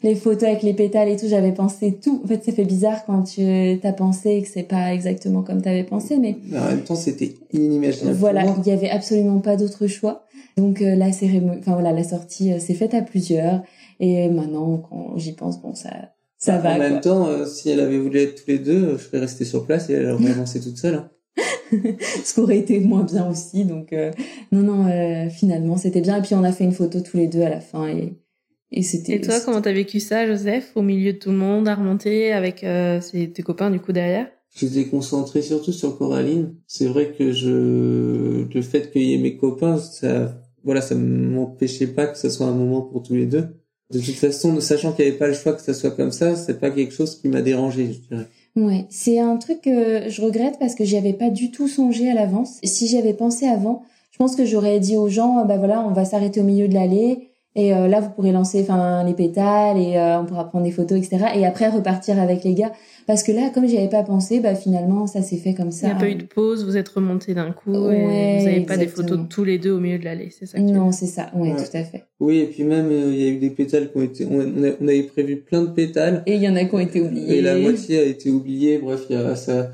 Les 0.03 0.15
photos 0.15 0.43
avec 0.43 0.63
les 0.63 0.73
pétales 0.73 1.09
et 1.09 1.17
tout, 1.17 1.27
j'avais 1.27 1.53
pensé 1.53 1.97
tout. 2.01 2.21
En 2.23 2.27
fait, 2.27 2.43
ça 2.43 2.51
fait 2.51 2.65
bizarre 2.65 3.05
quand 3.05 3.23
tu 3.23 3.41
as 3.83 3.93
pensé 3.93 4.31
et 4.31 4.41
que 4.41 4.47
c'est 4.47 4.63
pas 4.63 4.93
exactement 4.93 5.41
comme 5.43 5.61
tu 5.61 5.69
avais 5.69 5.83
pensé, 5.83 6.17
mais 6.17 6.35
en 6.55 6.67
même 6.67 6.83
temps, 6.83 6.95
c'était 6.95 7.35
inimaginable. 7.51 8.17
Voilà, 8.17 8.45
il 8.57 8.67
y 8.67 8.71
avait 8.71 8.89
absolument 8.89 9.39
pas 9.39 9.55
d'autre 9.55 9.87
choix. 9.87 10.25
Donc 10.57 10.81
euh, 10.81 10.95
la 10.95 11.11
cérémonie, 11.11 11.59
enfin 11.59 11.73
voilà, 11.73 11.91
la 11.91 12.03
sortie 12.03 12.59
s'est 12.59 12.75
faite 12.75 12.93
à 12.93 13.01
plusieurs. 13.01 13.63
Et 13.99 14.29
maintenant, 14.29 14.77
quand 14.89 15.17
j'y 15.17 15.33
pense, 15.33 15.61
bon, 15.61 15.73
ça, 15.73 15.89
ça 16.43 16.57
bah, 16.57 16.69
va. 16.69 16.75
En 16.75 16.77
même 16.79 16.99
temps, 16.99 17.27
euh, 17.27 17.45
si 17.45 17.69
elle 17.69 17.79
avait 17.79 17.97
voulu 17.97 18.19
être 18.19 18.43
tous 18.43 18.51
les 18.51 18.59
deux, 18.59 18.97
je 18.97 19.03
serais 19.03 19.19
restée 19.19 19.45
sur 19.45 19.65
place 19.65 19.89
et 19.89 19.93
elle 19.93 20.09
aurait 20.09 20.27
avancé 20.31 20.59
toute 20.59 20.77
seule. 20.77 20.95
Hein. 20.95 21.09
Ce 22.23 22.33
qui 22.33 22.39
aurait 22.41 22.57
été 22.57 22.81
moins 22.81 23.03
bien 23.03 23.29
aussi. 23.29 23.63
Donc, 23.63 23.93
euh, 23.93 24.11
non, 24.51 24.61
non, 24.61 24.87
euh, 24.87 25.29
finalement, 25.29 25.77
c'était 25.77 26.01
bien. 26.01 26.17
Et 26.17 26.21
puis, 26.21 26.35
on 26.35 26.43
a 26.43 26.51
fait 26.51 26.65
une 26.65 26.73
photo 26.73 26.99
tous 26.99 27.15
les 27.15 27.27
deux 27.27 27.41
à 27.41 27.49
la 27.49 27.61
fin. 27.61 27.87
Et, 27.87 28.17
et 28.73 28.83
c'était. 28.83 29.13
Et 29.13 29.21
toi, 29.21 29.39
comment 29.39 29.61
t'as 29.61 29.71
vécu 29.71 29.99
ça, 29.99 30.27
Joseph, 30.27 30.71
au 30.75 30.81
milieu 30.81 31.13
de 31.13 31.17
tout 31.17 31.29
le 31.29 31.37
monde, 31.37 31.67
à 31.67 31.75
remonter 31.75 32.33
avec 32.33 32.65
tes 32.65 33.43
copains, 33.43 33.71
du 33.71 33.79
coup, 33.79 33.91
derrière? 33.91 34.27
J'étais 34.55 34.85
concentré 34.85 35.41
surtout 35.41 35.71
sur 35.71 35.97
Coraline. 35.97 36.55
C'est 36.67 36.85
vrai 36.85 37.13
que 37.17 37.31
je, 37.31 38.45
le 38.53 38.61
fait 38.61 38.91
qu'il 38.91 39.03
y 39.03 39.13
ait 39.13 39.17
mes 39.17 39.35
copains, 39.35 39.77
ça, 39.77 40.35
voilà, 40.63 40.81
ça 40.81 40.95
m'empêchait 40.95 41.87
pas 41.87 42.05
que 42.05 42.17
ce 42.17 42.29
soit 42.29 42.45
un 42.45 42.53
moment 42.53 42.81
pour 42.81 43.01
tous 43.01 43.15
les 43.15 43.25
deux. 43.25 43.45
De 43.91 43.99
toute 43.99 44.15
façon, 44.15 44.59
sachant 44.59 44.93
qu'il 44.93 45.05
n'y 45.05 45.09
avait 45.09 45.17
pas 45.17 45.27
le 45.27 45.33
choix 45.33 45.53
que 45.53 45.61
ça 45.61 45.73
soit 45.73 45.91
comme 45.91 46.11
ça, 46.11 46.35
c'est 46.35 46.59
pas 46.59 46.71
quelque 46.71 46.93
chose 46.93 47.19
qui 47.19 47.27
m'a 47.29 47.41
dérangé, 47.41 47.93
je 47.93 47.99
dirais. 48.07 48.27
Ouais, 48.55 48.85
c'est 48.89 49.19
un 49.19 49.37
truc 49.37 49.61
que 49.61 50.09
je 50.09 50.21
regrette 50.21 50.57
parce 50.59 50.75
que 50.75 50.85
j'y 50.85 50.97
avais 50.97 51.13
pas 51.13 51.31
du 51.31 51.51
tout 51.51 51.67
songé 51.67 52.09
à 52.09 52.13
l'avance. 52.13 52.59
Si 52.63 52.87
j'y 52.87 52.97
avais 52.97 53.13
pensé 53.13 53.47
avant, 53.47 53.83
je 54.11 54.17
pense 54.17 54.35
que 54.35 54.45
j'aurais 54.45 54.79
dit 54.79 54.95
aux 54.95 55.09
gens, 55.09 55.43
bah 55.45 55.57
voilà, 55.57 55.81
on 55.81 55.91
va 55.91 56.05
s'arrêter 56.05 56.41
au 56.41 56.43
milieu 56.43 56.67
de 56.67 56.73
l'allée 56.75 57.29
et 57.55 57.73
euh, 57.73 57.87
là 57.87 57.99
vous 57.99 58.09
pourrez 58.09 58.31
lancer, 58.31 58.61
enfin 58.61 59.03
les 59.03 59.13
pétales 59.13 59.77
et 59.77 59.97
euh, 59.97 60.19
on 60.19 60.25
pourra 60.25 60.49
prendre 60.49 60.65
des 60.65 60.71
photos, 60.71 60.97
etc. 60.97 61.25
Et 61.35 61.45
après 61.45 61.69
repartir 61.69 62.19
avec 62.19 62.43
les 62.43 62.55
gars. 62.55 62.71
Parce 63.05 63.21
que 63.21 63.31
là, 63.31 63.51
comme 63.53 63.67
j'y 63.67 63.77
avais 63.77 63.89
pas 63.89 64.03
pensé, 64.03 64.39
bah 64.39 64.55
finalement 64.55 65.07
ça 65.07 65.21
s'est 65.21 65.37
fait 65.37 65.53
comme 65.53 65.71
ça. 65.71 65.87
Il 65.87 65.89
n'y 65.91 65.95
a 65.95 65.99
pas 65.99 66.09
eu 66.09 66.15
de 66.15 66.23
pause, 66.23 66.65
vous 66.65 66.77
êtes 66.77 66.89
remontés 66.89 67.33
d'un 67.33 67.51
coup 67.51 67.71
et 67.91 68.37
vous 68.39 68.45
n'avez 68.45 68.61
pas 68.61 68.77
des 68.77 68.87
photos 68.87 69.19
de 69.19 69.27
tous 69.27 69.43
les 69.43 69.59
deux 69.59 69.71
au 69.71 69.79
milieu 69.79 69.99
de 69.99 70.05
l'allée, 70.05 70.29
c'est 70.31 70.45
ça 70.45 70.59
Non, 70.59 70.91
c'est 70.91 71.05
ça, 71.05 71.29
ouais, 71.35 71.51
tout 71.55 71.77
à 71.77 71.83
fait. 71.83 72.05
Oui, 72.19 72.39
et 72.39 72.45
puis 72.45 72.63
même 72.63 72.89
euh, 72.89 73.11
il 73.13 73.21
y 73.21 73.25
a 73.25 73.29
eu 73.29 73.37
des 73.37 73.49
pétales 73.49 73.91
qui 73.91 73.97
ont 73.97 74.03
été, 74.03 74.25
on, 74.25 74.39
on 74.81 74.87
avait 74.87 75.03
prévu 75.03 75.37
plein 75.37 75.61
de 75.61 75.71
pétales. 75.71 76.23
Et 76.25 76.35
il 76.35 76.41
y 76.41 76.47
en 76.47 76.55
a 76.55 76.63
qui 76.63 76.73
ont 76.73 76.79
été 76.79 77.01
oubliés. 77.01 77.37
Et 77.37 77.41
la 77.41 77.57
moitié 77.57 77.99
a 77.99 78.03
été 78.03 78.29
oubliée. 78.29 78.77
Bref, 78.77 79.01
il 79.09 79.15
y 79.15 79.19
a 79.19 79.35
ça. 79.35 79.69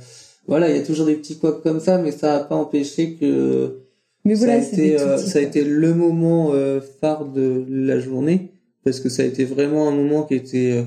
Voilà, 0.48 0.70
il 0.70 0.76
y 0.76 0.80
a 0.80 0.84
toujours 0.84 1.06
des 1.06 1.16
petits 1.16 1.38
couacs 1.38 1.62
comme 1.62 1.80
ça, 1.80 2.00
mais 2.00 2.12
ça 2.12 2.40
n'a 2.40 2.44
pas 2.44 2.56
empêché 2.56 3.16
que. 3.16 3.84
Mais 4.26 4.34
voilà, 4.34 4.62
ça 4.62 4.76
a 4.76 4.80
été, 4.80 5.00
euh, 5.00 5.18
ça 5.18 5.40
a 5.40 5.42
été 5.42 5.64
le 5.64 5.94
moment 5.94 6.52
euh, 6.54 6.82
phare 7.02 7.26
de 7.26 7.66
la 7.70 8.00
journée 8.00 8.52
parce 8.84 9.00
que 9.00 9.10
ça 9.10 9.24
a 9.24 9.26
été 9.26 9.46
vraiment 9.46 9.88
un 9.88 9.92
moment 9.92 10.24
qui 10.24 10.36
était 10.36 10.84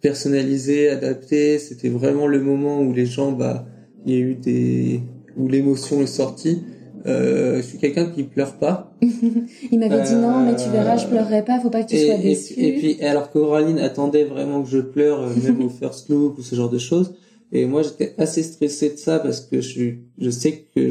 personnalisé, 0.00 0.88
adapté. 0.88 1.58
C'était 1.58 1.88
vraiment 1.88 2.26
le 2.26 2.40
moment 2.40 2.80
où 2.80 2.92
les 2.92 3.06
gens, 3.06 3.32
bah, 3.32 3.66
il 4.04 4.12
y 4.12 4.16
a 4.16 4.20
eu 4.20 4.34
des, 4.34 5.00
où 5.36 5.48
l'émotion 5.48 6.00
est 6.02 6.06
sortie. 6.06 6.62
Euh, 7.06 7.56
je 7.56 7.62
suis 7.62 7.78
quelqu'un 7.78 8.06
qui 8.06 8.22
pleure 8.22 8.54
pas. 8.54 8.94
il 9.02 9.78
m'avait 9.78 10.02
dit 10.02 10.14
non, 10.14 10.40
mais 10.40 10.56
tu 10.56 10.70
verras, 10.70 10.96
je 10.96 11.06
pleurerai 11.06 11.44
pas, 11.44 11.60
faut 11.60 11.68
pas 11.68 11.82
que 11.82 11.90
tu 11.90 11.98
sois 11.98 12.16
déçu. 12.16 12.54
Et, 12.56 12.72
puis, 12.72 13.02
alors 13.02 13.30
qu'Auraline 13.30 13.78
attendait 13.78 14.24
vraiment 14.24 14.62
que 14.62 14.70
je 14.70 14.78
pleure, 14.78 15.22
euh, 15.22 15.30
même 15.42 15.62
au 15.64 15.68
first 15.68 16.08
look 16.08 16.38
ou 16.38 16.42
ce 16.42 16.54
genre 16.54 16.70
de 16.70 16.78
choses. 16.78 17.14
Et 17.56 17.66
moi, 17.66 17.82
j'étais 17.82 18.14
assez 18.18 18.42
stressé 18.42 18.90
de 18.90 18.96
ça 18.96 19.20
parce 19.20 19.40
que 19.40 19.60
je, 19.60 19.90
je 20.18 20.30
sais 20.30 20.64
que 20.74 20.88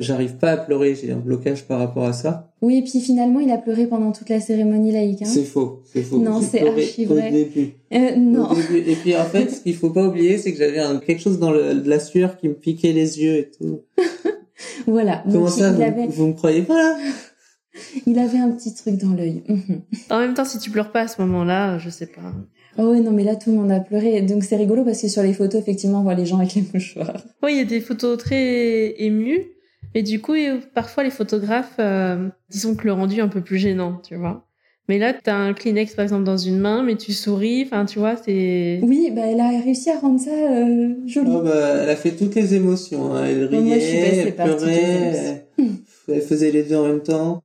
j'arrive 0.00 0.34
pas 0.34 0.50
à 0.50 0.56
pleurer. 0.56 0.96
J'ai 0.96 1.12
un 1.12 1.16
blocage 1.16 1.64
par 1.64 1.78
rapport 1.78 2.04
à 2.04 2.12
ça. 2.12 2.52
Oui, 2.60 2.78
et 2.78 2.82
puis 2.82 3.00
finalement, 3.00 3.38
il 3.38 3.50
a 3.52 3.58
pleuré 3.58 3.86
pendant 3.86 4.10
toute 4.10 4.28
la 4.28 4.40
cérémonie 4.40 4.90
laïque. 4.90 5.22
Hein. 5.22 5.30
C'est 5.32 5.44
faux, 5.44 5.80
c'est 5.84 6.02
faux. 6.02 6.18
Non, 6.18 6.40
c'est 6.42 6.66
archi 6.66 7.04
vrai. 7.04 7.28
Au 7.28 7.32
début. 7.32 7.74
Euh, 7.94 8.16
non. 8.16 8.48
Et 8.74 8.96
puis 8.96 9.16
en 9.16 9.24
fait, 9.24 9.48
ce 9.48 9.60
qu'il 9.60 9.76
faut 9.76 9.90
pas 9.90 10.04
oublier, 10.04 10.38
c'est 10.38 10.52
que 10.52 10.58
j'avais 10.58 10.80
quelque 11.06 11.20
chose 11.20 11.38
dans 11.38 11.52
le, 11.52 11.74
de 11.74 11.88
la 11.88 12.00
sueur 12.00 12.36
qui 12.36 12.48
me 12.48 12.54
piquait 12.54 12.92
les 12.92 13.22
yeux 13.22 13.36
et 13.36 13.50
tout. 13.56 13.82
voilà. 14.88 15.22
Comment 15.30 15.46
ça, 15.46 15.70
vous, 15.70 15.82
avait... 15.82 16.08
vous 16.08 16.26
me 16.26 16.32
croyez 16.32 16.62
pas 16.62 16.76
là? 16.76 16.96
Il 18.06 18.18
avait 18.18 18.38
un 18.38 18.50
petit 18.50 18.74
truc 18.74 18.96
dans 18.96 19.12
l'œil. 19.12 19.42
en 20.10 20.18
même 20.18 20.34
temps, 20.34 20.44
si 20.44 20.58
tu 20.58 20.70
pleures 20.70 20.92
pas 20.92 21.02
à 21.02 21.08
ce 21.08 21.20
moment-là, 21.22 21.78
je 21.78 21.90
sais 21.90 22.06
pas. 22.06 22.32
Oh 22.78 22.90
oui, 22.92 23.00
non, 23.00 23.10
mais 23.10 23.24
là, 23.24 23.36
tout 23.36 23.50
le 23.50 23.56
monde 23.56 23.70
a 23.70 23.80
pleuré. 23.80 24.20
Donc, 24.22 24.44
c'est 24.44 24.56
rigolo 24.56 24.84
parce 24.84 25.00
que 25.02 25.08
sur 25.08 25.22
les 25.22 25.34
photos, 25.34 25.60
effectivement, 25.60 26.00
on 26.00 26.02
voit 26.02 26.14
les 26.14 26.26
gens 26.26 26.38
avec 26.38 26.54
les 26.54 26.64
mouchoirs. 26.74 27.22
Oui, 27.42 27.52
il 27.52 27.58
y 27.58 27.60
a 27.60 27.64
des 27.64 27.80
photos 27.80 28.18
très 28.18 28.94
émues. 28.98 29.46
Et 29.94 30.02
du 30.02 30.20
coup, 30.20 30.34
parfois, 30.74 31.04
les 31.04 31.10
photographes, 31.10 31.76
euh, 31.78 32.28
disons 32.48 32.74
que 32.74 32.86
le 32.86 32.92
rendu 32.92 33.18
est 33.18 33.22
un 33.22 33.28
peu 33.28 33.42
plus 33.42 33.58
gênant, 33.58 34.00
tu 34.02 34.16
vois. 34.16 34.46
Mais 34.88 34.98
là, 34.98 35.12
tu 35.12 35.30
as 35.30 35.36
un 35.36 35.52
Kleenex, 35.52 35.94
par 35.94 36.02
exemple, 36.02 36.24
dans 36.24 36.36
une 36.36 36.58
main, 36.58 36.82
mais 36.82 36.96
tu 36.96 37.12
souris. 37.12 37.62
Enfin, 37.66 37.84
tu 37.84 37.98
vois, 37.98 38.16
c'est... 38.16 38.80
Oui, 38.82 39.12
bah, 39.14 39.22
elle 39.26 39.40
a 39.40 39.48
réussi 39.48 39.90
à 39.90 39.98
rendre 39.98 40.18
ça 40.18 40.30
euh, 40.30 40.94
joli. 41.06 41.30
Oh, 41.32 41.42
bah, 41.42 41.82
elle 41.82 41.90
a 41.90 41.96
fait 41.96 42.12
toutes 42.12 42.34
les 42.34 42.54
émotions. 42.54 43.14
Hein. 43.14 43.24
Elle 43.26 43.44
riait, 43.44 44.26
elle 44.26 44.34
pleurait, 44.34 45.46
elle 46.08 46.22
faisait 46.22 46.50
les 46.50 46.62
deux 46.62 46.76
en 46.76 46.86
même 46.88 47.02
temps. 47.02 47.42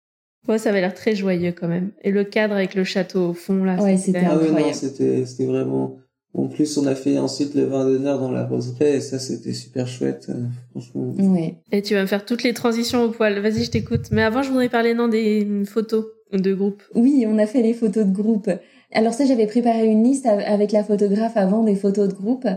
Ouais, 0.48 0.58
ça 0.58 0.70
avait 0.70 0.82
l'air 0.82 0.94
très 0.94 1.16
joyeux 1.16 1.52
quand 1.52 1.68
même. 1.68 1.92
Et 2.04 2.12
le 2.12 2.24
cadre 2.24 2.56
avec 2.56 2.74
le 2.76 2.84
château 2.84 3.30
au 3.30 3.34
fond, 3.34 3.64
là. 3.64 3.82
Ouais, 3.82 3.98
c'était 3.98 4.24
ah 4.26 4.34
incroyable. 4.34 4.74
c'était, 4.74 5.26
c'était 5.26 5.46
vraiment. 5.46 5.98
En 6.34 6.48
plus, 6.48 6.78
on 6.78 6.86
a 6.86 6.94
fait 6.94 7.18
ensuite 7.18 7.56
le 7.56 7.66
vin 7.66 7.84
d'honneur 7.84 8.20
dans 8.20 8.32
la 8.32 8.46
roseraie 8.46 8.98
et 8.98 9.02
ça, 9.02 9.18
c'était 9.18 9.54
super 9.54 9.88
chouette, 9.88 10.28
euh, 10.30 10.44
franchement. 10.72 11.14
Ouais. 11.18 11.56
Et 11.72 11.82
tu 11.82 11.96
vas 11.96 12.02
me 12.02 12.08
faire 12.08 12.26
toutes 12.26 12.44
les 12.44 12.54
transitions 12.54 13.04
au 13.04 13.10
poil. 13.10 13.40
Vas-y, 13.40 13.64
je 13.64 13.72
t'écoute. 13.72 14.10
Mais 14.12 14.22
avant, 14.22 14.44
je 14.44 14.50
voudrais 14.50 14.70
parler, 14.70 14.94
non, 14.94 15.08
des 15.08 15.48
photos 15.66 16.06
de 16.32 16.54
groupe. 16.54 16.84
Oui, 16.94 17.26
on 17.28 17.40
a 17.40 17.48
fait 17.48 17.62
les 17.62 17.74
photos 17.74 18.06
de 18.06 18.12
groupe. 18.12 18.52
Alors 18.94 19.14
ça, 19.14 19.26
j'avais 19.26 19.48
préparé 19.48 19.86
une 19.86 20.04
liste 20.04 20.28
avec 20.28 20.72
la 20.72 20.84
photographe 20.84 21.36
avant 21.36 21.64
des 21.64 21.76
photos 21.76 22.08
de 22.08 22.14
groupe. 22.14 22.48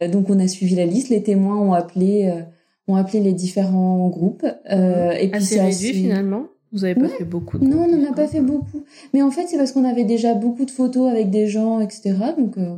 Donc, 0.00 0.30
on 0.30 0.38
a 0.40 0.48
suivi 0.48 0.74
la 0.74 0.86
liste. 0.86 1.08
Les 1.08 1.22
témoins 1.22 1.56
ont 1.56 1.74
appelé, 1.74 2.26
euh, 2.26 2.42
ont 2.88 2.96
appelé 2.96 3.20
les 3.20 3.34
différents 3.34 4.08
groupes. 4.08 4.46
Euh, 4.70 5.12
et 5.12 5.28
puis, 5.28 5.42
c'est 5.42 5.60
réduit 5.60 5.92
finalement 5.92 6.48
vous 6.72 6.84
avez 6.84 6.94
pas 6.94 7.08
fait 7.08 7.24
beaucoup 7.24 7.58
de 7.58 7.66
Non, 7.66 7.84
on 7.84 7.96
n'en 7.96 8.10
a 8.10 8.14
pas 8.14 8.26
fait 8.26 8.40
beaucoup. 8.40 8.84
Mais 9.14 9.22
en 9.22 9.30
fait, 9.30 9.46
c'est 9.46 9.56
parce 9.56 9.72
qu'on 9.72 9.84
avait 9.84 10.04
déjà 10.04 10.34
beaucoup 10.34 10.64
de 10.64 10.70
photos 10.70 11.10
avec 11.10 11.30
des 11.30 11.46
gens, 11.46 11.80
etc. 11.80 12.14
Donc, 12.36 12.58
euh... 12.58 12.76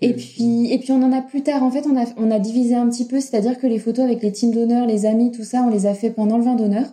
et 0.00 0.14
puis, 0.14 0.72
et 0.72 0.78
puis 0.78 0.92
on 0.92 1.02
en 1.02 1.12
a 1.12 1.20
plus 1.20 1.42
tard. 1.42 1.62
En 1.62 1.70
fait, 1.70 1.86
on 1.86 1.96
a, 1.96 2.06
on 2.16 2.30
a 2.30 2.38
divisé 2.38 2.74
un 2.74 2.88
petit 2.88 3.06
peu, 3.06 3.20
c'est-à-dire 3.20 3.58
que 3.58 3.66
les 3.66 3.78
photos 3.78 4.04
avec 4.04 4.22
les 4.22 4.32
teams 4.32 4.52
d'honneur, 4.52 4.86
les 4.86 5.04
amis, 5.04 5.32
tout 5.32 5.44
ça, 5.44 5.62
on 5.62 5.70
les 5.70 5.86
a 5.86 5.94
fait 5.94 6.10
pendant 6.10 6.38
le 6.38 6.44
vin 6.44 6.54
d'honneur. 6.54 6.86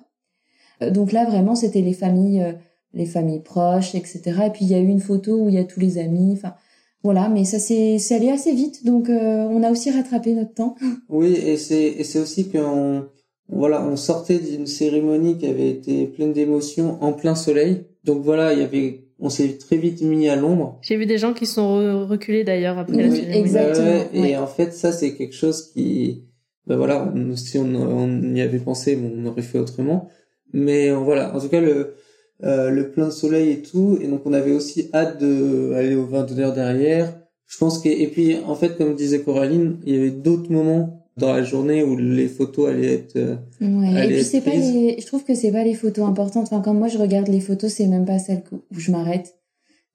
Euh, 0.82 0.92
donc 0.92 1.12
là, 1.12 1.26
vraiment, 1.26 1.56
c'était 1.56 1.82
les 1.82 1.94
familles, 1.94 2.42
euh, 2.42 2.54
les 2.94 3.06
familles 3.06 3.42
proches, 3.42 3.96
etc. 3.96 4.22
Et 4.48 4.50
puis 4.50 4.66
il 4.66 4.72
y 4.72 4.76
a 4.76 4.80
eu 4.80 4.88
une 4.88 5.00
photo 5.00 5.38
où 5.38 5.50
il 5.50 5.56
y 5.56 5.60
a 5.60 5.64
tous 5.64 5.80
les 5.80 5.98
amis. 5.98 6.34
Enfin, 6.34 6.56
voilà. 7.04 7.30
Mais 7.30 7.46
ça, 7.46 7.58
c'est, 7.58 8.00
c'est 8.00 8.16
allé 8.16 8.30
assez 8.30 8.54
vite. 8.54 8.86
Donc, 8.86 9.10
euh, 9.10 9.48
on 9.50 9.64
a 9.64 9.72
aussi 9.72 9.92
rattrapé 9.92 10.34
notre 10.34 10.54
temps. 10.54 10.76
Oui, 11.10 11.34
et 11.34 11.56
c'est, 11.56 11.84
et 11.84 12.04
c'est 12.04 12.20
aussi 12.20 12.50
qu'on 12.50 13.06
voilà, 13.50 13.84
on 13.86 13.96
sortait 13.96 14.40
d'une 14.40 14.68
cérémonie 14.68 15.38
qui 15.38 15.48
avait 15.48 15.70
été 15.70 16.08
pleine 16.08 16.34
d'émotions 16.34 17.02
en 17.04 17.14
plein 17.14 17.36
soleil. 17.36 17.86
donc 18.04 18.24
voilà, 18.24 18.54
il 18.54 18.60
y 18.60 18.64
avait, 18.64 19.06
on 19.20 19.30
s'est 19.30 19.58
très 19.58 19.78
vite 19.78 20.02
mis 20.02 20.30
à 20.30 20.36
l'ombre. 20.36 20.80
J'ai 20.82 20.98
vu 20.98 21.06
des 21.06 21.18
gens 21.18 21.34
qui 21.34 21.46
sont 21.46 22.08
reculés 22.08 22.44
d'ailleurs 22.44 22.78
après 22.78 23.04
la 23.04 23.12
cérémonie. 23.12 23.38
Exactement. 23.38 24.04
et 24.14 24.38
en 24.38 24.48
fait, 24.48 24.74
ça 24.74 24.92
c'est 24.92 25.16
quelque 25.16 25.36
chose 25.36 25.72
qui, 25.74 26.26
ben 26.68 26.78
voilà, 26.78 27.14
si 27.36 27.58
on, 27.58 27.76
on, 27.76 28.34
y 28.34 28.42
avait 28.42 28.60
pensé, 28.60 28.96
bon, 28.96 29.12
on 29.18 29.26
aurait 29.26 29.42
fait 29.42 29.60
autrement. 29.60 30.10
Mais 30.54 30.90
euh, 30.90 30.96
voilà, 30.96 31.36
en 31.36 31.40
tout 31.40 31.50
cas 31.50 31.62
le 31.62 31.96
euh, 32.44 32.72
le 32.72 32.90
plein 32.90 33.12
soleil 33.12 33.52
et 33.52 33.62
tout, 33.62 34.00
et 34.02 34.08
donc 34.08 34.24
on 34.26 34.34
avait 34.34 34.52
aussi 34.52 34.90
hâte 34.96 35.22
de 35.22 35.74
aller 35.74 35.94
au 35.94 36.08
vin 36.08 36.24
d'honneur 36.24 36.54
derrière. 36.54 37.14
Je 37.46 37.58
pense 37.60 37.78
que 37.78 37.88
et 37.88 38.08
puis 38.08 38.38
en 38.46 38.56
fait, 38.56 38.78
comme 38.78 38.96
disait 38.96 39.22
Coraline, 39.22 39.80
il 39.86 39.94
y 39.94 39.98
avait 39.98 40.10
d'autres 40.10 40.52
moments 40.52 41.01
dans 41.18 41.34
la 41.34 41.44
journée 41.44 41.84
où 41.84 41.98
les 41.98 42.28
photos 42.28 42.70
allaient 42.70 42.94
être 42.94 43.16
euh, 43.18 43.36
ouais. 43.62 44.06
et 44.06 44.08
puis 44.08 44.24
c'est 44.24 44.42
pas 44.42 44.52
les 44.52 44.98
je 45.00 45.06
trouve 45.06 45.24
que 45.24 45.36
c'est 45.36 45.52
pas 45.52 45.64
les 45.64 45.74
photos 45.74 46.08
importantes 46.08 46.48
enfin 46.50 46.62
quand 46.62 46.74
moi 46.74 46.88
je 46.88 46.98
regarde 46.98 47.28
les 47.28 47.42
photos 47.42 47.72
c'est 47.72 47.88
même 47.88 48.06
pas 48.06 48.18
celles 48.18 48.44
où 48.52 48.80
je 48.80 48.92
m'arrête 48.92 49.36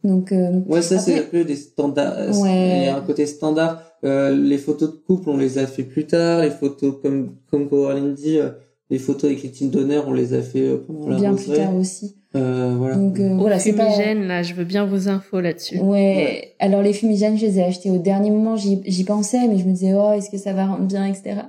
donc 0.05 0.33
euh, 0.33 0.61
ouais 0.67 0.83
ça 0.83 0.99
c'est 0.99 1.19
un 1.19 1.23
peu 1.23 1.45
des 1.45 1.57
standards 1.57 2.39
ouais. 2.41 2.79
il 2.79 2.85
y 2.85 2.89
a 2.89 2.97
un 2.97 3.01
côté 3.01 3.27
standard 3.27 3.83
euh, 4.05 4.31
les 4.31 4.59
photos 4.59 4.93
de 4.93 4.97
couple 4.97 5.31
on 5.31 5.39
les 5.39 5.59
a 5.59 5.67
fait 5.67 5.85
plus 5.85 6.07
tard 6.07 6.43
les 6.43 6.51
photos 6.51 6.95
comme 7.01 7.37
comme 7.51 7.69
Coraline 7.69 8.15
dit 8.15 8.39
euh, 8.39 8.51
les 8.91 8.99
photos 8.99 9.25
avec 9.25 9.43
les 9.43 9.51
teams 9.51 9.71
d'honneur 9.71 10.07
on 10.09 10.13
les 10.13 10.35
a 10.35 10.43
fait 10.43 10.61
euh, 10.61 10.79
pendant 10.79 11.09
la 11.09 11.17
bien 11.17 11.35
plus 11.35 11.53
tard 11.53 11.75
aussi 11.75 12.17
euh, 12.37 12.75
voilà. 12.77 12.97
Donc 12.97 13.19
euh, 13.19 13.35
voilà, 13.37 13.59
fumigènes, 13.59 14.27
là, 14.27 14.43
je 14.43 14.55
veux 14.55 14.65
bien 14.65 14.85
vos 14.85 15.09
infos 15.09 15.41
là-dessus. 15.41 15.79
Ouais. 15.79 16.55
Alors 16.59 16.83
les 16.83 16.93
fumigènes, 16.93 17.39
je 17.39 17.47
les 17.47 17.59
ai 17.59 17.65
achetés 17.65 17.91
au 17.91 17.99
dernier 17.99 18.31
moment. 18.31 18.57
J'y 18.57 19.05
pensais, 19.05 19.49
mais 19.49 19.59
je 19.59 19.65
me 19.65 19.73
disais 19.73 19.95
oh, 19.95 20.13
est-ce 20.13 20.31
que 20.31 20.37
ça 20.37 20.53
va 20.53 20.67
rendre 20.67 20.85
bien, 20.85 21.07
etc. 21.07 21.41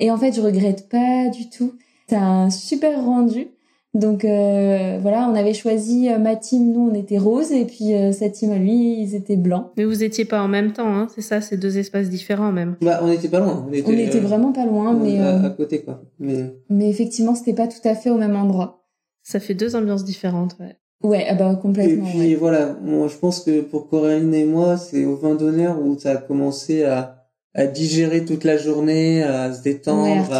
Et 0.00 0.10
en 0.10 0.18
fait, 0.18 0.32
je 0.32 0.40
regrette 0.40 0.88
pas 0.88 1.28
du 1.28 1.48
tout. 1.48 1.74
C'est 2.08 2.16
un 2.16 2.50
super 2.50 3.04
rendu. 3.04 3.48
Donc 3.94 4.24
euh, 4.24 4.98
voilà, 5.02 5.28
on 5.30 5.34
avait 5.34 5.52
choisi 5.52 6.08
euh, 6.08 6.18
ma 6.18 6.34
team, 6.34 6.72
nous 6.72 6.88
on 6.90 6.94
était 6.94 7.18
rose 7.18 7.52
et 7.52 7.66
puis 7.66 7.94
euh, 7.94 8.12
sa 8.12 8.30
team 8.30 8.50
à 8.50 8.56
lui, 8.56 8.98
ils 8.98 9.14
étaient 9.14 9.36
blancs. 9.36 9.66
Mais 9.76 9.84
vous 9.84 10.02
étiez 10.02 10.24
pas 10.24 10.40
en 10.40 10.48
même 10.48 10.72
temps, 10.72 10.96
hein, 10.96 11.08
c'est 11.14 11.20
ça, 11.20 11.42
c'est 11.42 11.58
deux 11.58 11.76
espaces 11.76 12.08
différents 12.08 12.52
même. 12.52 12.76
Bah 12.80 13.00
on 13.02 13.12
était 13.12 13.28
pas 13.28 13.40
loin. 13.40 13.66
On 13.68 13.72
était, 13.72 13.90
on 13.90 13.98
était 13.98 14.20
vraiment 14.20 14.52
pas 14.52 14.64
loin, 14.64 14.94
mais 14.94 15.20
à, 15.20 15.50
côté 15.50 15.82
quoi. 15.82 16.02
Mais 16.18 16.54
mais 16.70 16.88
effectivement 16.88 17.34
c'était 17.34 17.52
pas 17.52 17.68
tout 17.68 17.86
à 17.86 17.94
fait 17.94 18.08
au 18.08 18.16
même 18.16 18.34
endroit. 18.34 18.86
Ça 19.22 19.40
fait 19.40 19.54
deux 19.54 19.76
ambiances 19.76 20.04
différentes, 20.04 20.56
ouais. 20.58 20.76
Ouais, 21.02 21.26
ah 21.28 21.34
bah 21.34 21.54
complètement. 21.60 22.06
Et 22.06 22.10
puis 22.10 22.34
voilà, 22.34 22.76
moi 22.82 23.08
je 23.08 23.16
pense 23.16 23.40
que 23.40 23.60
pour 23.60 23.88
Coraline 23.90 24.32
et 24.32 24.44
moi, 24.44 24.78
c'est 24.78 25.04
au 25.04 25.16
vin 25.16 25.34
d'honneur 25.34 25.78
où 25.82 25.98
ça 25.98 26.12
a 26.12 26.16
commencé 26.16 26.84
à 26.84 27.18
à 27.54 27.66
digérer 27.66 28.24
toute 28.24 28.44
la 28.44 28.56
journée, 28.56 29.22
à 29.22 29.52
se 29.52 29.62
détendre, 29.62 30.32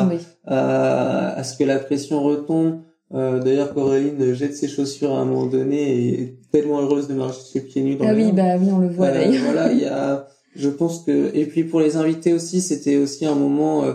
à, 0.47 1.29
à, 1.37 1.45
ce 1.45 1.59
que 1.59 1.65
la 1.65 1.79
pression 1.79 2.23
retombe. 2.23 2.81
Euh, 3.15 3.41
D'ailleurs, 3.41 3.75
Coraline 3.75 4.33
jette 4.33 4.57
ses 4.57 4.69
chaussures 4.69 5.13
à 5.13 5.21
un 5.21 5.25
moment 5.25 5.47
donné 5.47 5.83
et 5.83 6.23
est 6.23 6.35
tellement 6.51 6.81
heureuse 6.81 7.09
de 7.09 7.15
marcher 7.15 7.43
ses 7.43 7.61
pieds 7.61 7.83
nus 7.83 7.97
dans 7.97 8.07
Ah 8.07 8.15
oui, 8.15 8.33
bah 8.33 8.57
oui, 8.59 8.69
on 8.73 8.79
le 8.79 8.89
voit 8.89 9.09
euh, 9.09 9.15
d'ailleurs. 9.15 9.45
Voilà, 9.45 9.73
il 9.73 9.81
y 9.81 9.85
a, 9.85 10.29
je 10.57 10.69
pense 10.69 11.05
que, 11.05 11.31
et 11.35 11.45
puis 11.47 11.65
pour 11.65 11.81
les 11.81 11.97
invités 11.97 12.33
aussi, 12.33 12.61
c'était 12.61 12.97
aussi 12.97 13.27
un 13.27 13.35
moment. 13.35 13.85
Euh, 13.85 13.93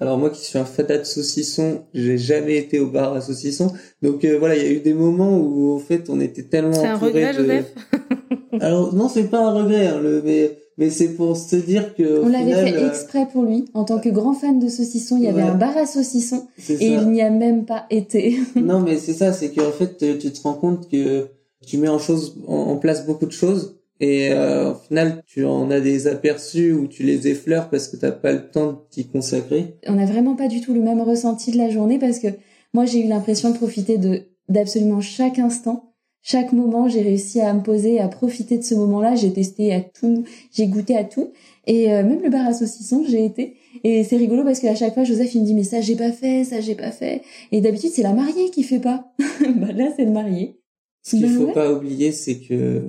alors 0.00 0.16
moi 0.16 0.30
qui 0.30 0.42
suis 0.42 0.58
un 0.58 0.64
fata 0.64 0.96
de 0.96 1.04
saucisson, 1.04 1.82
j'ai 1.92 2.16
jamais 2.16 2.56
été 2.56 2.80
au 2.80 2.86
bar 2.86 3.12
à 3.12 3.20
saucisson. 3.20 3.72
Donc 4.00 4.24
euh, 4.24 4.38
voilà, 4.38 4.56
il 4.56 4.62
y 4.62 4.66
a 4.66 4.70
eu 4.70 4.80
des 4.80 4.94
moments 4.94 5.36
où 5.38 5.74
en 5.74 5.78
fait 5.78 6.08
on 6.08 6.18
était 6.20 6.44
tellement 6.44 6.72
C'est 6.72 6.86
un 6.86 6.96
regret, 6.96 7.34
Joseph? 7.34 7.74
Alors 8.60 8.94
non, 8.94 9.08
c'est 9.08 9.24
pas 9.24 9.40
un 9.40 9.52
regret, 9.52 9.88
hein, 9.88 10.00
le, 10.00 10.22
mais 10.24 10.61
mais 10.78 10.90
c'est 10.90 11.14
pour 11.14 11.36
se 11.36 11.56
dire 11.56 11.94
que 11.94 12.22
on 12.22 12.28
l'avait 12.28 12.70
fait 12.70 12.74
euh, 12.74 12.88
exprès 12.88 13.26
pour 13.32 13.42
lui. 13.42 13.66
En 13.74 13.84
tant 13.84 13.98
que 13.98 14.08
grand 14.08 14.34
fan 14.34 14.58
de 14.58 14.68
saucisson, 14.68 15.16
il 15.16 15.24
y 15.24 15.28
avait 15.28 15.42
un 15.42 15.54
bar 15.54 15.76
à 15.76 15.86
saucisson 15.86 16.46
et 16.68 16.86
il 16.86 17.08
n'y 17.10 17.22
a 17.22 17.30
même 17.30 17.64
pas 17.64 17.86
été. 17.90 18.38
non, 18.56 18.80
mais 18.80 18.96
c'est 18.98 19.12
ça, 19.12 19.32
c'est 19.32 19.50
qu'en 19.50 19.72
fait 19.72 19.98
tu 20.18 20.30
te 20.30 20.42
rends 20.42 20.54
compte 20.54 20.88
que 20.90 21.28
tu 21.66 21.78
mets 21.78 21.88
en 21.88 21.98
chose 21.98 22.38
en 22.46 22.76
place 22.76 23.06
beaucoup 23.06 23.26
de 23.26 23.32
choses 23.32 23.78
et 24.02 24.32
euh, 24.32 24.72
au 24.72 24.74
final, 24.74 25.22
tu 25.26 25.44
en 25.44 25.70
as 25.70 25.78
des 25.78 26.08
aperçus 26.08 26.72
où 26.72 26.88
tu 26.88 27.04
les 27.04 27.28
effleures 27.28 27.70
parce 27.70 27.86
que 27.86 27.96
t'as 27.96 28.10
pas 28.10 28.32
le 28.32 28.50
temps 28.50 28.72
de 28.72 28.78
t'y 28.90 29.06
consacrer. 29.06 29.76
On 29.86 29.92
n'a 29.92 30.06
vraiment 30.06 30.34
pas 30.34 30.48
du 30.48 30.60
tout 30.60 30.74
le 30.74 30.80
même 30.80 31.00
ressenti 31.00 31.52
de 31.52 31.56
la 31.56 31.70
journée 31.70 32.00
parce 32.00 32.18
que 32.18 32.26
moi, 32.74 32.84
j'ai 32.84 32.98
eu 33.04 33.08
l'impression 33.08 33.50
de 33.50 33.56
profiter 33.56 33.98
de 33.98 34.24
d'absolument 34.48 35.00
chaque 35.00 35.38
instant, 35.38 35.91
chaque 36.22 36.52
moment. 36.52 36.88
J'ai 36.88 37.02
réussi 37.02 37.40
à 37.40 37.52
me 37.52 37.62
poser, 37.62 38.00
à 38.00 38.08
profiter 38.08 38.58
de 38.58 38.62
ce 38.62 38.74
moment-là. 38.74 39.14
J'ai 39.14 39.32
testé 39.32 39.74
à 39.74 39.80
tout, 39.80 40.24
j'ai 40.52 40.66
goûté 40.66 40.96
à 40.96 41.04
tout. 41.04 41.32
Et 41.66 41.92
euh, 41.92 42.02
même 42.02 42.22
le 42.22 42.30
bar 42.30 42.46
à 42.46 42.52
saucisson, 42.52 43.04
j'ai 43.08 43.24
été. 43.24 43.56
Et 43.84 44.04
c'est 44.04 44.16
rigolo 44.16 44.44
parce 44.44 44.60
qu'à 44.60 44.74
chaque 44.74 44.94
fois, 44.94 45.04
Joseph, 45.04 45.34
il 45.34 45.42
me 45.42 45.46
dit, 45.46 45.54
mais 45.54 45.64
ça, 45.64 45.80
j'ai 45.80 45.96
pas 45.96 46.12
fait, 46.12 46.44
ça, 46.44 46.60
j'ai 46.60 46.74
pas 46.74 46.90
fait. 46.90 47.22
Et 47.50 47.60
d'habitude, 47.60 47.90
c'est 47.92 48.02
la 48.02 48.12
mariée 48.12 48.50
qui 48.50 48.62
fait 48.62 48.80
pas. 48.80 49.12
bah 49.56 49.72
là, 49.72 49.92
c'est 49.96 50.04
le 50.04 50.12
marié. 50.12 50.58
Ce 51.02 51.16
qu'il 51.16 51.28
faut 51.30 51.48
pas 51.48 51.72
oublier, 51.72 52.12
c'est 52.12 52.38
que 52.38 52.84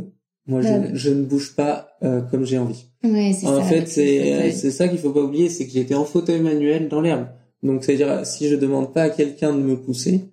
moi, 0.46 0.62
je, 0.62 0.68
bah 0.68 0.88
je, 0.94 1.10
ne 1.10 1.24
bouge 1.24 1.56
pas 1.56 1.88
euh, 2.04 2.22
comme 2.22 2.46
j'ai 2.46 2.60
envie. 2.60 2.86
Ouais, 3.04 3.32
c'est 3.34 3.48
en 3.48 3.60
ça. 3.60 3.64
fait, 3.64 3.88
c'est 3.88 4.52
c'est 4.52 4.72
ça 4.72 4.88
qu'il 4.88 5.00
faut 5.00 5.12
pas 5.12 5.22
oublier, 5.22 5.50
c'est 5.50 5.66
que 5.66 5.72
j'étais 5.72 5.96
en 5.96 6.06
fauteuil 6.06 6.42
manuel 6.42 6.90
dans 6.90 7.02
l'herbe. 7.02 7.28
Donc, 7.64 7.84
c'est-à-dire, 7.84 8.26
si 8.26 8.50
je 8.50 8.56
demande 8.56 8.94
pas 8.94 9.04
à 9.04 9.10
quelqu'un 9.10 9.54
de 9.54 9.62
me 9.62 9.78
pousser, 9.78 10.26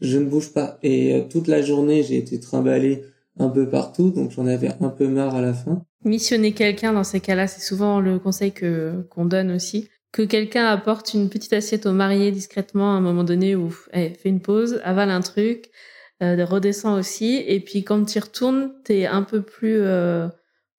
je 0.00 0.18
ne 0.18 0.24
bouge 0.24 0.52
pas. 0.52 0.78
Et 0.82 1.14
euh, 1.14 1.22
toute 1.28 1.46
la 1.48 1.62
journée, 1.62 2.02
j'ai 2.02 2.16
été 2.16 2.38
trimballé 2.40 3.04
un 3.38 3.48
peu 3.48 3.68
partout, 3.68 4.10
donc 4.10 4.30
j'en 4.30 4.46
avais 4.46 4.70
un 4.80 4.88
peu 4.88 5.08
marre 5.08 5.34
à 5.34 5.40
la 5.40 5.54
fin. 5.54 5.82
Missionner 6.04 6.52
quelqu'un 6.52 6.92
dans 6.92 7.04
ces 7.04 7.20
cas-là, 7.20 7.46
c'est 7.46 7.60
souvent 7.60 8.00
le 8.00 8.18
conseil 8.18 8.52
que 8.52 9.02
qu'on 9.10 9.24
donne 9.24 9.50
aussi. 9.50 9.88
Que 10.12 10.22
quelqu'un 10.22 10.66
apporte 10.66 11.14
une 11.14 11.28
petite 11.28 11.52
assiette 11.52 11.86
au 11.86 11.92
marié 11.92 12.32
discrètement 12.32 12.94
à 12.94 12.96
un 12.96 13.00
moment 13.00 13.22
donné 13.22 13.54
où, 13.54 13.72
hey, 13.92 14.12
fais 14.14 14.28
une 14.28 14.40
pause, 14.40 14.80
avale 14.82 15.10
un 15.10 15.20
truc, 15.20 15.70
euh, 16.22 16.44
redescends 16.44 16.98
aussi. 16.98 17.42
Et 17.46 17.60
puis 17.60 17.84
quand 17.84 18.04
tu 18.04 18.18
y 18.18 18.20
retournes, 18.20 18.72
t'es 18.84 19.06
un 19.06 19.22
peu 19.22 19.42
plus 19.42 19.78
euh, 19.78 20.26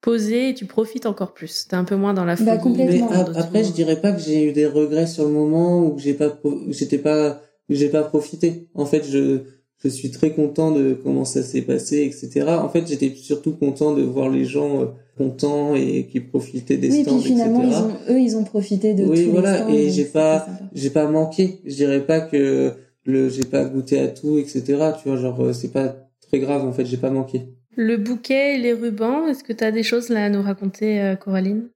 posé 0.01 0.49
et 0.49 0.53
tu 0.53 0.65
profites 0.65 1.05
encore 1.05 1.33
plus. 1.33 1.67
T'es 1.67 1.75
un 1.75 1.83
peu 1.83 1.95
moins 1.95 2.13
dans 2.13 2.25
la 2.25 2.35
bah, 2.35 2.59
folie. 2.59 2.75
Mais 2.77 3.01
après, 3.35 3.63
je 3.63 3.71
dirais 3.71 4.01
pas 4.01 4.11
que 4.11 4.19
j'ai 4.19 4.49
eu 4.49 4.51
des 4.51 4.65
regrets 4.65 5.07
sur 5.07 5.25
le 5.25 5.31
moment 5.31 5.85
ou 5.85 5.95
que 5.95 6.01
j'ai 6.01 6.13
pas, 6.13 6.37
j'étais 6.69 6.97
pas, 6.97 7.41
j'ai 7.75 7.89
pas 7.89 8.03
profité. 8.03 8.67
En 8.73 8.85
fait, 8.85 9.03
je 9.09 9.41
je 9.83 9.89
suis 9.89 10.11
très 10.11 10.31
content 10.31 10.71
de 10.71 10.93
comment 10.93 11.25
ça 11.25 11.41
s'est 11.41 11.63
passé, 11.63 12.03
etc. 12.03 12.45
En 12.49 12.69
fait, 12.69 12.87
j'étais 12.87 13.11
surtout 13.15 13.53
content 13.53 13.95
de 13.95 14.03
voir 14.03 14.29
les 14.29 14.45
gens 14.45 14.81
euh, 14.81 14.85
contents 15.17 15.75
et 15.75 16.05
qui 16.05 16.19
profitaient 16.19 16.77
des 16.77 16.91
oui, 16.91 17.01
stands, 17.01 17.17
puis 17.17 17.29
finalement, 17.29 17.63
etc. 17.63 17.77
Ils 17.79 17.83
ont, 17.83 18.15
eux, 18.15 18.19
ils 18.19 18.37
ont 18.37 18.43
profité 18.43 18.93
de 18.93 19.03
oui, 19.03 19.25
tous 19.25 19.31
voilà. 19.31 19.53
les 19.53 19.57
stands. 19.57 19.73
et 19.73 19.89
j'ai 19.89 20.05
pas, 20.05 20.47
j'ai 20.73 20.89
pas 20.91 21.07
manqué. 21.07 21.61
Je 21.65 21.75
dirais 21.75 22.05
pas 22.05 22.21
que 22.21 22.73
le 23.05 23.29
j'ai 23.29 23.43
pas 23.43 23.65
goûté 23.65 23.99
à 23.99 24.07
tout, 24.07 24.37
etc. 24.37 24.63
Tu 25.01 25.09
vois, 25.09 25.17
genre 25.17 25.41
euh, 25.41 25.53
c'est 25.53 25.71
pas 25.71 25.95
très 26.27 26.39
grave 26.39 26.63
en 26.63 26.71
fait, 26.71 26.85
j'ai 26.85 26.97
pas 26.97 27.09
manqué. 27.09 27.47
Le 27.75 27.97
bouquet 27.97 28.55
et 28.55 28.57
les 28.59 28.73
rubans, 28.73 29.27
est-ce 29.27 29.43
que 29.43 29.53
tu 29.53 29.63
as 29.63 29.71
des 29.71 29.83
choses 29.83 30.09
là 30.09 30.25
à 30.25 30.29
nous 30.29 30.41
raconter, 30.41 31.01
euh, 31.01 31.15
Coraline? 31.15 31.69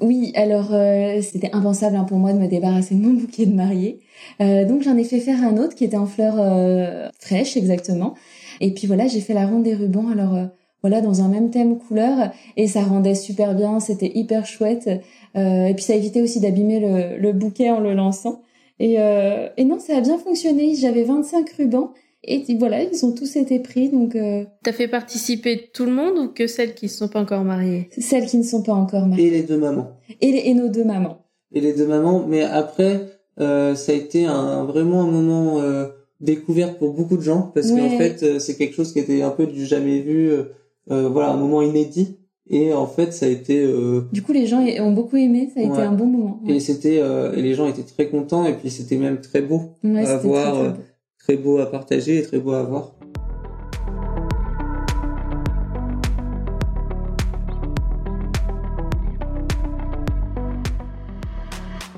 Oui, 0.00 0.32
alors 0.34 0.72
euh, 0.72 1.20
c'était 1.20 1.50
impensable 1.52 1.96
hein, 1.96 2.04
pour 2.04 2.18
moi 2.18 2.32
de 2.32 2.38
me 2.38 2.46
débarrasser 2.46 2.94
de 2.94 3.00
mon 3.00 3.12
bouquet 3.20 3.46
de 3.46 3.54
mariée. 3.54 4.00
Euh, 4.40 4.64
donc 4.64 4.82
j'en 4.82 4.96
ai 4.96 5.04
fait 5.04 5.20
faire 5.20 5.42
un 5.42 5.56
autre 5.58 5.74
qui 5.74 5.84
était 5.84 5.96
en 5.96 6.06
fleurs 6.06 6.36
euh, 6.38 7.08
fraîches 7.18 7.56
exactement. 7.56 8.14
Et 8.60 8.72
puis 8.72 8.86
voilà, 8.86 9.06
j'ai 9.06 9.20
fait 9.20 9.34
la 9.34 9.46
ronde 9.46 9.62
des 9.62 9.74
rubans. 9.74 10.08
Alors 10.10 10.36
voilà, 10.82 11.00
dans 11.00 11.22
un 11.22 11.28
même 11.28 11.50
thème 11.50 11.78
couleur 11.78 12.30
et 12.56 12.66
ça 12.66 12.82
rendait 12.82 13.14
super 13.14 13.54
bien. 13.54 13.80
C'était 13.80 14.10
hyper 14.14 14.46
chouette. 14.46 14.88
et 15.34 15.72
puis 15.74 15.84
ça 15.84 15.94
évitait 15.94 16.22
aussi 16.22 16.40
d'abîmer 16.40 16.80
le, 16.80 17.18
le 17.18 17.32
bouquet 17.32 17.70
en 17.70 17.80
le 17.80 17.94
lançant. 17.94 18.40
Et, 18.80 18.96
euh, 18.98 19.48
et 19.58 19.64
non, 19.64 19.78
ça 19.78 19.98
a 19.98 20.00
bien 20.00 20.18
fonctionné. 20.18 20.74
J'avais 20.74 21.04
25 21.04 21.48
rubans. 21.58 21.92
Et 22.22 22.44
voilà, 22.58 22.82
ils 22.82 23.04
ont 23.06 23.12
tous 23.12 23.36
été 23.36 23.60
pris, 23.60 23.88
donc... 23.88 24.14
Euh... 24.14 24.44
T'as 24.62 24.72
fait 24.72 24.88
participer 24.88 25.70
tout 25.72 25.86
le 25.86 25.92
monde 25.92 26.18
ou 26.18 26.28
que 26.28 26.46
celles 26.46 26.74
qui 26.74 26.86
ne 26.86 26.90
sont 26.90 27.08
pas 27.08 27.20
encore 27.20 27.44
mariées? 27.44 27.88
Celles 27.98 28.26
qui 28.26 28.36
ne 28.36 28.42
sont 28.42 28.62
pas 28.62 28.74
encore 28.74 29.06
mariées. 29.06 29.28
Et 29.28 29.30
les 29.30 29.42
deux 29.42 29.56
mamans. 29.56 29.92
Et, 30.20 30.30
les, 30.32 30.38
et 30.50 30.54
nos 30.54 30.68
deux 30.68 30.84
mamans. 30.84 31.24
Et 31.52 31.60
les 31.60 31.72
deux 31.72 31.86
mamans, 31.86 32.26
mais 32.28 32.42
après, 32.42 33.00
euh, 33.40 33.74
ça 33.74 33.92
a 33.92 33.94
été 33.94 34.26
un, 34.26 34.64
vraiment 34.64 35.02
un 35.02 35.10
moment 35.10 35.60
euh, 35.60 35.86
découvert 36.20 36.76
pour 36.76 36.92
beaucoup 36.92 37.16
de 37.16 37.22
gens, 37.22 37.50
parce 37.54 37.70
Ouais. 37.70 37.80
qu'en 37.80 37.96
fait, 37.98 38.22
euh, 38.22 38.38
c'est 38.38 38.56
quelque 38.56 38.74
chose 38.74 38.92
qui 38.92 38.98
était 38.98 39.22
un 39.22 39.30
peu 39.30 39.46
du 39.46 39.64
jamais 39.64 40.00
vu, 40.00 40.30
euh, 40.30 40.42
euh, 40.90 41.08
voilà, 41.08 41.30
un 41.30 41.36
moment 41.38 41.62
inédit. 41.62 42.18
Et 42.52 42.72
en 42.74 42.86
fait, 42.86 43.12
ça 43.14 43.26
a 43.26 43.28
été... 43.28 43.62
Euh, 43.62 44.02
Du 44.12 44.22
coup, 44.22 44.32
les 44.32 44.46
gens 44.46 44.60
ont 44.80 44.92
beaucoup 44.92 45.16
aimé, 45.16 45.50
ça 45.54 45.60
a 45.60 45.62
été 45.62 45.80
un 45.80 45.92
bon 45.92 46.06
moment. 46.06 46.40
Et 46.48 46.58
c'était 46.60 46.98
euh, 47.00 47.32
et 47.34 47.42
les 47.42 47.54
gens 47.54 47.68
étaient 47.68 47.84
très 47.84 48.08
contents 48.08 48.44
et 48.44 48.54
puis 48.54 48.70
c'était 48.70 48.96
même 48.96 49.20
très 49.20 49.40
beau 49.40 49.60
Ouais, 49.84 50.00
à 50.00 50.16
c'était 50.16 50.26
voir, 50.28 50.52
très, 50.52 50.62
très 50.64 50.68
beau. 50.72 50.78
Très 51.20 51.36
beau 51.36 51.58
à 51.58 51.70
partager 51.70 52.18
et 52.18 52.22
très 52.22 52.38
beau 52.38 52.52
à 52.52 52.62
voir. 52.62 52.92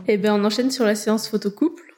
Eh 0.08 0.18
ben, 0.18 0.34
on 0.34 0.44
enchaîne 0.44 0.70
sur 0.70 0.84
la 0.84 0.94
séance 0.94 1.28
photo 1.28 1.50
couple. 1.50 1.94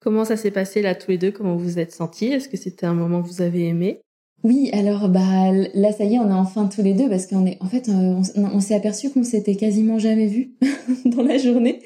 Comment 0.00 0.24
ça 0.24 0.36
s'est 0.36 0.50
passé 0.50 0.80
là 0.80 0.94
tous 0.94 1.10
les 1.10 1.18
deux? 1.18 1.30
Comment 1.30 1.56
vous 1.56 1.64
vous 1.64 1.78
êtes 1.78 1.92
sentis? 1.92 2.28
Est-ce 2.28 2.48
que 2.48 2.56
c'était 2.56 2.86
un 2.86 2.94
moment 2.94 3.22
que 3.22 3.28
vous 3.28 3.42
avez 3.42 3.66
aimé? 3.66 4.00
Oui, 4.42 4.70
alors 4.72 5.10
bah 5.10 5.52
là 5.74 5.92
ça 5.92 6.04
y 6.04 6.14
est, 6.14 6.18
on 6.18 6.30
est 6.30 6.32
enfin 6.32 6.66
tous 6.74 6.80
les 6.80 6.94
deux 6.94 7.10
parce 7.10 7.26
qu'on 7.26 7.44
est 7.44 7.58
en 7.60 7.66
fait 7.66 7.90
euh, 7.90 8.22
on, 8.36 8.60
s'est 8.60 8.74
aperçu 8.74 9.10
qu'on 9.10 9.22
s'était 9.22 9.54
quasiment 9.54 9.98
jamais 9.98 10.28
vu 10.28 10.52
dans 11.04 11.22
la 11.22 11.36
journée. 11.36 11.82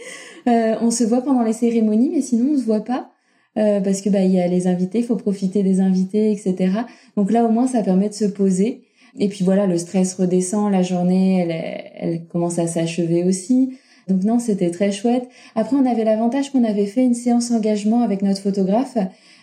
Euh, 0.47 0.77
on 0.81 0.93
se 0.93 1.03
voit 1.03 1.23
pendant 1.23 1.43
les 1.43 1.53
cérémonies, 1.53 2.11
mais 2.15 2.21
sinon 2.21 2.53
on 2.53 2.57
se 2.57 2.63
voit 2.63 2.85
pas. 2.85 3.11
Euh, 3.57 3.81
parce 3.81 4.01
que 4.01 4.11
bah 4.11 4.23
il 4.23 4.33
y 4.33 4.41
a 4.41 4.47
les 4.49 4.67
invités, 4.67 4.99
il 4.99 5.05
faut 5.05 5.17
profiter 5.17 5.63
des 5.63 5.81
invités, 5.81 6.33
etc. 6.33 6.73
Donc 7.17 7.31
là 7.31 7.45
au 7.45 7.51
moins 7.51 7.67
ça 7.67 7.83
permet 7.83 8.09
de 8.09 8.15
se 8.15 8.25
poser. 8.25 8.83
Et 9.19 9.29
puis 9.29 9.45
voilà, 9.45 9.67
le 9.67 9.79
stress 9.79 10.15
redescend, 10.15 10.73
la 10.73 10.83
journée 10.83 11.41
elle, 11.41 12.11
elle 12.11 12.27
commence 12.27 12.59
à 12.59 12.67
s'achever 12.67 13.23
aussi. 13.25 13.79
Donc 14.09 14.25
non, 14.25 14.39
c'était 14.39 14.71
très 14.71 14.93
chouette. 14.93 15.29
Après 15.55 15.77
on 15.77 15.87
avait 15.87 16.05
l'avantage 16.05 16.51
qu'on 16.51 16.65
avait 16.65 16.87
fait 16.87 17.05
une 17.05 17.15
séance 17.15 17.51
engagement 17.51 18.03
avec 18.03 18.23
notre 18.23 18.41
photographe, 18.41 18.99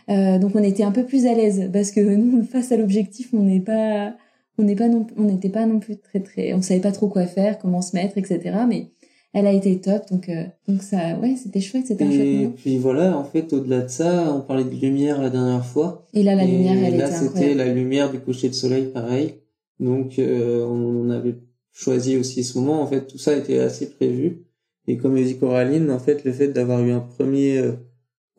euh, 0.09 0.39
donc 0.39 0.51
on 0.55 0.63
était 0.63 0.83
un 0.83 0.91
peu 0.91 1.05
plus 1.05 1.25
à 1.25 1.33
l'aise 1.33 1.69
parce 1.71 1.91
que 1.91 1.99
nous 2.15 2.43
face 2.43 2.71
à 2.71 2.77
l'objectif 2.77 3.29
on 3.33 3.43
n'est 3.43 3.59
pas 3.61 4.13
on 4.57 4.63
n'est 4.63 4.75
pas 4.75 4.89
non 4.89 5.07
on 5.17 5.23
n'était 5.23 5.49
pas 5.49 5.65
non 5.65 5.79
plus 5.79 5.97
très 5.97 6.19
très 6.19 6.53
on 6.53 6.61
savait 6.61 6.81
pas 6.81 6.91
trop 6.91 7.07
quoi 7.07 7.25
faire, 7.25 7.57
comment 7.59 7.81
se 7.81 7.95
mettre, 7.95 8.17
etc. 8.17 8.39
Mais 8.67 8.89
elle 9.33 9.47
a 9.47 9.53
été 9.53 9.79
top 9.79 10.03
donc 10.09 10.29
euh, 10.29 10.43
donc 10.67 10.81
ça 10.81 11.17
ouais 11.19 11.35
c'était 11.41 11.61
chouette 11.61 11.85
c'était 11.87 12.03
un 12.03 12.11
chouette. 12.11 12.25
et 12.25 12.47
puis 12.47 12.77
voilà 12.77 13.17
en 13.17 13.23
fait 13.23 13.53
au-delà 13.53 13.81
de 13.81 13.89
ça 13.89 14.33
on 14.33 14.41
parlait 14.41 14.63
de 14.63 14.75
lumière 14.75 15.21
la 15.21 15.29
dernière 15.29 15.65
fois. 15.65 16.05
Et 16.13 16.23
là 16.23 16.35
la 16.35 16.45
lumière 16.45 16.83
elle 16.83 16.97
là 16.97 17.09
c'était 17.09 17.53
la 17.53 17.71
lumière 17.71 18.11
du 18.11 18.19
coucher 18.19 18.49
de 18.49 18.53
soleil 18.53 18.87
pareil. 18.87 19.35
Donc 19.79 20.19
euh, 20.19 20.65
on 20.65 21.09
avait 21.09 21.35
choisi 21.71 22.17
aussi 22.17 22.43
ce 22.43 22.57
moment. 22.57 22.81
En 22.81 22.87
fait 22.87 23.07
tout 23.07 23.17
ça 23.17 23.35
était 23.35 23.59
assez 23.59 23.89
prévu. 23.89 24.43
Et 24.87 24.97
comme 24.97 25.15
le 25.15 25.23
dit 25.23 25.37
Coraline 25.37 25.89
en 25.91 25.99
fait 25.99 26.23
le 26.23 26.31
fait 26.33 26.49
d'avoir 26.49 26.83
eu 26.83 26.91
un 26.91 26.99
premier 26.99 27.57
euh, 27.57 27.73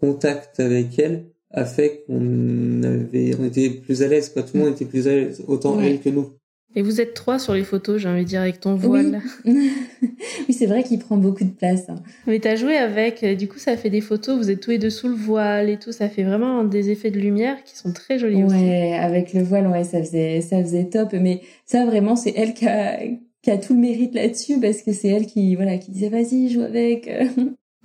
contact 0.00 0.60
avec 0.60 0.98
elle 0.98 1.26
a 1.50 1.64
fait 1.64 2.04
qu'on 2.06 2.82
avait 2.82 3.34
on 3.38 3.44
était 3.44 3.70
plus 3.70 4.02
à 4.02 4.08
l'aise 4.08 4.28
quoi. 4.28 4.42
Tout 4.42 4.56
le 4.56 4.64
monde 4.64 4.72
était 4.72 4.84
plus 4.84 5.08
à 5.08 5.12
l'aise 5.12 5.42
autant 5.46 5.80
elle 5.80 6.00
que 6.00 6.10
nous. 6.10 6.32
Et 6.74 6.82
vous 6.82 7.00
êtes 7.00 7.14
trois 7.14 7.38
sur 7.38 7.52
les 7.52 7.64
photos, 7.64 8.00
j'ai 8.00 8.08
envie 8.08 8.24
de 8.24 8.28
dire, 8.28 8.40
avec 8.40 8.60
ton 8.60 8.74
voile. 8.74 9.20
Oui, 9.44 9.70
oui 10.48 10.52
c'est 10.52 10.66
vrai 10.66 10.82
qu'il 10.82 10.98
prend 10.98 11.16
beaucoup 11.16 11.44
de 11.44 11.50
place. 11.50 11.88
Hein. 11.88 11.96
Mais 12.26 12.40
t'as 12.40 12.56
joué 12.56 12.76
avec, 12.76 13.24
du 13.36 13.48
coup 13.48 13.58
ça 13.58 13.76
fait 13.76 13.90
des 13.90 14.00
photos, 14.00 14.36
vous 14.36 14.50
êtes 14.50 14.60
tous 14.60 14.72
les 14.72 14.78
deux 14.78 14.90
sous 14.90 15.08
le 15.08 15.14
voile 15.14 15.70
et 15.70 15.78
tout, 15.78 15.92
ça 15.92 16.08
fait 16.08 16.22
vraiment 16.22 16.64
des 16.64 16.90
effets 16.90 17.10
de 17.10 17.18
lumière 17.18 17.62
qui 17.64 17.76
sont 17.76 17.92
très 17.92 18.18
jolis 18.18 18.44
aussi. 18.44 18.54
Ouais, 18.54 18.94
avec 18.94 19.32
le 19.32 19.42
voile, 19.42 19.66
ouais, 19.68 19.84
ça 19.84 20.00
faisait, 20.00 20.40
ça 20.40 20.60
faisait 20.62 20.86
top. 20.86 21.12
Mais 21.12 21.40
ça 21.64 21.86
vraiment, 21.86 22.16
c'est 22.16 22.34
elle 22.36 22.54
qui 22.54 22.66
a, 22.66 22.98
qui 23.42 23.50
a 23.50 23.58
tout 23.58 23.74
le 23.74 23.80
mérite 23.80 24.14
là-dessus 24.14 24.60
parce 24.60 24.82
que 24.82 24.92
c'est 24.92 25.08
elle 25.08 25.26
qui, 25.26 25.54
voilà, 25.54 25.78
qui 25.78 25.90
disait 25.90 26.08
vas-y, 26.08 26.48
joue 26.48 26.62
avec. 26.62 27.08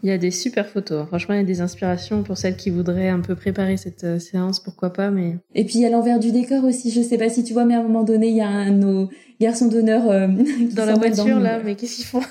Il 0.04 0.10
y 0.10 0.12
a 0.12 0.18
des 0.18 0.30
super 0.30 0.70
photos. 0.70 1.08
Franchement, 1.08 1.34
il 1.34 1.40
y 1.40 1.42
a 1.42 1.46
des 1.46 1.62
inspirations 1.62 2.22
pour 2.22 2.38
celles 2.38 2.56
qui 2.56 2.70
voudraient 2.70 3.10
un 3.10 3.20
peu 3.20 3.36
préparer 3.36 3.78
cette 3.78 4.04
euh, 4.04 4.20
séance, 4.20 4.60
pourquoi 4.60 4.94
pas. 4.94 5.10
Mais 5.10 5.38
et 5.56 5.66
puis 5.66 5.76
il 5.76 5.82
y 5.82 5.86
a 5.86 5.90
l'envers 5.90 6.20
du 6.20 6.32
décor 6.32 6.64
aussi. 6.64 6.92
Je 6.92 7.02
sais 7.02 7.18
pas 7.18 7.30
si 7.30 7.44
tu 7.44 7.54
vois, 7.54 7.66
mais 7.66 7.74
à 7.74 7.80
un 7.80 7.84
moment 7.84 8.04
donné, 8.04 8.30
il 8.30 8.36
y 8.36 8.42
a 8.42 8.48
un 8.48 8.72
de 8.72 8.78
nos 8.78 9.10
garçons 9.42 9.68
d'honneur 9.68 10.10
euh, 10.10 10.28
dans 10.76 10.86
la 10.86 10.94
voiture 10.94 11.40
là. 11.40 11.60
Mais 11.64 11.76
qu'est-ce 11.76 11.96
qu'ils 11.96 12.06
font? 12.06 12.22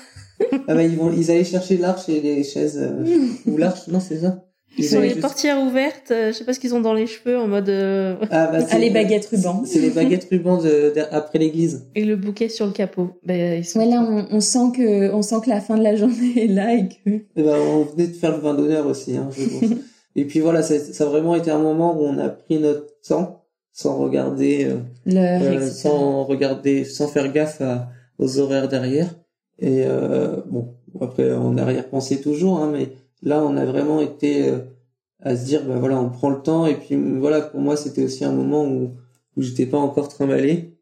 Ah 0.67 0.75
bah 0.75 0.83
ils 0.83 0.95
vont, 0.95 1.11
ils 1.11 1.31
allaient 1.31 1.43
chercher 1.43 1.77
l'arche 1.77 2.07
et 2.09 2.21
les 2.21 2.43
chaises 2.43 2.79
euh, 2.79 3.27
ou 3.51 3.57
l'arche. 3.57 3.87
Non, 3.87 3.99
c'est 3.99 4.19
ça. 4.19 4.46
Ils 4.77 4.85
sont 4.85 5.01
les 5.01 5.15
portières 5.15 5.59
ouvertes, 5.59 6.11
euh, 6.11 6.31
je 6.31 6.37
sais 6.37 6.43
pas 6.43 6.53
ce 6.53 6.59
qu'ils 6.59 6.75
ont 6.75 6.81
dans 6.81 6.93
les 6.93 7.07
cheveux 7.07 7.37
en 7.37 7.47
mode. 7.47 7.69
Euh... 7.69 8.15
Ah, 8.29 8.47
bah, 8.51 8.59
ah, 8.69 8.77
les 8.77 8.89
baguettes 8.89 9.25
rubans. 9.25 9.63
C'est 9.65 9.79
les 9.79 9.89
baguettes 9.89 10.27
rubans 10.29 10.61
de, 10.61 10.93
après 11.11 11.39
l'église. 11.39 11.87
Et 11.95 12.05
le 12.05 12.15
bouquet 12.15 12.49
sur 12.49 12.65
le 12.65 12.71
capot. 12.71 13.09
Ben, 13.25 13.59
ils 13.59 13.65
sont... 13.65 13.79
Ouais, 13.79 13.87
là, 13.87 14.05
on, 14.07 14.27
on, 14.35 14.39
sent 14.39 14.71
que, 14.75 15.11
on 15.13 15.21
sent 15.21 15.37
que 15.43 15.49
la 15.49 15.61
fin 15.61 15.77
de 15.77 15.83
la 15.83 15.95
journée 15.95 16.43
est 16.43 16.47
là 16.47 16.75
et 16.75 16.87
que. 16.87 17.09
Et 17.09 17.25
eh 17.35 17.43
ben, 17.43 17.57
on 17.59 17.83
venait 17.83 18.07
de 18.07 18.13
faire 18.13 18.31
le 18.31 18.41
vin 18.41 18.53
d'honneur 18.53 18.85
aussi, 18.85 19.17
hein, 19.17 19.29
je 19.35 19.43
pense. 19.43 19.77
et 20.15 20.25
puis 20.25 20.39
voilà, 20.39 20.61
ça, 20.61 20.79
ça, 20.79 21.05
a 21.05 21.07
vraiment 21.07 21.35
été 21.35 21.51
un 21.51 21.59
moment 21.59 21.99
où 21.99 22.05
on 22.05 22.17
a 22.19 22.29
pris 22.29 22.59
notre 22.59 22.87
temps 23.07 23.43
sans 23.73 23.97
regarder, 23.97 24.65
euh, 24.65 25.13
euh 25.13 25.69
sans 25.69 26.23
regarder, 26.23 26.83
sans 26.83 27.07
faire 27.07 27.31
gaffe 27.31 27.61
à, 27.61 27.89
aux 28.17 28.39
horaires 28.39 28.67
derrière. 28.67 29.13
Et 29.59 29.83
euh, 29.85 30.37
bon, 30.47 30.75
après, 30.99 31.31
on 31.31 31.57
arrière-pensé 31.57 32.21
toujours, 32.21 32.59
hein, 32.59 32.71
mais 32.71 32.89
là, 33.27 33.43
on 33.43 33.57
a 33.57 33.65
vraiment 33.65 34.01
été 34.01 34.49
euh, 34.49 34.59
à 35.21 35.35
se 35.35 35.45
dire, 35.45 35.63
bah 35.65 35.77
voilà, 35.77 35.99
on 35.99 36.09
prend 36.09 36.29
le 36.29 36.41
temps. 36.41 36.65
Et 36.65 36.75
puis 36.75 36.95
voilà, 36.95 37.41
pour 37.41 37.59
moi, 37.59 37.75
c'était 37.75 38.03
aussi 38.03 38.23
un 38.25 38.31
moment 38.31 38.65
où, 38.65 38.91
où 39.35 39.41
j'étais 39.41 39.65
pas 39.65 39.77
encore 39.77 40.07
trimballé. 40.07 40.77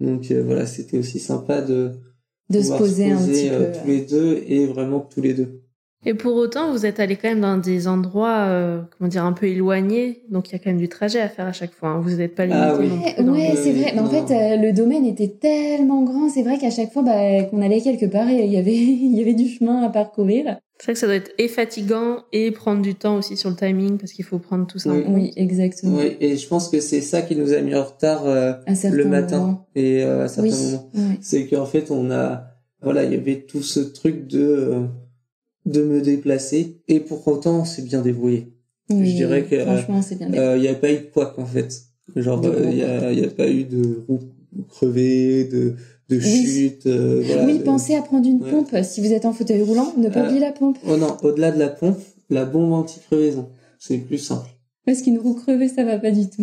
Donc 0.00 0.30
euh, 0.30 0.42
voilà, 0.44 0.66
c'était 0.66 0.98
aussi 0.98 1.20
sympa 1.20 1.62
de 1.62 1.92
de 2.50 2.60
se 2.60 2.76
poser, 2.76 3.10
un 3.10 3.16
petit 3.16 3.48
euh, 3.48 3.70
peu, 3.70 3.78
tous 3.78 3.86
les 3.86 4.00
deux 4.02 4.44
et 4.46 4.66
vraiment 4.66 5.00
tous 5.00 5.22
les 5.22 5.32
deux. 5.32 5.62
Et 6.06 6.12
pour 6.12 6.34
autant, 6.34 6.70
vous 6.70 6.84
êtes 6.84 7.00
allé 7.00 7.16
quand 7.16 7.28
même 7.28 7.40
dans 7.40 7.56
des 7.56 7.88
endroits, 7.88 8.46
comment 8.98 9.08
dire, 9.08 9.24
un 9.24 9.32
peu 9.32 9.46
éloignés, 9.46 10.22
donc 10.28 10.50
il 10.50 10.52
y 10.52 10.54
a 10.56 10.58
quand 10.58 10.68
même 10.68 10.78
du 10.78 10.90
trajet 10.90 11.18
à 11.18 11.30
faire 11.30 11.46
à 11.46 11.54
chaque 11.54 11.72
fois. 11.72 11.88
Hein. 11.88 12.00
Vous 12.02 12.16
n'êtes 12.16 12.34
pas 12.34 12.44
limité. 12.44 12.66
Ah, 13.16 13.22
oui. 13.22 13.30
Ouais, 13.30 13.54
c'est 13.56 13.72
vrai. 13.72 13.92
Mais 13.94 14.00
en 14.00 14.10
fait, 14.10 14.58
le 14.58 14.72
domaine 14.72 15.06
était 15.06 15.28
tellement 15.28 16.02
grand, 16.02 16.28
c'est 16.28 16.42
vrai 16.42 16.58
qu'à 16.58 16.68
chaque 16.68 16.92
fois, 16.92 17.00
bah, 17.00 17.44
qu'on 17.44 17.62
allait 17.62 17.80
quelque 17.80 18.04
part, 18.04 18.28
il 18.28 18.52
y 18.52 18.58
avait, 18.58 18.76
il 18.76 19.16
y 19.16 19.22
avait 19.22 19.32
du 19.32 19.48
chemin 19.48 19.82
à 19.82 19.88
parcourir. 19.88 20.58
C'est 20.78 20.86
vrai 20.86 20.92
que 20.94 20.98
ça 20.98 21.06
doit 21.06 21.14
être 21.14 21.30
et 21.38 21.48
fatigant 21.48 22.24
et 22.32 22.50
prendre 22.50 22.82
du 22.82 22.94
temps 22.94 23.16
aussi 23.16 23.36
sur 23.36 23.48
le 23.48 23.56
timing 23.56 23.96
parce 23.96 24.12
qu'il 24.12 24.24
faut 24.24 24.38
prendre 24.38 24.66
tout 24.66 24.78
ça 24.78 24.90
oui, 24.90 25.00
en 25.00 25.02
compte. 25.04 25.14
Oui, 25.14 25.32
exactement. 25.36 25.98
Oui, 25.98 26.16
et 26.20 26.36
je 26.36 26.48
pense 26.48 26.68
que 26.68 26.80
c'est 26.80 27.00
ça 27.00 27.22
qui 27.22 27.36
nous 27.36 27.52
a 27.52 27.60
mis 27.60 27.74
en 27.74 27.84
retard 27.84 28.26
euh, 28.26 28.52
le 28.66 29.04
matin 29.04 29.64
et 29.76 30.02
euh, 30.02 30.24
à 30.24 30.28
certains 30.28 30.50
moments. 30.50 30.90
C'est 31.20 31.46
qu'en 31.46 31.66
fait, 31.66 31.90
on 31.90 32.10
a 32.10 32.44
voilà, 32.82 33.04
il 33.04 33.12
y 33.12 33.16
avait 33.16 33.42
tout 33.42 33.62
ce 33.62 33.80
truc 33.80 34.26
de 34.26 34.40
euh, 34.40 34.80
de 35.64 35.82
me 35.82 36.02
déplacer 36.02 36.82
et 36.88 37.00
pour 37.00 37.26
autant, 37.28 37.60
on 37.60 37.64
s'est 37.64 37.82
bien 37.82 38.02
débrouillé. 38.02 38.52
je 38.90 38.94
dirais 38.96 39.44
que 39.44 39.60
franchement, 39.60 40.02
c'est 40.02 40.16
bien 40.16 40.28
Il 40.56 40.60
n'y 40.60 40.68
a 40.68 40.74
pas 40.74 40.92
eu 40.92 40.98
de 40.98 41.10
quoi 41.12 41.34
en 41.38 41.46
fait. 41.46 41.72
Genre, 42.16 42.44
il 42.70 42.76
y 42.76 42.82
a, 42.82 43.12
y 43.12 43.24
a 43.24 43.30
pas 43.30 43.48
eu 43.48 43.64
de 43.64 44.04
roue 44.08 44.20
crevée, 44.68 45.44
de 45.44 45.76
de 46.08 46.20
chute. 46.20 46.86
Euh, 46.86 47.22
voilà, 47.24 47.46
oui, 47.46 47.60
pensez 47.64 47.94
à 47.94 48.02
prendre 48.02 48.26
une 48.28 48.40
pompe. 48.40 48.74
Si 48.82 49.00
vous 49.00 49.12
êtes 49.12 49.24
en 49.24 49.32
fauteuil 49.32 49.62
roulant, 49.62 49.92
ne 49.96 50.08
pas 50.08 50.20
euh, 50.20 50.24
oublier 50.24 50.40
la 50.40 50.52
pompe. 50.52 50.78
Oh 50.86 50.96
non, 50.96 51.16
au-delà 51.22 51.50
de 51.50 51.58
la 51.58 51.68
pompe, 51.68 51.98
la 52.30 52.44
bombe 52.44 52.72
anti-crevaison. 52.72 53.48
C'est 53.78 53.98
plus 53.98 54.18
simple. 54.18 54.48
Parce 54.86 55.02
qu'une 55.02 55.18
roue 55.18 55.34
crevée, 55.34 55.68
ça 55.68 55.84
va 55.84 55.98
pas 55.98 56.10
du 56.10 56.28
tout. 56.28 56.42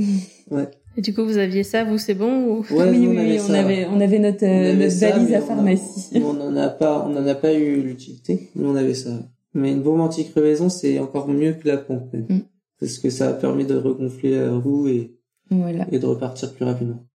Ouais. 0.50 0.68
Et 0.98 1.02
du 1.02 1.14
coup, 1.14 1.24
vous 1.24 1.38
aviez 1.38 1.64
ça, 1.64 1.84
vous, 1.84 1.98
c'est 1.98 2.14
bon 2.14 2.44
ou... 2.44 2.60
ouais, 2.76 2.90
Oui, 2.90 3.08
oui, 3.08 3.18
oui, 3.18 3.40
on, 3.48 3.54
avait, 3.54 3.86
on 3.86 4.02
avait 4.02 4.20
notre, 4.20 4.44
euh, 4.44 4.76
notre 4.76 4.96
valise 4.96 5.34
à 5.34 5.42
pharmacie. 5.42 6.10
on 6.16 6.34
n'en 6.34 6.56
a 6.58 6.68
pas, 6.68 7.08
on 7.08 7.16
en 7.16 7.26
a 7.26 7.36
pas 7.36 7.54
eu 7.54 7.82
l'utilité, 7.82 8.50
mais 8.56 8.66
on 8.66 8.76
avait 8.76 8.94
ça. 8.94 9.12
Mais 9.54 9.72
une 9.72 9.82
bombe 9.82 10.02
anti-crevaison, 10.02 10.70
c'est 10.70 11.00
encore 11.00 11.28
mieux 11.28 11.54
que 11.54 11.68
la 11.68 11.78
pompe, 11.78 12.14
mm. 12.14 12.40
Parce 12.80 12.98
que 12.98 13.10
ça 13.10 13.30
a 13.30 13.34
permis 13.34 13.66
de 13.66 13.76
regonfler 13.76 14.32
la 14.32 14.54
roue 14.54 14.88
et, 14.88 15.16
voilà. 15.52 15.86
et 15.92 16.00
de 16.00 16.06
repartir 16.06 16.54
plus 16.54 16.66
rapidement. 16.66 17.06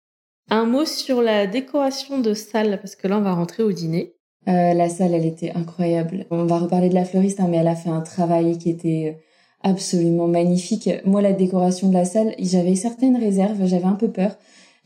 Un 0.49 0.65
mot 0.65 0.85
sur 0.85 1.23
la 1.23 1.47
décoration 1.47 2.21
de 2.21 2.33
salle, 2.35 2.79
parce 2.81 2.95
que 2.95 3.09
là, 3.09 3.19
on 3.19 3.23
va 3.23 3.35
rentrer 3.35 3.63
au 3.63 3.73
dîner. 3.73 4.15
Euh, 4.49 4.75
la 4.75 4.89
salle, 4.89 5.13
elle 5.15 5.27
était 5.27 5.53
incroyable. 5.53 6.27
On 6.31 6.45
va 6.45 6.59
reparler 6.59 6.89
de 6.89 6.95
la 6.95 7.05
fleuriste, 7.05 7.41
hein, 7.41 7.49
mais 7.51 7.57
elle 7.57 7.67
a 7.67 7.75
fait 7.75 7.89
un 7.89 8.01
travail 8.01 8.57
qui 8.59 8.71
était 8.71 9.19
absolument 9.63 10.29
magnifique. 10.29 10.89
Moi, 11.05 11.21
la 11.21 11.33
décoration 11.33 11.89
de 11.89 11.95
la 11.95 12.05
salle, 12.05 12.35
j'avais 12.39 12.77
certaines 12.77 13.17
réserves, 13.17 13.67
j'avais 13.67 13.85
un 13.85 13.95
peu 13.95 14.09
peur. 14.09 14.37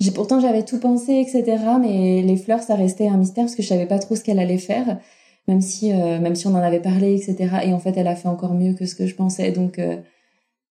J'ai 0.00 0.12
pourtant 0.12 0.40
j'avais 0.40 0.64
tout 0.64 0.80
pensé, 0.80 1.12
etc. 1.20 1.58
Mais 1.80 2.22
les 2.22 2.36
fleurs, 2.36 2.62
ça 2.62 2.74
restait 2.74 3.08
un 3.08 3.18
mystère 3.18 3.44
parce 3.44 3.54
que 3.54 3.62
je 3.62 3.68
savais 3.68 3.86
pas 3.86 3.98
trop 3.98 4.16
ce 4.16 4.24
qu'elle 4.24 4.38
allait 4.38 4.56
faire, 4.58 4.98
même 5.46 5.60
si 5.60 5.92
euh, 5.92 6.18
même 6.20 6.34
si 6.34 6.46
on 6.46 6.54
en 6.54 6.62
avait 6.62 6.80
parlé, 6.80 7.14
etc. 7.14 7.56
Et 7.64 7.74
en 7.74 7.78
fait, 7.78 7.96
elle 7.98 8.08
a 8.08 8.16
fait 8.16 8.28
encore 8.28 8.54
mieux 8.54 8.72
que 8.74 8.86
ce 8.86 8.94
que 8.94 9.06
je 9.06 9.14
pensais. 9.14 9.52
Donc 9.52 9.78
euh, 9.78 9.98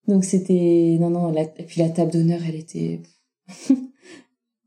donc 0.08 0.24
c'était 0.26 0.98
non 1.00 1.12
non. 1.12 1.32
et 1.36 1.64
puis 1.64 1.82
la 1.82 1.90
table 1.90 2.12
d'honneur, 2.12 2.40
elle 2.48 2.56
était 2.56 3.02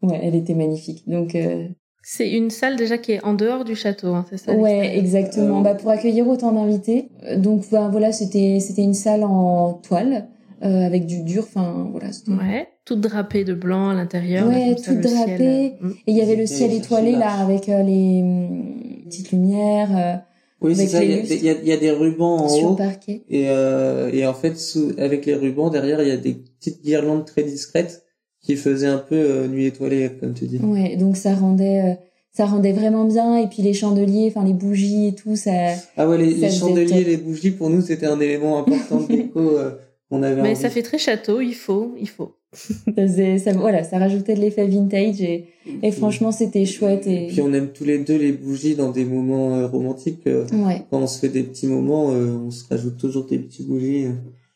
Ouais, 0.03 0.21
elle 0.23 0.35
était 0.35 0.55
magnifique. 0.55 1.09
Donc 1.09 1.35
euh... 1.35 1.69
c'est 2.03 2.31
une 2.31 2.51
salle 2.51 2.77
déjà 2.77 2.99
qui 2.99 3.13
est 3.13 3.25
en 3.25 3.35
dehors 3.35 3.65
du 3.65 3.77
château, 3.77 4.15
hein, 4.15 4.25
c'est 4.29 4.37
ça 4.37 4.53
Ouais, 4.53 4.99
exactement. 4.99 5.61
Bah 5.61 5.75
pour 5.75 5.91
accueillir 5.91 6.29
autant 6.29 6.53
d'invités. 6.53 7.09
Euh, 7.25 7.39
donc 7.39 7.65
bah, 7.71 7.89
voilà, 7.91 8.13
c'était 8.13 8.59
c'était 8.61 8.83
une 8.83 8.95
salle 8.95 9.23
en 9.25 9.75
toile 9.75 10.29
euh, 10.65 10.87
avec 10.87 11.07
du 11.07 11.25
dur. 11.25 11.43
Enfin 11.43 11.89
voilà. 11.91 12.11
Ouais, 12.29 12.69
toute 12.85 13.01
drapée 13.01 13.43
de 13.43 13.53
blanc 13.53 13.91
à 13.91 13.95
l'intérieur. 13.95 14.47
Ouais, 14.47 14.77
toute 14.77 15.01
drapée. 15.01 15.75
Euh, 15.83 15.87
mm. 15.89 15.95
Et 16.07 16.13
il 16.13 16.17
y 16.17 16.21
avait 16.21 16.37
le 16.37 16.47
ciel 16.47 16.73
étoilé 16.73 17.13
là 17.13 17.33
avec 17.33 17.69
euh, 17.69 17.83
les 17.83 18.23
mm, 18.23 19.05
petites 19.07 19.33
lumières. 19.33 20.23
Oui, 20.61 20.77
c'est 20.77 20.87
ça. 20.87 21.03
Il 21.03 21.11
y, 21.11 21.51
a, 21.51 21.61
y 21.61 21.73
a, 21.73 21.77
des 21.77 21.91
rubans 21.91 22.43
en 22.43 22.49
Sur 22.49 22.71
haut. 22.71 22.75
Parquet. 22.77 23.25
Et, 23.29 23.47
et 23.47 24.27
en 24.27 24.35
fait, 24.35 24.57
sous, 24.57 24.93
avec 24.97 25.27
les 25.27 25.35
rubans 25.35 25.71
derrière, 25.71 26.01
il 26.01 26.09
y 26.09 26.13
a 26.13 26.17
des 26.17 26.35
petites 26.35 26.85
guirlandes 26.85 27.25
très 27.25 27.43
discrètes 27.43 28.02
qui 28.43 28.57
faisait 28.57 28.89
un 28.89 28.99
peu 28.99 29.15
euh, 29.15 29.49
nuit 29.49 29.67
étoilée, 29.67 30.11
comme 30.21 30.35
tu 30.35 30.47
dis. 30.47 30.59
Ouais, 30.59 30.97
donc 30.97 31.17
ça 31.17 31.35
rendait, 31.35 31.81
euh, 31.81 31.95
ça 32.33 32.45
rendait 32.45 32.73
vraiment 32.73 33.05
bien. 33.05 33.39
Et 33.39 33.47
puis 33.47 33.63
les 33.63 33.73
chandeliers, 33.73 34.33
enfin 34.35 34.45
les 34.45 34.53
bougies 34.53 35.09
et 35.09 35.15
tout, 35.15 35.37
ça. 35.37 35.53
Ah 35.97 36.09
ouais, 36.09 36.19
les, 36.19 36.35
les 36.35 36.51
chandeliers, 36.51 37.05
les 37.05 37.17
bougies, 37.17 37.53
pour 37.53 37.71
nous, 37.71 37.81
c'était 37.81 38.07
un 38.07 38.21
élément 38.21 38.59
important 38.59 39.01
de 39.01 39.07
déco. 39.17 39.41
Euh, 39.41 39.71
on 40.11 40.23
avait. 40.23 40.43
Mais 40.43 40.55
ça 40.57 40.69
fait 40.69 40.83
très 40.83 40.99
château, 40.99 41.41
il 41.41 41.55
faut, 41.55 41.95
il 41.99 42.09
faut. 42.09 42.35
ça, 42.53 43.39
ça, 43.39 43.53
voilà, 43.55 43.83
ça 43.83 43.97
rajoutait 43.97 44.35
de 44.35 44.41
l'effet 44.41 44.67
vintage 44.67 45.23
et, 45.23 45.47
et 45.83 45.91
franchement 45.91 46.33
c'était 46.33 46.67
chouette. 46.67 47.07
Et... 47.07 47.29
puis 47.29 47.41
on 47.41 47.51
aime 47.55 47.69
tous 47.69 47.85
les 47.85 47.99
deux 47.99 48.19
les 48.19 48.33
bougies 48.33 48.75
dans 48.75 48.91
des 48.91 49.07
moments 49.07 49.67
romantiques. 49.69 50.27
ouais. 50.27 50.83
Quand 50.91 50.99
on 50.99 51.07
se 51.07 51.19
fait 51.19 51.31
des 51.31 51.45
petits 51.45 51.67
moments, 51.67 52.09
on 52.09 52.51
se 52.51 52.69
rajoute 52.69 52.99
toujours 52.99 53.25
des 53.25 53.39
petites 53.39 53.67
bougies. 53.67 54.05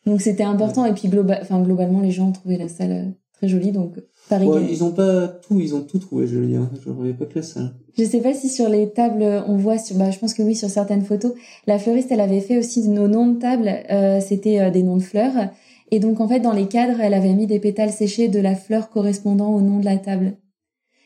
Donc 0.05 0.21
c'était 0.21 0.43
important 0.43 0.85
et 0.85 0.93
puis 0.93 1.07
global, 1.07 1.39
enfin 1.41 1.59
globalement 1.59 2.01
les 2.01 2.11
gens 2.11 2.27
ont 2.27 2.31
trouvé 2.33 2.57
la 2.57 2.67
salle 2.67 3.15
très 3.37 3.47
joli 3.47 3.71
donc 3.71 3.95
Paris 4.29 4.45
ouais, 4.45 4.67
ils 4.69 4.83
ont 4.83 4.91
pas 4.91 5.27
tout 5.27 5.59
ils 5.59 5.73
ont 5.73 5.81
tout 5.81 5.99
trouvé 5.99 6.27
joli 6.27 6.55
hein. 6.55 6.69
je 6.83 6.89
ne 6.89 7.11
pas 7.13 7.25
que 7.25 7.41
ça 7.41 7.73
je 7.97 8.03
sais 8.03 8.21
pas 8.21 8.33
si 8.33 8.49
sur 8.49 8.67
les 8.67 8.89
tables 8.91 9.23
on 9.47 9.55
voit 9.55 9.77
sur 9.77 9.95
bah 9.95 10.11
je 10.11 10.19
pense 10.19 10.33
que 10.33 10.43
oui 10.43 10.55
sur 10.55 10.69
certaines 10.69 11.03
photos 11.03 11.33
la 11.65 11.79
fleuriste 11.79 12.11
elle 12.11 12.21
avait 12.21 12.41
fait 12.41 12.57
aussi 12.57 12.87
nos 12.87 13.07
noms 13.07 13.27
de 13.27 13.39
tables 13.39 13.71
euh, 13.89 14.19
c'était 14.19 14.59
euh, 14.59 14.69
des 14.69 14.83
noms 14.83 14.97
de 14.97 15.03
fleurs 15.03 15.49
Et 15.91 15.99
donc 15.99 16.19
en 16.19 16.27
fait 16.27 16.39
dans 16.39 16.53
les 16.53 16.67
cadres, 16.67 16.99
elle 16.99 17.13
avait 17.13 17.33
mis 17.33 17.47
des 17.47 17.59
pétales 17.59 17.91
séchés 17.91 18.27
de 18.27 18.39
la 18.39 18.55
fleur 18.55 18.89
correspondant 18.89 19.53
au 19.53 19.61
nom 19.61 19.79
de 19.79 19.85
la 19.85 19.97
table. 19.97 20.33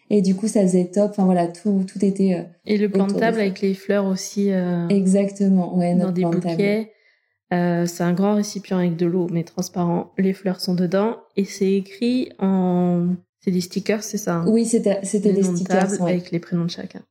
Et 0.10 0.22
du 0.22 0.36
coup 0.36 0.48
ça 0.48 0.62
faisait 0.62 0.86
top. 0.86 1.12
Enfin 1.12 1.26
voilà, 1.26 1.48
tout 1.48 1.86
tout 1.88 2.04
était. 2.04 2.36
Euh, 2.36 2.44
et 2.66 2.78
le 2.78 2.90
plan 2.90 3.08
de 3.08 3.14
table 3.14 3.40
avec 3.40 3.62
les 3.62 3.74
fleurs 3.74 4.06
aussi. 4.06 4.52
Euh, 4.52 4.88
Exactement, 4.90 5.78
ouais. 5.78 5.96
Dans 5.96 6.12
des 6.12 6.24
bouquets. 6.24 6.92
Euh, 7.54 7.86
c'est 7.86 8.04
un 8.04 8.14
grand 8.14 8.36
récipient 8.36 8.78
avec 8.78 8.96
de 8.96 9.06
l'eau, 9.06 9.28
mais 9.32 9.44
transparent. 9.44 10.12
Les 10.18 10.34
fleurs 10.34 10.62
sont 10.62 10.74
dedans 10.74 11.18
et 11.36 11.46
c'est 11.46 11.74
écrit 11.74 12.30
en. 12.40 13.08
C'est 13.44 13.52
des 13.52 13.62
stickers, 13.62 14.04
c'est 14.04 14.18
ça 14.18 14.36
hein? 14.36 14.46
Oui, 14.48 14.66
c'était 14.66 15.00
des 15.02 15.44
stickers 15.44 16.02
avec 16.02 16.32
les 16.32 16.40
prénoms 16.40 16.66
de 16.66 16.70
chacun. 16.70 17.02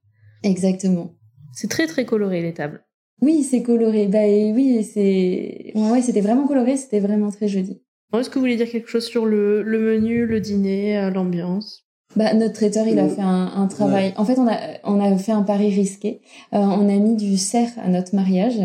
Exactement. 0.42 1.10
C'est 1.52 1.68
très 1.68 1.86
très 1.86 2.04
coloré 2.04 2.40
les 2.40 2.54
tables. 2.54 2.82
Oui, 3.20 3.42
c'est 3.42 3.62
coloré. 3.62 4.06
Bah 4.06 4.20
oui, 4.24 4.82
c'est 4.84 5.72
ouais, 5.74 6.00
c'était 6.00 6.20
vraiment 6.20 6.46
coloré, 6.46 6.76
c'était 6.76 7.00
vraiment 7.00 7.30
très 7.30 7.48
joli. 7.48 7.82
Est-ce 8.16 8.30
que 8.30 8.34
vous 8.34 8.40
voulez 8.40 8.56
dire 8.56 8.70
quelque 8.70 8.88
chose 8.88 9.04
sur 9.04 9.26
le, 9.26 9.62
le 9.62 9.78
menu, 9.78 10.26
le 10.26 10.40
dîner, 10.40 10.98
euh, 10.98 11.10
l'ambiance? 11.10 11.84
Bah, 12.16 12.34
notre 12.34 12.54
traiteur, 12.54 12.88
il 12.88 12.98
a 12.98 13.08
fait 13.08 13.20
un, 13.20 13.52
un 13.54 13.66
travail. 13.68 14.14
En 14.16 14.24
fait, 14.24 14.38
on 14.38 14.48
a, 14.48 14.58
on 14.84 14.98
a 15.00 15.16
fait 15.16 15.30
un 15.32 15.42
pari 15.42 15.72
risqué. 15.72 16.20
Euh, 16.54 16.58
on 16.58 16.88
a 16.88 16.98
mis 16.98 17.14
du 17.14 17.36
cerf 17.36 17.70
à 17.78 17.88
notre 17.88 18.14
mariage. 18.16 18.58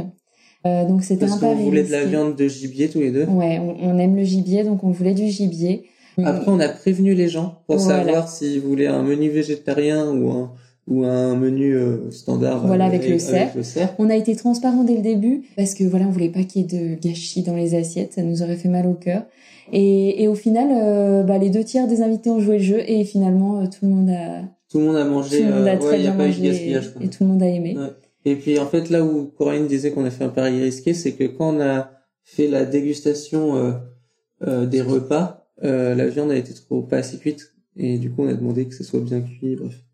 Euh, 0.65 0.85
donc 0.85 1.03
c'était 1.03 1.25
un 1.25 1.37
pari. 1.37 1.57
On 1.59 1.65
voulait 1.65 1.83
de 1.83 1.91
la 1.91 2.05
viande 2.05 2.35
de 2.35 2.47
gibier 2.47 2.89
tous 2.89 2.99
les 2.99 3.11
deux. 3.11 3.25
Ouais, 3.25 3.59
on, 3.59 3.97
aime 3.99 4.15
le 4.15 4.23
gibier, 4.23 4.63
donc 4.63 4.83
on 4.83 4.91
voulait 4.91 5.13
du 5.13 5.27
gibier. 5.27 5.85
Après, 6.23 6.49
on 6.49 6.59
a 6.59 6.69
prévenu 6.69 7.13
les 7.13 7.27
gens 7.27 7.61
pour 7.67 7.79
savoir 7.79 8.29
s'ils 8.29 8.61
voulaient 8.61 8.87
un 8.87 9.03
menu 9.03 9.29
végétarien 9.29 10.11
ou 10.11 10.31
un 10.31 10.53
ou 10.87 11.03
un 11.03 11.35
menu 11.35 11.75
euh, 11.75 12.11
standard 12.11 12.65
voilà 12.67 12.85
avec, 12.85 13.09
le, 13.09 13.17
cerf. 13.17 13.55
On 13.97 14.09
a 14.09 14.15
été 14.15 14.35
transparent 14.35 14.83
dès 14.83 14.95
le 14.95 15.01
début 15.01 15.41
parce 15.55 15.73
que 15.73 15.83
voilà 15.83 16.05
on 16.05 16.11
voulait 16.11 16.29
pas 16.29 16.43
qu'il 16.43 16.61
y 16.61 16.65
ait 16.65 16.95
de 16.95 17.01
gâchis 17.01 17.41
dans 17.41 17.55
les 17.55 17.73
assiettes, 17.73 18.13
ça 18.13 18.21
nous 18.21 18.43
aurait 18.43 18.55
fait 18.55 18.69
mal 18.69 18.85
au 18.85 18.93
cœur. 18.93 19.23
Et, 19.73 20.21
et 20.21 20.27
au 20.27 20.35
final, 20.35 20.67
euh, 20.71 21.23
bah, 21.23 21.39
les 21.39 21.49
deux 21.49 21.63
tiers 21.63 21.87
des 21.87 22.03
invités 22.03 22.29
ont 22.29 22.39
joué 22.39 22.59
le 22.59 22.63
jeu 22.63 22.83
et 22.87 23.03
finalement 23.03 23.61
euh, 23.61 23.65
tout 23.65 23.85
le 23.85 23.89
monde 23.89 24.09
a 24.11 24.43
tout 24.69 24.79
le 24.79 24.85
monde 24.85 24.97
a 24.97 25.05
mangé. 25.05 25.39
Tout 25.39 25.47
le 25.47 25.53
monde 25.53 25.67
a 25.67 25.77
très 25.77 25.97
bien 25.97 26.13
mangé 26.13 26.71
et, 27.01 27.07
tout 27.07 27.23
le 27.23 27.29
monde 27.29 27.41
a 27.41 27.47
aimé. 27.47 27.75
Et 28.25 28.35
puis 28.35 28.59
en 28.59 28.65
fait 28.65 28.89
là 28.89 29.03
où 29.03 29.27
Coraline 29.37 29.67
disait 29.67 29.91
qu'on 29.91 30.05
a 30.05 30.11
fait 30.11 30.23
un 30.23 30.29
pari 30.29 30.61
risqué, 30.61 30.93
c'est 30.93 31.13
que 31.13 31.25
quand 31.25 31.55
on 31.55 31.61
a 31.61 31.91
fait 32.23 32.47
la 32.47 32.65
dégustation 32.65 33.75
des 34.41 34.81
repas, 34.81 35.47
la 35.61 36.07
viande 36.07 36.31
a 36.31 36.35
été 36.35 36.53
trop 36.53 36.81
pas 36.81 36.97
assez 36.97 37.17
cuite 37.17 37.53
et 37.77 37.99
du 37.99 38.09
coup 38.11 38.23
on 38.23 38.27
a 38.27 38.33
demandé 38.33 38.65
que 38.65 38.73
ce 38.73 38.83
soit 38.83 38.99
bien 38.99 39.21
cuit. 39.21 39.55
Bref 39.55 39.85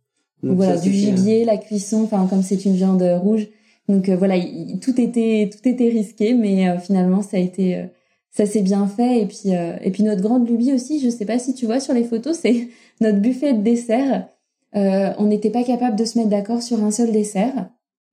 voilà, 0.43 0.77
du 0.77 0.91
gibier, 0.91 1.45
la 1.45 1.57
cuisson, 1.57 2.03
enfin 2.03 2.27
comme 2.27 2.43
c'est 2.43 2.65
une 2.65 2.73
viande 2.73 3.03
rouge. 3.21 3.47
Donc 3.87 4.09
euh, 4.09 4.15
voilà, 4.15 4.35
tout 4.81 4.99
était 4.99 5.49
tout 5.51 5.67
était 5.67 5.89
risqué, 5.89 6.33
mais 6.33 6.69
euh, 6.69 6.79
finalement 6.79 7.21
ça 7.21 7.37
a 7.37 7.39
été 7.39 7.75
euh, 7.75 7.85
ça 8.29 8.45
s'est 8.45 8.61
bien 8.61 8.87
fait. 8.87 9.21
Et 9.21 9.25
puis 9.25 9.51
et 9.51 9.91
puis 9.91 10.03
notre 10.03 10.21
grande 10.21 10.49
lubie 10.49 10.73
aussi, 10.73 10.99
je 10.99 11.09
sais 11.09 11.25
pas 11.25 11.39
si 11.39 11.53
tu 11.53 11.65
vois 11.65 11.79
sur 11.79 11.93
les 11.93 12.03
photos, 12.03 12.37
c'est 12.39 12.69
notre 13.01 13.19
buffet 13.19 13.53
de 13.53 13.61
dessert. 13.61 14.27
on 14.73 15.25
n'était 15.25 15.49
pas 15.49 15.63
capable 15.63 15.97
de 15.97 16.05
se 16.05 16.17
mettre 16.17 16.29
d'accord 16.29 16.61
sur 16.61 16.83
un 16.83 16.91
seul 16.91 17.11
dessert, 17.11 17.69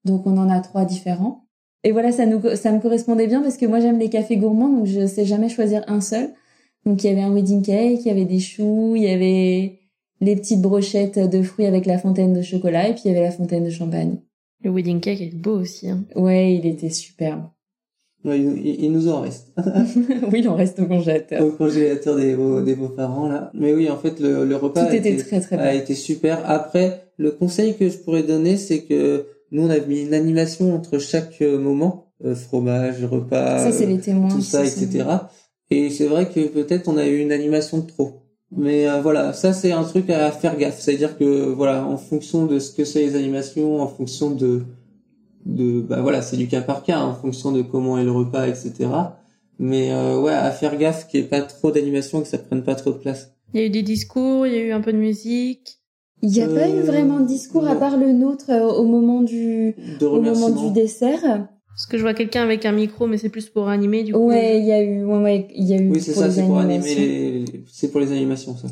donc 0.09 0.27
on 0.27 0.37
en 0.39 0.51
a 0.51 0.61
trois 0.61 0.85
différents. 0.85 1.45
Et 1.85 1.93
voilà, 1.93 2.11
ça 2.11 2.27
nous 2.27 2.41
ça 2.57 2.73
me 2.73 2.81
correspondait 2.81 3.29
bien 3.29 3.41
parce 3.41 3.57
que 3.57 3.67
moi 3.67 3.81
j'aime 3.81 3.99
les 3.99 4.11
cafés 4.11 4.37
gourmands, 4.37 4.69
donc 4.69 4.87
je 4.87 5.07
sais 5.07 5.25
jamais 5.25 5.49
choisir 5.49 5.85
un 5.87 6.01
seul. 6.01 6.31
Donc 6.85 7.05
il 7.05 7.09
y 7.09 7.11
avait 7.11 7.23
un 7.23 7.33
wedding 7.33 7.63
cake, 7.63 8.01
il 8.05 8.09
y 8.09 8.11
avait 8.11 8.25
des 8.25 8.41
choux, 8.41 8.95
il 8.97 9.03
y 9.03 9.09
avait 9.09 9.79
les 10.21 10.37
petites 10.37 10.61
brochettes 10.61 11.19
de 11.19 11.43
fruits 11.43 11.67
avec 11.67 11.87
la 11.87 11.99
fontaine 11.99 12.33
de 12.33 12.43
chocolat 12.43 12.89
et 12.89 12.93
puis 12.93 13.03
il 13.05 13.09
y 13.09 13.11
avait 13.11 13.25
la 13.25 13.31
fontaine 13.31 13.65
de 13.65 13.71
champagne. 13.71 14.19
Le 14.63 14.71
wedding 14.71 15.01
cake 15.01 15.21
est 15.21 15.35
beau 15.35 15.61
aussi. 15.61 15.89
Hein. 15.89 16.05
Ouais, 16.17 16.55
il 16.55 16.67
était 16.67 16.91
superbe. 16.91 17.43
il, 18.25 18.91
nous 18.91 19.09
en 19.09 19.21
reste. 19.21 19.53
oui, 20.33 20.41
il 20.41 20.49
en 20.49 20.57
reste 20.57 20.81
au 20.81 20.87
congélateur. 20.87 21.47
Au 21.47 21.53
congélateur 21.53 22.17
des, 22.17 22.37
des 22.65 22.75
beaux-parents, 22.75 23.29
là. 23.29 23.53
Mais 23.55 23.73
oui, 23.73 23.89
en 23.89 23.97
fait, 23.97 24.19
le, 24.19 24.45
le 24.45 24.57
repas 24.57 24.83
a, 24.83 24.95
été, 24.95 25.17
très, 25.17 25.41
très 25.41 25.57
a 25.57 25.75
été 25.75 25.95
super. 25.95 26.43
Après, 26.51 27.05
le 27.19 27.31
conseil 27.31 27.77
que 27.77 27.89
je 27.89 27.99
pourrais 27.99 28.25
donner, 28.25 28.57
c'est 28.57 28.83
que 28.83 29.27
nous, 29.51 29.67
on 29.67 29.71
a 29.71 29.79
mis 29.81 30.03
une 30.03 30.15
animation 30.15 30.75
entre 30.75 30.99
chaque 30.99 31.41
euh, 31.43 31.59
moment. 31.59 32.07
Euh, 32.25 32.35
fromage, 32.35 33.05
repas, 33.05 33.59
ça, 33.59 33.71
c'est 33.71 33.87
les 33.87 34.01
témoins, 34.01 34.29
tout 34.29 34.43
ça, 34.43 34.65
etc. 34.65 35.05
Et 35.71 35.89
c'est 35.89 36.07
vrai 36.07 36.29
que 36.29 36.49
peut-être 36.49 36.89
on 36.89 36.97
a 36.97 37.07
eu 37.07 37.21
une 37.21 37.31
animation 37.31 37.79
de 37.79 37.87
trop. 37.87 38.23
Mais 38.51 38.89
euh, 38.89 39.01
voilà, 39.01 39.33
ça 39.33 39.53
c'est 39.53 39.71
un 39.71 39.85
truc 39.85 40.11
à 40.11 40.33
faire 40.33 40.57
gaffe. 40.57 40.81
C'est-à-dire 40.81 41.17
que 41.17 41.47
voilà, 41.53 41.87
en 41.87 41.97
fonction 41.97 42.47
de 42.47 42.59
ce 42.59 42.73
que 42.73 42.85
c'est 42.85 43.01
les 43.01 43.15
animations, 43.15 43.81
en 43.81 43.87
fonction 43.87 44.31
de 44.31 44.63
de 45.47 45.81
bah 45.81 46.01
voilà, 46.01 46.23
c'est 46.23 46.37
du 46.37 46.49
cas 46.49 46.61
par 46.61 46.83
cas, 46.83 47.01
en 47.01 47.15
fonction 47.15 47.53
de 47.53 47.63
comment 47.63 47.99
est 47.99 48.05
le 48.05 48.11
repas, 48.11 48.49
etc. 48.49 48.89
Mais 49.61 49.93
euh, 49.93 50.21
ouais, 50.21 50.33
à 50.33 50.51
faire 50.51 50.77
gaffe 50.77 51.09
qu'il 51.09 51.21
n'y 51.21 51.27
ait 51.27 51.29
pas 51.29 51.43
trop 51.43 51.71
d'animation, 51.71 52.21
que 52.21 52.29
ça 52.29 52.39
prenne 52.39 52.65
pas 52.65 52.75
trop 52.75 52.91
de 52.91 52.99
place. 52.99 53.33
Il 53.55 53.61
y 53.61 53.63
a 53.63 53.67
eu 53.67 53.71
des 53.71 53.83
discours, 53.83 54.47
il 54.47 54.55
y 54.55 54.57
a 54.57 54.63
eu 54.63 54.73
un 54.73 54.81
peu 54.81 54.93
de 54.93 54.99
musique. 54.99 55.78
Il 56.23 56.31
n'y 56.31 56.41
a 56.41 56.49
pas 56.49 56.69
eu 56.69 56.81
vraiment 56.81 57.21
de 57.21 57.27
discours 57.27 57.67
à 57.67 57.77
part 57.77 57.97
le 57.97 58.13
nôtre 58.13 58.51
euh, 58.51 58.67
au 58.67 58.85
moment 58.85 59.23
du 59.23 59.75
au 60.03 60.21
moment 60.21 60.51
du 60.51 60.73
dessert? 60.73 61.49
Parce 61.79 61.87
que 61.87 61.97
je 61.97 62.03
vois 62.03 62.15
quelqu'un 62.15 62.43
avec 62.43 62.67
un 62.67 62.73
micro, 62.73 63.07
mais 63.07 63.19
c'est 63.19 63.29
plus 63.29 63.49
pour 63.49 63.69
animer, 63.69 64.03
du 64.03 64.13
coup. 64.13 64.27
Ouais, 64.27 64.59
il 64.59 64.67
y 64.67 64.73
a 64.73 64.83
eu, 64.83 65.05
ouais, 65.05 65.47
il 65.55 65.65
y 65.65 65.75
a 65.75 65.77
eu. 65.77 65.91
Oui, 65.91 66.01
c'est 66.01 66.13
ça, 66.13 66.29
c'est 66.29 66.43
pour 66.45 66.59
animer 66.59 67.45
c'est 67.73 67.93
pour 67.93 68.01
les 68.01 68.11
animations, 68.11 68.57
ça. 68.57 68.67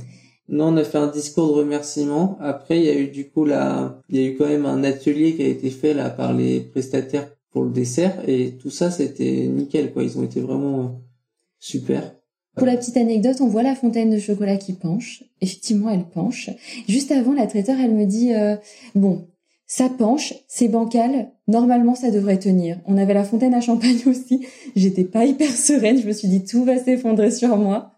Non, 0.49 0.69
on 0.69 0.77
a 0.77 0.83
fait 0.83 0.99
un 0.99 1.07
discours 1.07 1.49
de 1.49 1.53
remerciement. 1.61 2.37
Après, 2.41 2.79
il 2.79 2.85
y 2.85 2.89
a 2.89 2.99
eu 2.99 3.09
du 3.09 3.29
coup 3.29 3.45
là, 3.45 4.01
il 4.09 4.21
y 4.21 4.25
a 4.25 4.29
eu 4.29 4.37
quand 4.37 4.47
même 4.47 4.67
un 4.67 4.83
atelier 4.83 5.35
qui 5.35 5.43
a 5.43 5.47
été 5.47 5.71
fait 5.71 5.95
là 5.95 6.11
par 6.11 6.35
les 6.35 6.61
prestataires 6.61 7.29
pour 7.53 7.63
le 7.63 7.71
dessert 7.71 8.29
et 8.29 8.57
tout 8.61 8.71
ça, 8.71 8.91
c'était 8.91 9.47
nickel, 9.47 9.93
quoi. 9.93 10.03
Ils 10.03 10.19
ont 10.19 10.25
été 10.25 10.41
vraiment 10.41 10.81
euh, 10.81 10.89
super. 11.61 12.13
Pour 12.57 12.67
la 12.67 12.77
petite 12.77 12.97
anecdote, 12.97 13.41
on 13.41 13.49
voit 13.49 13.63
la 13.63 13.75
fontaine 13.75 14.11
de 14.11 14.19
chocolat 14.19 14.57
qui 14.57 14.73
penche. 14.73 15.23
Effectivement, 15.43 15.91
elle 15.91 16.05
penche. 16.05 16.49
Juste 16.89 17.13
avant, 17.13 17.35
la 17.35 17.47
traiteur, 17.47 17.77
elle 17.79 17.95
me 17.95 18.07
dit 18.07 18.33
euh, 18.35 18.57
bon, 18.95 19.29
ça 19.67 19.91
penche, 19.91 20.33
c'est 20.49 20.69
bancal, 20.69 21.31
normalement 21.49 21.95
ça 21.95 22.11
devrait 22.11 22.39
tenir. 22.39 22.79
On 22.87 22.97
avait 22.97 23.15
la 23.15 23.25
fontaine 23.25 23.53
à 23.53 23.61
champagne 23.61 23.99
aussi, 24.07 24.47
j'étais 24.75 25.05
pas 25.05 25.25
hyper 25.25 25.51
sereine, 25.51 26.01
je 26.01 26.07
me 26.07 26.13
suis 26.13 26.29
dit 26.29 26.45
tout 26.45 26.65
va 26.65 26.79
s'effondrer 26.79 27.31
sur 27.31 27.57
moi. 27.57 27.93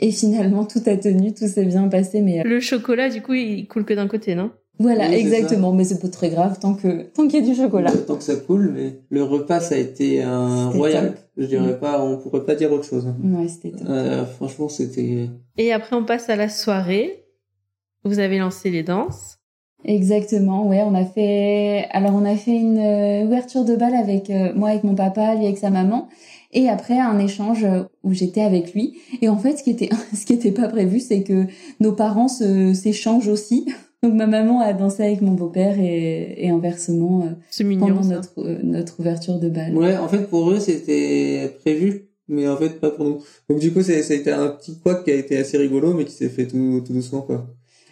Et 0.00 0.10
finalement 0.12 0.64
tout 0.64 0.82
a 0.86 0.96
tenu, 0.96 1.34
tout 1.34 1.46
s'est 1.48 1.64
bien 1.64 1.88
passé. 1.88 2.20
Mais 2.20 2.40
euh, 2.40 2.44
le 2.44 2.60
chocolat, 2.60 3.10
du 3.10 3.22
coup, 3.22 3.34
il 3.34 3.66
coule 3.68 3.84
que 3.84 3.94
d'un 3.94 4.08
côté, 4.08 4.34
non? 4.34 4.50
Voilà, 4.78 5.12
exactement. 5.16 5.72
Mais 5.72 5.84
c'est 5.84 6.00
pas 6.00 6.08
très 6.08 6.30
grave 6.30 6.58
tant 6.60 6.74
que 6.74 7.02
tant 7.02 7.26
qu'il 7.26 7.44
y 7.44 7.50
a 7.50 7.54
du 7.54 7.60
chocolat. 7.60 7.92
Tant 8.06 8.16
que 8.16 8.22
ça 8.22 8.36
coule, 8.36 8.72
mais 8.74 9.00
le 9.10 9.24
repas 9.24 9.60
ça 9.60 9.74
a 9.74 9.78
été 9.78 10.22
un 10.22 10.70
royal. 10.70 11.14
Je 11.36 11.46
dirais 11.46 11.74
mm. 11.74 11.80
pas, 11.80 12.02
on 12.02 12.16
pourrait 12.18 12.44
pas 12.44 12.54
dire 12.54 12.72
autre 12.72 12.84
chose. 12.84 13.06
Ouais, 13.22 13.48
c'était 13.48 13.70
top. 13.70 13.86
Euh, 13.88 14.24
franchement, 14.24 14.68
c'était. 14.68 15.28
Et 15.56 15.72
après, 15.72 15.96
on 15.96 16.04
passe 16.04 16.28
à 16.28 16.36
la 16.36 16.48
soirée. 16.48 17.24
Vous 18.04 18.18
avez 18.18 18.38
lancé 18.38 18.70
les 18.70 18.82
danses. 18.82 19.38
Exactement, 19.84 20.66
ouais, 20.66 20.82
on 20.82 20.94
a 20.94 21.04
fait 21.04 21.86
alors 21.92 22.12
on 22.12 22.24
a 22.24 22.34
fait 22.34 22.56
une 22.56 22.78
euh, 22.78 23.24
ouverture 23.24 23.64
de 23.64 23.76
bal 23.76 23.94
avec 23.94 24.28
euh, 24.28 24.52
moi 24.56 24.70
avec 24.70 24.82
mon 24.82 24.96
papa, 24.96 25.36
lui 25.36 25.44
avec 25.44 25.56
sa 25.56 25.70
maman 25.70 26.08
et 26.52 26.68
après 26.68 26.98
un 26.98 27.16
échange 27.20 27.64
où 28.02 28.12
j'étais 28.12 28.40
avec 28.40 28.74
lui 28.74 28.98
et 29.22 29.28
en 29.28 29.38
fait 29.38 29.56
ce 29.56 29.62
qui 29.62 29.70
était 29.70 29.88
ce 30.12 30.26
qui 30.26 30.32
était 30.32 30.50
pas 30.50 30.66
prévu 30.66 30.98
c'est 30.98 31.22
que 31.22 31.46
nos 31.78 31.92
parents 31.92 32.26
s'échangent 32.26 33.28
aussi. 33.28 33.72
Donc 34.02 34.14
ma 34.14 34.26
maman 34.26 34.60
a 34.60 34.72
dansé 34.72 35.02
avec 35.02 35.22
mon 35.22 35.32
beau-père 35.32 35.78
et, 35.78 36.44
et 36.44 36.50
inversement 36.50 37.24
euh, 37.24 37.64
mignon, 37.64 37.88
pendant 37.88 38.04
notre 38.04 38.62
notre 38.62 39.00
ouverture 39.00 39.38
de 39.40 39.48
bal. 39.48 39.76
Ouais, 39.76 39.96
en 39.96 40.08
fait 40.08 40.28
pour 40.28 40.50
eux 40.50 40.60
c'était 40.60 41.52
prévu 41.60 42.08
mais 42.28 42.48
en 42.48 42.56
fait 42.56 42.80
pas 42.80 42.90
pour 42.90 43.04
nous. 43.04 43.18
Donc 43.48 43.58
du 43.58 43.72
coup 43.72 43.82
ça 43.82 43.92
a 43.92 43.96
été 43.96 44.30
un 44.30 44.48
petit 44.48 44.78
quoi 44.78 45.02
qui 45.02 45.10
a 45.10 45.14
été 45.14 45.36
assez 45.38 45.58
rigolo 45.58 45.94
mais 45.94 46.04
qui 46.04 46.12
s'est 46.12 46.28
fait 46.28 46.46
tout 46.46 46.82
tout 46.86 46.92
doucement 46.92 47.22
quoi. 47.22 47.46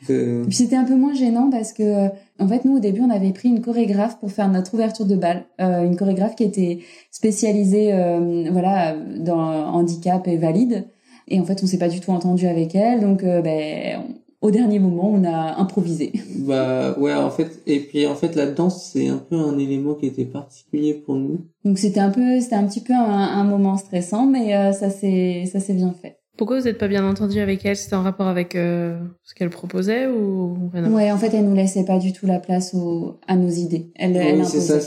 Puis 0.07 0.53
c'était 0.53 0.77
un 0.77 0.85
peu 0.85 0.95
moins 0.95 1.15
gênant 1.15 1.51
parce 1.51 1.73
que 1.73 1.83
euh, 1.83 2.09
en 2.39 2.47
fait 2.47 2.65
nous 2.65 2.77
au 2.77 2.81
début 2.81 3.01
on 3.01 3.11
avait 3.11 3.33
pris 3.33 3.49
une 3.49 3.61
chorégraphe 3.61 4.21
pour 4.21 4.31
faire 4.31 4.49
notre 4.49 4.75
ouverture 4.75 5.07
de 5.07 5.17
bal, 5.17 5.47
euh, 5.61 5.85
une 5.85 5.97
chorégraphe 5.97 6.37
qui 6.37 6.45
était 6.45 6.81
spécialisée 7.11 7.93
euh, 7.93 8.49
voilà 8.53 8.95
dans 8.95 9.39
handicap 9.39 10.29
et 10.29 10.37
valide 10.37 10.87
et 11.29 11.41
en 11.41 11.45
fait 11.45 11.63
on 11.63 11.67
s'est 11.67 11.79
pas 11.79 11.89
du 11.89 12.01
tout 12.01 12.13
entendu 12.13 12.47
avec 12.47 12.75
elle 12.75 13.01
donc 13.01 13.25
ben 13.25 14.03
au 14.41 14.51
dernier 14.51 14.79
moment 14.79 15.11
on 15.13 15.25
a 15.25 15.61
improvisé. 15.61 16.13
Bah 16.39 16.99
ouais 16.99 17.15
en 17.15 17.31
fait 17.31 17.61
et 17.67 17.81
puis 17.81 18.07
en 18.07 18.15
fait 18.15 18.35
la 18.35 18.47
danse 18.47 18.91
c'est 18.93 19.09
un 19.09 19.19
peu 19.19 19.37
un 19.37 19.59
élément 19.59 19.95
qui 19.95 20.07
était 20.07 20.25
particulier 20.25 20.95
pour 20.95 21.15
nous. 21.17 21.41
Donc 21.65 21.79
c'était 21.79 22.01
un 22.01 22.11
peu 22.11 22.41
c'était 22.41 22.57
un 22.57 22.67
petit 22.67 22.81
peu 22.81 22.93
un, 22.93 22.99
un 23.01 23.45
moment 23.45 23.77
stressant 23.77 24.27
mais 24.27 24.73
ça 24.73 24.91
s'est 24.91 25.49
ça 25.51 25.61
s'est 25.61 25.75
bien 25.75 25.93
fait. 25.93 26.19
Pourquoi 26.37 26.59
vous 26.59 26.67
n'êtes 26.67 26.77
pas 26.77 26.89
bien 26.89 27.09
entendu 27.09 27.41
avec 27.41 27.65
elle? 27.65 27.77
C'était 27.77 27.97
en 27.97 28.03
rapport 28.03 28.27
avec 28.27 28.57
euh, 28.57 28.99
ce 29.23 29.35
qu'elle 29.35 29.49
proposait 29.49 30.07
ou 30.07 30.71
Ouais, 30.91 31.11
en 31.11 31.17
fait, 31.17 31.33
elle 31.33 31.47
nous 31.47 31.55
laissait 31.55 31.87
pas 31.87 31.99
du 31.99 32.13
tout 32.13 32.27
la 32.27 32.39
place 32.39 32.75
au... 32.75 33.19
à 33.27 33.37
nos 33.37 33.49
idées. 33.49 33.91
Elle, 33.95 34.13
oui, 34.13 34.19
elle 34.19 34.45
c'est 34.45 34.61
ça. 34.61 34.79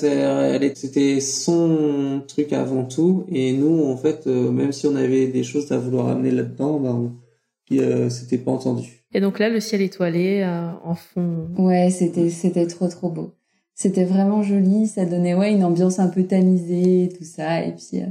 C'était 0.75 1.19
son 1.19 2.21
truc 2.27 2.53
avant 2.53 2.83
tout, 2.83 3.23
et 3.29 3.53
nous, 3.53 3.83
en 3.85 3.97
fait, 3.97 4.27
euh, 4.27 4.51
même 4.51 4.71
si 4.71 4.85
on 4.85 4.95
avait 4.95 5.25
des 5.25 5.41
choses 5.41 5.71
à 5.71 5.79
vouloir 5.79 6.09
amener 6.09 6.29
là-dedans, 6.29 6.79
ben, 6.79 7.13
euh, 7.71 8.09
c'était 8.09 8.37
pas 8.37 8.51
entendu. 8.51 8.98
Et 9.13 9.21
donc 9.21 9.39
là, 9.39 9.49
le 9.49 9.59
ciel 9.59 9.81
étoilé 9.81 10.41
euh, 10.43 10.69
en 10.83 10.95
fond. 10.95 11.47
Ouais, 11.57 11.89
c'était 11.89 12.29
c'était 12.29 12.67
trop 12.67 12.87
trop 12.87 13.09
beau. 13.09 13.33
C'était 13.73 14.03
vraiment 14.03 14.43
joli. 14.43 14.87
Ça 14.87 15.05
donnait 15.05 15.33
ouais 15.33 15.51
une 15.51 15.63
ambiance 15.63 15.99
un 15.99 16.07
peu 16.07 16.23
tamisée, 16.23 17.09
tout 17.17 17.23
ça, 17.23 17.63
et 17.63 17.73
puis 17.73 18.01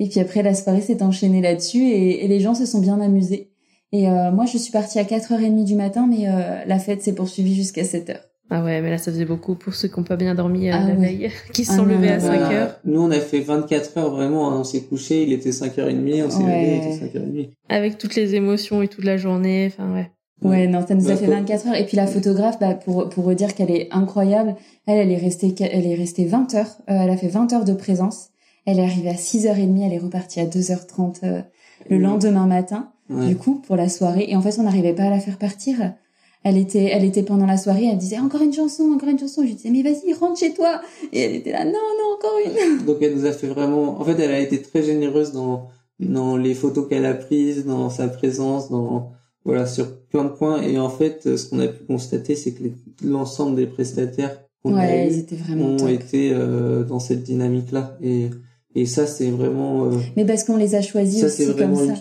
Et 0.00 0.08
puis 0.08 0.20
après, 0.20 0.42
la 0.42 0.54
soirée 0.54 0.80
s'est 0.80 1.02
enchaînée 1.02 1.40
là-dessus 1.40 1.86
et, 1.88 2.26
les 2.26 2.40
gens 2.40 2.54
se 2.54 2.66
sont 2.66 2.80
bien 2.80 3.00
amusés. 3.00 3.50
Et 3.92 4.08
euh, 4.08 4.32
moi, 4.32 4.46
je 4.46 4.58
suis 4.58 4.72
partie 4.72 4.98
à 4.98 5.04
4h30 5.04 5.64
du 5.64 5.76
matin, 5.76 6.06
mais 6.08 6.28
euh, 6.28 6.64
la 6.66 6.78
fête 6.78 7.02
s'est 7.02 7.14
poursuivie 7.14 7.54
jusqu'à 7.54 7.82
7h. 7.82 8.16
Ah 8.50 8.62
ouais, 8.62 8.80
mais 8.80 8.90
là, 8.90 8.98
ça 8.98 9.10
faisait 9.10 9.24
beaucoup 9.24 9.56
pour 9.56 9.74
ceux 9.74 9.88
qui 9.88 9.98
n'ont 9.98 10.04
pas 10.04 10.16
bien 10.16 10.34
dormi 10.34 10.70
ah 10.70 10.86
la 10.86 10.94
veille, 10.94 11.30
qui 11.52 11.64
se 11.64 11.72
ah 11.72 11.76
sont 11.76 11.84
levés 11.84 12.10
à 12.10 12.20
5 12.20 12.52
h 12.52 12.68
Nous, 12.84 13.00
on 13.00 13.10
a 13.10 13.18
fait 13.18 13.40
24 13.40 13.98
heures 13.98 14.10
vraiment. 14.10 14.50
Hein. 14.50 14.60
On 14.60 14.64
s'est 14.64 14.82
couché, 14.82 15.24
il 15.24 15.32
était 15.32 15.50
5h30, 15.50 16.24
on 16.24 16.30
s'est 16.30 16.42
levé, 16.42 16.80
il 16.82 16.92
était 16.92 17.18
5h30. 17.18 17.50
Avec 17.68 17.98
toutes 17.98 18.14
les 18.14 18.34
émotions 18.34 18.82
et 18.82 18.88
toute 18.88 19.04
la 19.04 19.16
journée, 19.16 19.72
enfin 19.72 19.92
ouais. 19.92 20.10
Ouais, 20.42 20.66
non, 20.66 20.84
ça 20.86 20.94
nous 20.94 21.10
a 21.10 21.16
fait 21.16 21.26
24 21.26 21.68
heures. 21.68 21.74
Et 21.74 21.86
puis 21.86 21.96
la 21.96 22.06
photographe, 22.06 22.58
bah, 22.58 22.74
pour 22.74 23.08
pour 23.08 23.24
redire 23.24 23.54
qu'elle 23.54 23.70
est 23.70 23.88
incroyable, 23.90 24.54
elle, 24.86 24.98
elle 24.98 25.10
est 25.10 25.16
restée, 25.16 25.54
elle 25.60 25.86
est 25.86 25.94
restée 25.94 26.26
20 26.26 26.54
heures. 26.54 26.76
Euh, 26.90 26.98
elle 27.02 27.10
a 27.10 27.16
fait 27.16 27.28
20 27.28 27.52
heures 27.54 27.64
de 27.64 27.72
présence. 27.72 28.28
Elle 28.66 28.78
est 28.78 28.84
arrivée 28.84 29.10
à 29.10 29.14
6h30, 29.14 29.86
elle 29.86 29.92
est 29.92 29.98
repartie 29.98 30.40
à 30.40 30.46
2h30 30.46 31.20
euh, 31.22 31.40
le 31.88 31.98
lendemain 31.98 32.46
matin, 32.46 32.90
du 33.08 33.36
coup, 33.36 33.62
pour 33.64 33.76
la 33.76 33.88
soirée. 33.88 34.26
Et 34.28 34.36
en 34.36 34.42
fait, 34.42 34.58
on 34.58 34.64
n'arrivait 34.64 34.92
pas 34.92 35.04
à 35.04 35.10
la 35.10 35.20
faire 35.20 35.38
partir. 35.38 35.94
Elle 36.42 36.58
était, 36.58 36.90
elle 36.92 37.04
était 37.04 37.22
pendant 37.22 37.46
la 37.46 37.56
soirée, 37.56 37.86
elle 37.90 37.98
disait 37.98 38.18
encore 38.18 38.42
une 38.42 38.52
chanson, 38.52 38.92
encore 38.94 39.08
une 39.08 39.18
chanson. 39.18 39.42
Je 39.42 39.48
lui 39.48 39.54
disais 39.54 39.70
mais 39.70 39.82
vas-y, 39.82 40.12
rentre 40.12 40.38
chez 40.38 40.52
toi. 40.52 40.80
Et 41.12 41.20
elle 41.20 41.34
était 41.34 41.52
là, 41.52 41.64
non, 41.64 41.72
non, 41.72 42.14
encore 42.16 42.38
une. 42.44 42.84
Donc 42.86 42.98
elle 43.00 43.14
nous 43.14 43.24
a 43.24 43.32
fait 43.32 43.46
vraiment. 43.46 44.00
En 44.00 44.04
fait, 44.04 44.18
elle 44.20 44.32
a 44.32 44.40
été 44.40 44.60
très 44.60 44.82
généreuse 44.82 45.32
dans 45.32 45.68
dans 45.98 46.36
les 46.36 46.54
photos 46.54 46.88
qu'elle 46.88 47.06
a 47.06 47.14
prises, 47.14 47.64
dans 47.64 47.88
sa 47.88 48.08
présence, 48.08 48.70
dans 48.70 49.12
voilà 49.46 49.64
sur 49.66 50.00
plein 50.08 50.24
de 50.24 50.30
points. 50.30 50.60
Et 50.60 50.78
en 50.78 50.90
fait, 50.90 51.36
ce 51.36 51.48
qu'on 51.48 51.60
a 51.60 51.68
pu 51.68 51.84
constater, 51.84 52.34
c'est 52.34 52.52
que 52.52 52.64
l'ensemble 53.04 53.56
des 53.56 53.66
prestataires 53.66 54.42
ouais, 54.64 55.16
étaient 55.16 55.36
vraiment 55.36 55.76
ont 55.76 55.88
été 55.88 56.32
euh, 56.34 56.84
dans 56.84 56.98
cette 56.98 57.22
dynamique-là. 57.22 57.96
Et 58.02 58.28
et 58.74 58.84
ça, 58.84 59.06
c'est 59.06 59.30
vraiment. 59.30 59.86
Euh, 59.86 59.92
mais 60.16 60.26
parce 60.26 60.44
qu'on 60.44 60.58
les 60.58 60.74
a 60.74 60.82
choisis 60.82 61.20
ça, 61.20 61.26
aussi 61.26 61.46
comme 61.56 61.74
ça. 61.74 61.94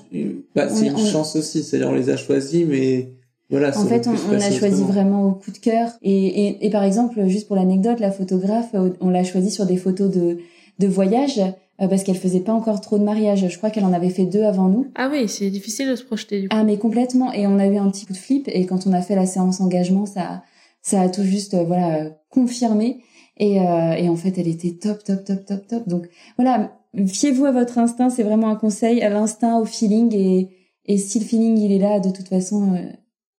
Bah, 0.54 0.68
c'est 0.70 0.88
une 0.88 0.98
chance 0.98 1.38
aussi, 1.38 1.64
c'est-à-dire 1.64 1.90
on 1.90 1.96
les 1.96 2.10
a 2.10 2.18
choisis, 2.18 2.66
mais 2.68 3.14
voilà. 3.50 3.70
En 3.80 3.86
fait, 3.86 4.08
on, 4.08 4.16
on 4.30 4.36
a 4.36 4.52
choisi 4.52 4.84
vraiment 4.84 5.30
au 5.30 5.32
coup 5.32 5.52
de 5.52 5.58
cœur. 5.58 5.92
Et, 6.02 6.48
et, 6.48 6.66
et 6.66 6.70
par 6.70 6.84
exemple, 6.84 7.26
juste 7.28 7.48
pour 7.48 7.56
l'anecdote, 7.56 8.02
la 8.02 8.12
photographe, 8.12 8.76
on 9.00 9.10
l'a 9.10 9.24
choisi 9.24 9.52
sur 9.52 9.66
des 9.66 9.78
photos 9.78 10.12
de 10.12 10.40
de 10.78 10.88
voyage 10.88 11.40
euh, 11.82 11.88
parce 11.88 12.04
qu'elle 12.04 12.18
faisait 12.18 12.40
pas 12.40 12.54
encore 12.54 12.82
trop 12.82 12.98
de 12.98 13.04
mariages. 13.04 13.48
Je 13.48 13.58
crois 13.58 13.70
qu'elle 13.70 13.86
en 13.86 13.94
avait 13.94 14.10
fait 14.10 14.26
deux 14.26 14.44
avant 14.44 14.70
nous. 14.70 14.88
Ah 14.96 15.10
oui, 15.12 15.28
c'est 15.28 15.50
difficile 15.50 15.90
de 15.90 15.96
se 15.96 16.04
projeter. 16.04 16.42
Du 16.42 16.50
coup. 16.50 16.56
Ah 16.58 16.64
mais 16.64 16.78
complètement. 16.78 17.32
Et 17.34 17.48
on 17.48 17.60
a 17.60 17.68
eu 17.68 17.78
un 17.78 17.90
petit 17.90 18.06
coup 18.06 18.14
de 18.14 18.18
flip. 18.18 18.48
Et 18.48 18.66
quand 18.66 18.88
on 18.88 18.94
a 18.94 19.02
fait 19.02 19.16
la 19.16 19.26
séance 19.26 19.62
engagement, 19.62 20.06
ça 20.06 20.44
ça 20.82 21.02
a 21.02 21.10
tout 21.10 21.24
juste 21.24 21.56
euh, 21.56 21.64
voilà 21.64 22.12
confirmé. 22.30 23.02
Et, 23.38 23.60
euh, 23.60 23.94
et 23.94 24.08
en 24.08 24.16
fait, 24.16 24.38
elle 24.38 24.48
était 24.48 24.74
top, 24.74 25.04
top, 25.04 25.26
top, 25.26 25.46
top, 25.46 25.68
top. 25.68 25.90
Donc 25.90 26.08
voilà, 26.38 26.78
fiez-vous 27.06 27.46
à 27.46 27.52
votre 27.52 27.78
instinct. 27.78 28.10
C'est 28.10 28.24
vraiment 28.24 28.50
un 28.50 28.56
conseil, 28.56 29.02
à 29.02 29.10
l'instinct, 29.10 29.60
au 29.60 29.66
feeling. 29.66 30.14
Et, 30.16 30.50
et 30.86 30.98
si 30.98 31.20
le 31.20 31.26
feeling 31.26 31.58
il 31.58 31.72
est 31.72 31.80
là, 31.80 32.00
de 32.00 32.12
toute 32.12 32.30
façon, 32.30 32.76
euh, 32.76 32.92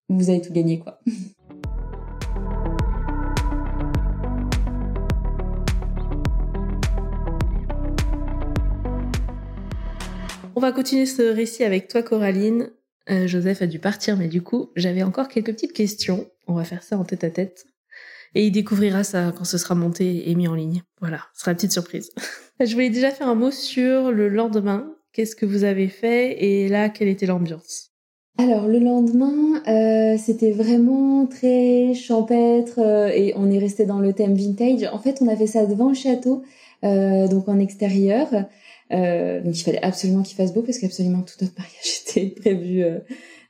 vous 0.08 0.28
avez 0.30 0.40
tout 0.40 0.52
gagné 0.52 0.78
quoi. 0.78 1.00
On 10.58 10.60
va 10.62 10.72
continuer 10.72 11.04
ce 11.04 11.20
récit 11.20 11.64
avec 11.64 11.86
toi, 11.86 12.02
Coraline. 12.02 12.70
Euh, 13.10 13.26
Joseph 13.26 13.60
a 13.60 13.66
dû 13.66 13.78
partir, 13.78 14.16
mais 14.16 14.26
du 14.26 14.40
coup, 14.40 14.70
j'avais 14.74 15.02
encore 15.02 15.28
quelques 15.28 15.52
petites 15.52 15.74
questions. 15.74 16.30
On 16.46 16.54
va 16.54 16.64
faire 16.64 16.82
ça 16.82 16.96
en 16.96 17.04
tête 17.04 17.24
à 17.24 17.30
tête. 17.30 17.66
Et 18.34 18.46
il 18.46 18.52
découvrira 18.52 19.04
ça 19.04 19.34
quand 19.36 19.44
ce 19.44 19.58
sera 19.58 19.74
monté 19.74 20.30
et 20.30 20.34
mis 20.34 20.48
en 20.48 20.54
ligne. 20.54 20.82
Voilà, 21.02 21.20
ce 21.34 21.40
sera 21.40 21.50
une 21.50 21.56
petite 21.56 21.72
surprise. 21.72 22.10
Je 22.60 22.72
voulais 22.72 22.88
déjà 22.88 23.10
faire 23.10 23.28
un 23.28 23.34
mot 23.34 23.50
sur 23.50 24.10
le 24.10 24.30
lendemain. 24.30 24.94
Qu'est-ce 25.12 25.36
que 25.36 25.44
vous 25.44 25.64
avez 25.64 25.88
fait 25.88 26.42
et 26.42 26.68
là, 26.68 26.88
quelle 26.88 27.08
était 27.08 27.26
l'ambiance? 27.26 27.90
Alors 28.38 28.66
le 28.66 28.78
lendemain, 28.78 29.62
euh, 29.68 30.16
c'était 30.18 30.52
vraiment 30.52 31.26
très 31.26 31.92
champêtre 31.92 32.78
euh, 32.78 33.08
et 33.08 33.34
on 33.36 33.50
est 33.50 33.58
resté 33.58 33.84
dans 33.84 34.00
le 34.00 34.14
thème 34.14 34.34
vintage. 34.34 34.88
En 34.90 34.98
fait, 34.98 35.18
on 35.20 35.28
a 35.28 35.36
fait 35.36 35.46
ça 35.46 35.66
devant 35.66 35.88
le 35.88 35.94
château, 35.94 36.44
euh, 36.82 37.28
donc 37.28 37.46
en 37.46 37.58
extérieur. 37.58 38.28
Donc 38.90 39.58
il 39.58 39.62
fallait 39.62 39.82
absolument 39.82 40.22
qu'il 40.22 40.36
fasse 40.36 40.52
beau 40.52 40.62
parce 40.62 40.78
qu'absolument 40.78 41.22
tout 41.22 41.34
notre 41.40 41.54
mariage 41.58 42.02
était 42.08 42.40
prévu 42.40 42.84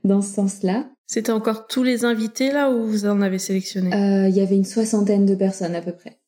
dans 0.05 0.23
ce 0.23 0.35
sens-là. 0.35 0.89
C'était 1.07 1.33
encore 1.33 1.67
tous 1.69 1.83
les 1.85 2.05
invités 2.05 2.51
là 2.51 2.71
ou 2.71 2.87
vous 2.87 3.07
en 3.07 3.21
avez 3.21 3.39
sélectionné? 3.39 3.95
Euh, 3.95 4.29
Il 4.29 4.37
y 4.37 4.41
avait 4.41 4.57
une 4.57 4.65
soixantaine 4.65 5.25
de 5.25 5.35
personnes 5.35 5.75
à 5.75 5.81
peu 5.83 5.93
près. 5.93 6.19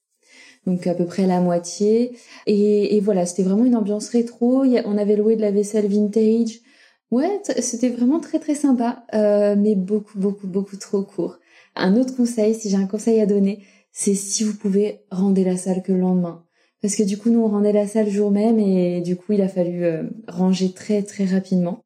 Donc 0.67 0.87
à 0.87 0.95
peu 0.95 1.05
près 1.05 1.27
la 1.27 1.41
moitié. 1.41 2.17
Et, 2.47 2.97
et 2.97 3.01
voilà, 3.01 3.27
c'était 3.27 3.43
vraiment 3.43 3.65
une 3.65 3.77
ambiance 3.77 4.09
rétro. 4.11 4.65
on 4.65 4.99
avait 4.99 5.17
loué 5.17 5.37
de 5.37 5.41
la 5.41 5.51
vaisselle 5.51 5.89
vintage. 5.89 6.61
Ouais, 7.11 7.41
c'était 7.61 7.89
vraiment 7.89 8.21
très 8.21 8.39
très 8.39 8.55
sympa, 8.55 9.05
euh, 9.15 9.57
mais 9.57 9.75
beaucoup 9.75 10.19
beaucoup 10.19 10.47
beaucoup 10.47 10.77
trop 10.77 11.03
court. 11.03 11.39
Un 11.75 11.97
autre 11.97 12.15
conseil, 12.15 12.55
si 12.55 12.69
j'ai 12.69 12.77
un 12.77 12.87
conseil 12.87 13.19
à 13.21 13.27
donner, 13.27 13.65
c'est 13.93 14.15
si 14.15 14.45
vous 14.45 14.55
pouvez 14.55 15.01
rendre 15.11 15.43
la 15.43 15.57
salle 15.57 15.83
que 15.83 15.93
le 15.93 16.01
lendemain. 16.01 16.45
Parce 16.83 16.95
que 16.95 17.03
du 17.03 17.19
coup, 17.19 17.31
nous, 17.31 17.41
on 17.41 17.49
rendait 17.49 17.73
la 17.73 17.87
salle 17.87 18.07
le 18.07 18.13
jour 18.13 18.31
même 18.31 18.59
et 18.59 19.01
du 19.01 19.17
coup, 19.17 19.33
il 19.33 19.43
a 19.43 19.49
fallu 19.49 19.85
euh, 19.85 20.05
ranger 20.29 20.73
très 20.73 21.03
très 21.03 21.25
rapidement. 21.25 21.81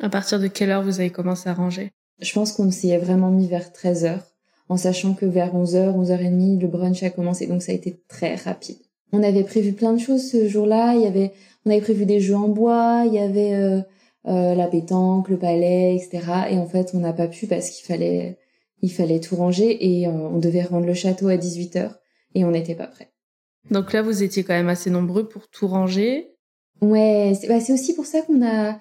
À 0.00 0.08
partir 0.08 0.40
de 0.40 0.48
quelle 0.48 0.70
heure 0.70 0.82
vous 0.82 1.00
avez 1.00 1.10
commencé 1.10 1.48
à 1.48 1.54
ranger? 1.54 1.90
Je 2.20 2.32
pense 2.32 2.52
qu'on 2.52 2.70
s'y 2.70 2.90
est 2.90 2.98
vraiment 2.98 3.30
mis 3.30 3.48
vers 3.48 3.72
13 3.72 4.04
heures, 4.04 4.26
en 4.68 4.76
sachant 4.76 5.14
que 5.14 5.26
vers 5.26 5.54
11h, 5.54 5.96
11h30, 5.96 6.60
le 6.60 6.68
brunch 6.68 7.02
a 7.02 7.10
commencé, 7.10 7.46
donc 7.46 7.62
ça 7.62 7.72
a 7.72 7.74
été 7.74 8.00
très 8.08 8.36
rapide. 8.36 8.78
On 9.12 9.22
avait 9.22 9.44
prévu 9.44 9.72
plein 9.74 9.92
de 9.92 9.98
choses 9.98 10.30
ce 10.30 10.48
jour-là. 10.48 10.94
Il 10.94 11.02
y 11.02 11.06
avait, 11.06 11.32
on 11.66 11.70
avait 11.70 11.80
prévu 11.80 12.06
des 12.06 12.20
jeux 12.20 12.36
en 12.36 12.48
bois, 12.48 13.04
il 13.06 13.12
y 13.12 13.18
avait 13.18 13.54
euh, 13.54 13.82
euh, 14.26 14.54
la 14.54 14.66
pétanque, 14.68 15.28
le 15.28 15.38
palais, 15.38 15.96
etc. 15.96 16.20
Et 16.50 16.58
en 16.58 16.66
fait, 16.66 16.92
on 16.94 17.00
n'a 17.00 17.12
pas 17.12 17.28
pu 17.28 17.46
parce 17.46 17.70
qu'il 17.70 17.84
fallait, 17.86 18.38
il 18.80 18.90
fallait 18.90 19.20
tout 19.20 19.36
ranger 19.36 20.00
et 20.00 20.06
euh, 20.06 20.10
on 20.10 20.38
devait 20.38 20.62
rendre 20.62 20.86
le 20.86 20.94
château 20.94 21.28
à 21.28 21.36
18h 21.36 21.90
et 22.34 22.44
on 22.44 22.50
n'était 22.50 22.74
pas 22.74 22.86
prêt. 22.86 23.11
Donc 23.70 23.92
là, 23.92 24.02
vous 24.02 24.22
étiez 24.22 24.44
quand 24.44 24.54
même 24.54 24.68
assez 24.68 24.90
nombreux 24.90 25.28
pour 25.28 25.48
tout 25.48 25.66
ranger. 25.66 26.32
Ouais, 26.80 27.32
c'est 27.40 27.46
bah, 27.46 27.58
aussi 27.72 27.94
pour 27.94 28.06
ça 28.06 28.22
qu'on 28.22 28.44
a 28.44 28.78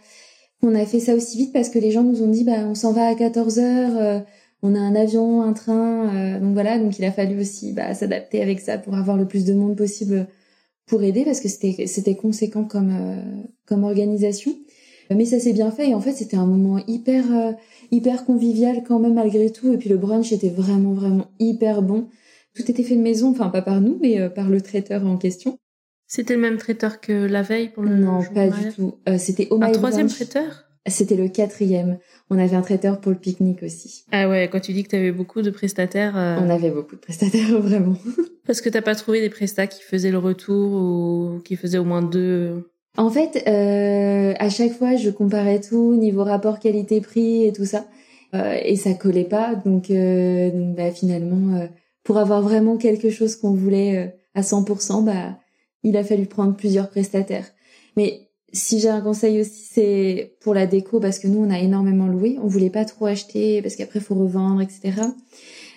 a 0.70 0.86
fait 0.86 1.00
ça 1.00 1.16
aussi 1.16 1.38
vite 1.38 1.54
parce 1.54 1.70
que 1.70 1.80
les 1.80 1.92
gens 1.92 2.04
nous 2.04 2.22
ont 2.24 2.28
dit 2.28 2.44
bah 2.44 2.66
on 2.68 2.76
s'en 2.76 2.92
va 2.94 3.08
à 3.08 3.16
14 3.16 3.60
heures, 3.60 3.98
euh, 3.98 4.20
on 4.62 4.76
a 4.76 4.80
un 4.80 4.96
avion, 4.96 5.42
un 5.42 5.54
train, 5.54 6.14
euh, 6.16 6.40
donc 6.40 6.54
voilà, 6.54 6.78
donc 6.78 7.00
il 7.00 7.06
a 7.06 7.12
fallu 7.12 7.40
aussi 7.40 7.74
bah, 7.74 7.94
s'adapter 7.94 8.42
avec 8.42 8.60
ça 8.60 8.78
pour 8.78 8.96
avoir 8.96 9.18
le 9.18 9.28
plus 9.28 9.46
de 9.46 9.54
monde 9.54 9.76
possible 9.76 10.28
pour 10.86 11.04
aider 11.04 11.24
parce 11.26 11.40
que 11.40 11.48
c'était 11.48 11.88
c'était 11.88 12.16
conséquent 12.16 12.64
comme 12.66 12.92
euh, 12.92 13.22
comme 13.66 13.84
organisation. 13.84 14.56
Mais 15.14 15.26
ça 15.26 15.40
s'est 15.42 15.52
bien 15.52 15.72
fait 15.72 15.90
et 15.90 15.94
en 15.94 16.00
fait 16.00 16.14
c'était 16.14 16.38
un 16.38 16.46
moment 16.46 16.80
hyper 16.88 17.26
hyper 17.92 18.24
convivial 18.24 18.82
quand 18.88 18.98
même 18.98 19.16
malgré 19.16 19.50
tout 19.50 19.74
et 19.74 19.78
puis 19.78 19.90
le 19.90 19.98
brunch 19.98 20.32
était 20.32 20.50
vraiment 20.50 20.94
vraiment 20.94 21.26
hyper 21.38 21.82
bon. 21.82 22.08
Tout 22.56 22.70
était 22.70 22.84
fait 22.84 22.96
de 22.96 23.02
maison, 23.02 23.32
enfin 23.32 23.50
pas 23.50 23.62
par 23.62 23.82
nous 23.82 23.98
mais 24.02 24.30
par 24.30 24.50
le 24.50 24.62
traiteur 24.62 25.06
en 25.06 25.18
question. 25.18 25.58
C'était 26.14 26.36
le 26.36 26.42
même 26.42 26.58
traiteur 26.58 27.00
que 27.00 27.14
la 27.14 27.42
veille 27.42 27.70
pour 27.70 27.84
le 27.84 27.96
Non, 27.96 28.22
pas 28.36 28.50
du 28.50 28.74
tout. 28.76 28.96
Euh, 29.08 29.18
c'était 29.18 29.48
au 29.50 29.64
Un 29.64 29.72
troisième 29.72 30.10
traiteur? 30.10 30.66
C'était 30.86 31.16
le 31.16 31.30
quatrième. 31.30 32.00
On 32.30 32.38
avait 32.38 32.58
un 32.58 32.62
traiteur 32.62 33.00
pour 33.00 33.14
le 33.14 33.18
pique-nique 33.18 33.64
aussi. 33.64 34.04
Ah 34.12 34.28
ouais, 34.28 34.50
quand 34.52 34.60
tu 34.60 34.74
dis 34.74 34.84
que 34.84 34.90
tu 34.90 34.98
avais 34.98 35.14
beaucoup 35.14 35.42
de 35.42 35.52
prestataires... 35.52 36.18
Euh, 36.18 36.36
On 36.42 36.50
avait 36.50 36.70
beaucoup 36.70 36.96
de 36.96 37.00
prestataires, 37.00 37.58
vraiment. 37.62 37.96
Parce 38.46 38.60
que 38.60 38.68
t'as 38.68 38.82
pas 38.82 38.96
trouvé 38.96 39.22
des 39.22 39.30
prestats 39.30 39.68
qui 39.68 39.82
faisaient 39.84 40.12
le 40.12 40.18
retour 40.18 40.74
ou 40.74 41.40
qui 41.46 41.56
faisaient 41.56 41.78
au 41.78 41.86
moins 41.86 42.02
deux... 42.02 42.70
En 42.98 43.10
fait, 43.10 43.46
euh, 43.48 44.34
à 44.38 44.50
chaque 44.50 44.74
fois, 44.74 44.98
je 44.98 45.12
comparais 45.12 45.62
tout, 45.62 45.96
niveau 45.96 46.26
rapport 46.26 46.60
qualité-prix 46.60 47.46
et 47.46 47.54
tout 47.54 47.64
ça. 47.64 47.86
Euh, 48.34 48.58
et 48.62 48.76
ça 48.76 48.94
collait 48.96 49.24
pas. 49.24 49.56
Donc, 49.56 49.90
euh, 49.90 50.52
donc 50.52 50.76
bah, 50.76 50.92
finalement, 50.92 51.70
pour 52.04 52.18
avoir 52.18 52.42
vraiment 52.42 52.78
quelque 52.78 53.10
chose 53.10 53.36
qu'on 53.36 53.54
voulait 53.54 54.16
à 54.34 54.42
100%, 54.42 55.04
bah 55.04 55.38
il 55.84 55.98
a 55.98 56.04
fallu 56.04 56.26
prendre 56.26 56.56
plusieurs 56.56 56.90
prestataires. 56.90 57.48
Mais 57.98 58.30
si 58.54 58.80
j'ai 58.80 58.90
un 58.90 59.02
conseil 59.02 59.42
aussi, 59.42 59.64
c'est 59.72 60.36
pour 60.42 60.54
la 60.54 60.68
déco, 60.68 61.00
parce 61.00 61.20
que 61.20 61.28
nous, 61.28 61.40
on 61.40 61.50
a 61.50 61.60
énormément 61.60 62.08
loué. 62.08 62.38
On 62.42 62.48
voulait 62.48 62.70
pas 62.70 62.86
trop 62.86 63.06
acheter, 63.06 63.62
parce 63.62 63.76
qu'après, 63.76 64.00
faut 64.00 64.16
revendre, 64.16 64.62
etc. 64.62 64.92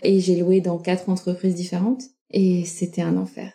Et 0.02 0.20
j'ai 0.20 0.36
loué 0.36 0.60
dans 0.60 0.78
quatre 0.78 1.08
entreprises 1.08 1.54
différentes. 1.54 2.02
Et 2.30 2.64
c'était 2.64 3.02
un 3.02 3.16
enfer. 3.16 3.52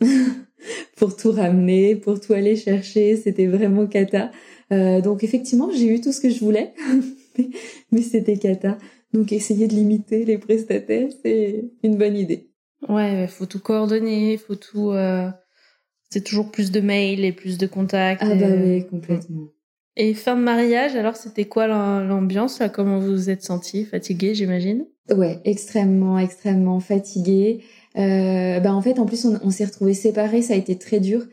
pour 0.96 1.16
tout 1.16 1.30
ramener, 1.30 1.96
pour 1.96 2.20
tout 2.20 2.32
aller 2.32 2.56
chercher, 2.56 3.16
c'était 3.16 3.46
vraiment 3.46 3.86
cata. 3.86 4.30
Euh, 4.72 5.00
donc 5.00 5.22
effectivement, 5.22 5.70
j'ai 5.70 5.94
eu 5.94 6.00
tout 6.00 6.12
ce 6.12 6.20
que 6.20 6.30
je 6.30 6.40
voulais, 6.40 6.74
mais, 7.92 8.02
c'était 8.02 8.36
cata. 8.36 8.78
Donc 9.16 9.32
essayer 9.32 9.66
de 9.66 9.74
limiter 9.74 10.24
les 10.24 10.38
prestataires, 10.38 11.08
c'est 11.22 11.64
une 11.82 11.96
bonne 11.96 12.16
idée. 12.16 12.50
Ouais, 12.88 13.26
faut 13.28 13.46
tout 13.46 13.60
coordonner, 13.60 14.36
faut 14.36 14.56
tout... 14.56 14.90
Euh 14.90 15.30
c'est 16.10 16.22
toujours 16.22 16.50
plus 16.50 16.70
de 16.70 16.80
mails 16.80 17.24
et 17.24 17.32
plus 17.32 17.58
de 17.58 17.66
contacts. 17.66 18.22
Ah 18.24 18.34
bah 18.34 18.46
oui, 18.48 18.86
complètement. 18.86 19.48
Et 19.96 20.14
fin 20.14 20.36
de 20.36 20.42
mariage, 20.42 20.94
alors 20.94 21.16
c'était 21.16 21.46
quoi 21.46 21.66
l'ambiance 21.66 22.62
Comment 22.72 22.98
vous 22.98 23.12
vous 23.12 23.30
êtes 23.30 23.42
senti 23.42 23.84
Fatigué, 23.84 24.34
j'imagine? 24.34 24.86
Ouais, 25.10 25.40
extrêmement, 25.44 26.18
extrêmement 26.18 26.80
fatigué. 26.80 27.64
Euh, 27.96 28.60
bah 28.60 28.74
en 28.74 28.82
fait, 28.82 28.98
en 28.98 29.06
plus, 29.06 29.24
on, 29.24 29.50
s'est 29.50 29.64
retrouvés 29.64 29.94
séparés. 29.94 30.42
Ça 30.42 30.54
a 30.54 30.56
été 30.56 30.78
très 30.78 31.00
dur 31.00 31.26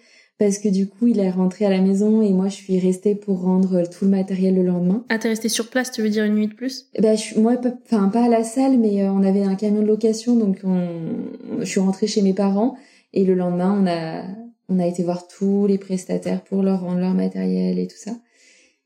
parce 0.43 0.57
que 0.57 0.67
du 0.67 0.87
coup, 0.87 1.07
il 1.07 1.19
est 1.19 1.29
rentré 1.29 1.65
à 1.65 1.69
la 1.69 1.79
maison 1.79 2.21
et 2.21 2.33
moi, 2.33 2.49
je 2.49 2.55
suis 2.55 2.77
restée 2.77 3.15
pour 3.15 3.41
rendre 3.41 3.87
tout 3.89 4.03
le 4.03 4.11
matériel 4.11 4.55
le 4.55 4.63
lendemain. 4.63 5.05
Ah, 5.07 5.17
t'es 5.17 5.29
restée 5.29 5.47
sur 5.47 5.69
place, 5.69 5.89
tu 5.89 6.01
veux 6.01 6.09
dire 6.09 6.25
une 6.25 6.35
nuit 6.35 6.47
de 6.47 6.53
plus? 6.53 6.89
Bah, 6.99 7.15
je, 7.15 7.39
moi, 7.39 7.55
enfin, 7.85 8.09
pas 8.09 8.25
à 8.25 8.27
la 8.27 8.43
salle, 8.43 8.77
mais 8.77 9.07
on 9.07 9.23
avait 9.23 9.43
un 9.43 9.55
camion 9.55 9.81
de 9.81 9.87
location, 9.87 10.35
donc 10.35 10.57
on, 10.65 10.85
je 11.59 11.65
suis 11.65 11.79
rentrée 11.79 12.07
chez 12.07 12.21
mes 12.21 12.33
parents 12.33 12.75
et 13.13 13.23
le 13.23 13.35
lendemain, 13.35 13.79
on 13.81 13.87
a, 13.87 14.23
on 14.67 14.79
a 14.79 14.85
été 14.85 15.03
voir 15.03 15.27
tous 15.29 15.65
les 15.65 15.77
prestataires 15.77 16.43
pour 16.43 16.61
leur 16.61 16.81
rendre 16.81 16.99
leur 16.99 17.13
matériel 17.13 17.79
et 17.79 17.87
tout 17.87 17.97
ça. 17.97 18.11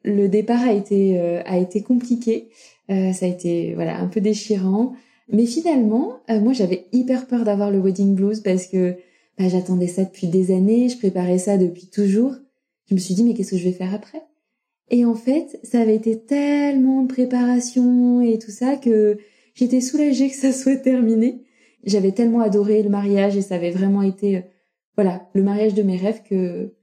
Le 0.03 0.27
départ 0.27 0.61
a 0.61 0.73
été, 0.73 1.19
a 1.19 1.57
été 1.57 1.81
compliqué. 1.81 2.49
Euh, 2.89 3.11
ça 3.13 3.25
a 3.25 3.29
été 3.29 3.73
voilà 3.73 3.99
un 3.99 4.07
peu 4.07 4.21
déchirant. 4.21 4.93
Mais 5.29 5.45
finalement, 5.45 6.19
euh, 6.29 6.39
moi 6.39 6.53
j'avais 6.53 6.85
hyper 6.93 7.27
peur 7.27 7.43
d'avoir 7.43 7.71
le 7.71 7.79
wedding 7.79 8.15
blues 8.15 8.39
parce 8.41 8.67
que 8.67 8.95
bah, 9.37 9.47
j'attendais 9.49 9.87
ça 9.87 10.03
depuis 10.03 10.27
des 10.27 10.51
années, 10.51 10.89
je 10.89 10.97
préparais 10.97 11.37
ça 11.37 11.57
depuis 11.57 11.87
toujours. 11.87 12.35
Je 12.89 12.95
me 12.95 12.99
suis 12.99 13.13
dit 13.15 13.23
mais 13.23 13.33
qu'est-ce 13.33 13.51
que 13.51 13.57
je 13.57 13.63
vais 13.63 13.71
faire 13.71 13.93
après? 13.93 14.21
Et 14.89 15.05
en 15.05 15.15
fait, 15.15 15.59
ça 15.63 15.81
avait 15.81 15.95
été 15.95 16.19
tellement 16.19 17.03
de 17.03 17.07
préparation 17.07 18.21
et 18.21 18.39
tout 18.39 18.51
ça 18.51 18.77
que 18.77 19.17
j'étais 19.53 19.81
soulagée 19.81 20.29
que 20.29 20.35
ça 20.35 20.53
soit 20.53 20.77
terminé. 20.77 21.43
J'avais 21.83 22.13
tellement 22.13 22.39
adoré 22.39 22.81
le 22.83 22.89
mariage 22.89 23.35
et 23.35 23.41
ça 23.41 23.55
avait 23.55 23.71
vraiment 23.71 24.01
été 24.01 24.37
euh, 24.37 24.41
voilà 24.95 25.29
le 25.33 25.43
mariage 25.43 25.73
de 25.73 25.83
mes 25.83 25.97
rêves 25.97 26.21
que 26.27 26.73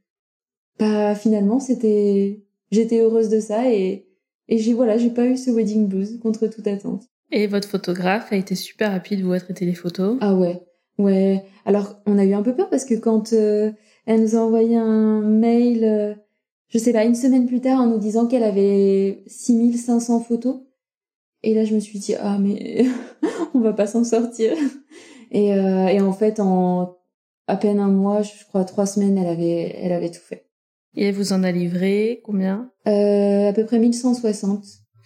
bah 0.79 1.15
finalement 1.15 1.61
c'était 1.61 2.45
j'étais 2.71 3.01
heureuse 3.01 3.29
de 3.29 3.41
ça 3.41 3.73
et 3.73 4.07
et 4.49 4.59
j'ai 4.59 4.75
voilà, 4.75 4.99
j'ai 4.99 5.11
pas 5.11 5.27
eu 5.27 5.37
ce 5.37 5.51
wedding 5.51 5.89
blues 5.89 6.19
contre 6.21 6.47
toute 6.47 6.67
attente. 6.67 7.05
Et 7.31 7.47
votre 7.47 7.69
photographe 7.69 8.33
a 8.33 8.37
été 8.37 8.55
super 8.55 8.93
rapide, 8.93 9.23
vous 9.23 9.33
a 9.33 9.41
traité 9.41 9.65
les 9.65 9.75
photos? 9.75 10.19
Ah 10.21 10.35
ouais, 10.35 10.63
ouais. 10.99 11.45
Alors 11.65 11.97
on 12.07 12.19
a 12.19 12.25
eu 12.25 12.35
un 12.35 12.43
peu 12.43 12.55
peur 12.55 12.69
parce 12.71 12.85
que 12.85 12.95
quand 12.95 13.33
euh, 13.33 13.73
elle 14.07 14.21
nous 14.21 14.37
a 14.37 14.41
envoyé 14.41 14.77
un 14.77 15.21
mail, 15.21 15.85
euh, 15.85 16.15
je 16.69 16.79
sais 16.79 16.93
pas, 16.93 17.05
une 17.05 17.15
semaine 17.15 17.47
plus 17.47 17.61
tard 17.61 17.81
en 17.81 17.87
nous 17.87 17.99
disant 17.99 18.27
qu'elle 18.27 18.43
avait 18.43 19.23
6500 19.27 20.21
photos. 20.21 20.61
Et 21.43 21.55
là 21.55 21.65
je 21.65 21.75
me 21.75 21.81
suis 21.81 21.99
dit 21.99 22.15
ah 22.19 22.39
mais 22.39 22.85
on 23.55 23.61
va 23.61 23.73
pas 23.73 23.87
s'en 23.87 24.05
sortir. 24.05 24.53
Et, 25.31 25.55
euh, 25.55 25.89
et 25.89 26.01
en 26.01 26.13
fait 26.13 26.41
en 26.41 26.97
à 27.47 27.57
peine 27.57 27.79
un 27.81 27.89
mois, 27.89 28.23
je 28.23 28.33
crois 28.49 28.65
trois 28.65 28.87
semaines, 28.87 29.19
elle 29.19 29.29
avait 29.29 29.77
elle 29.79 29.93
avait 29.93 30.11
tout 30.11 30.23
fait. 30.23 30.47
Et 30.97 31.07
elle 31.07 31.15
vous 31.15 31.33
en 31.33 31.43
a 31.43 31.51
livré 31.51 32.21
combien? 32.25 32.71
Euh, 32.87 33.49
À 33.49 33.53
peu 33.53 33.65
près 33.65 33.79
1160. 33.79 34.65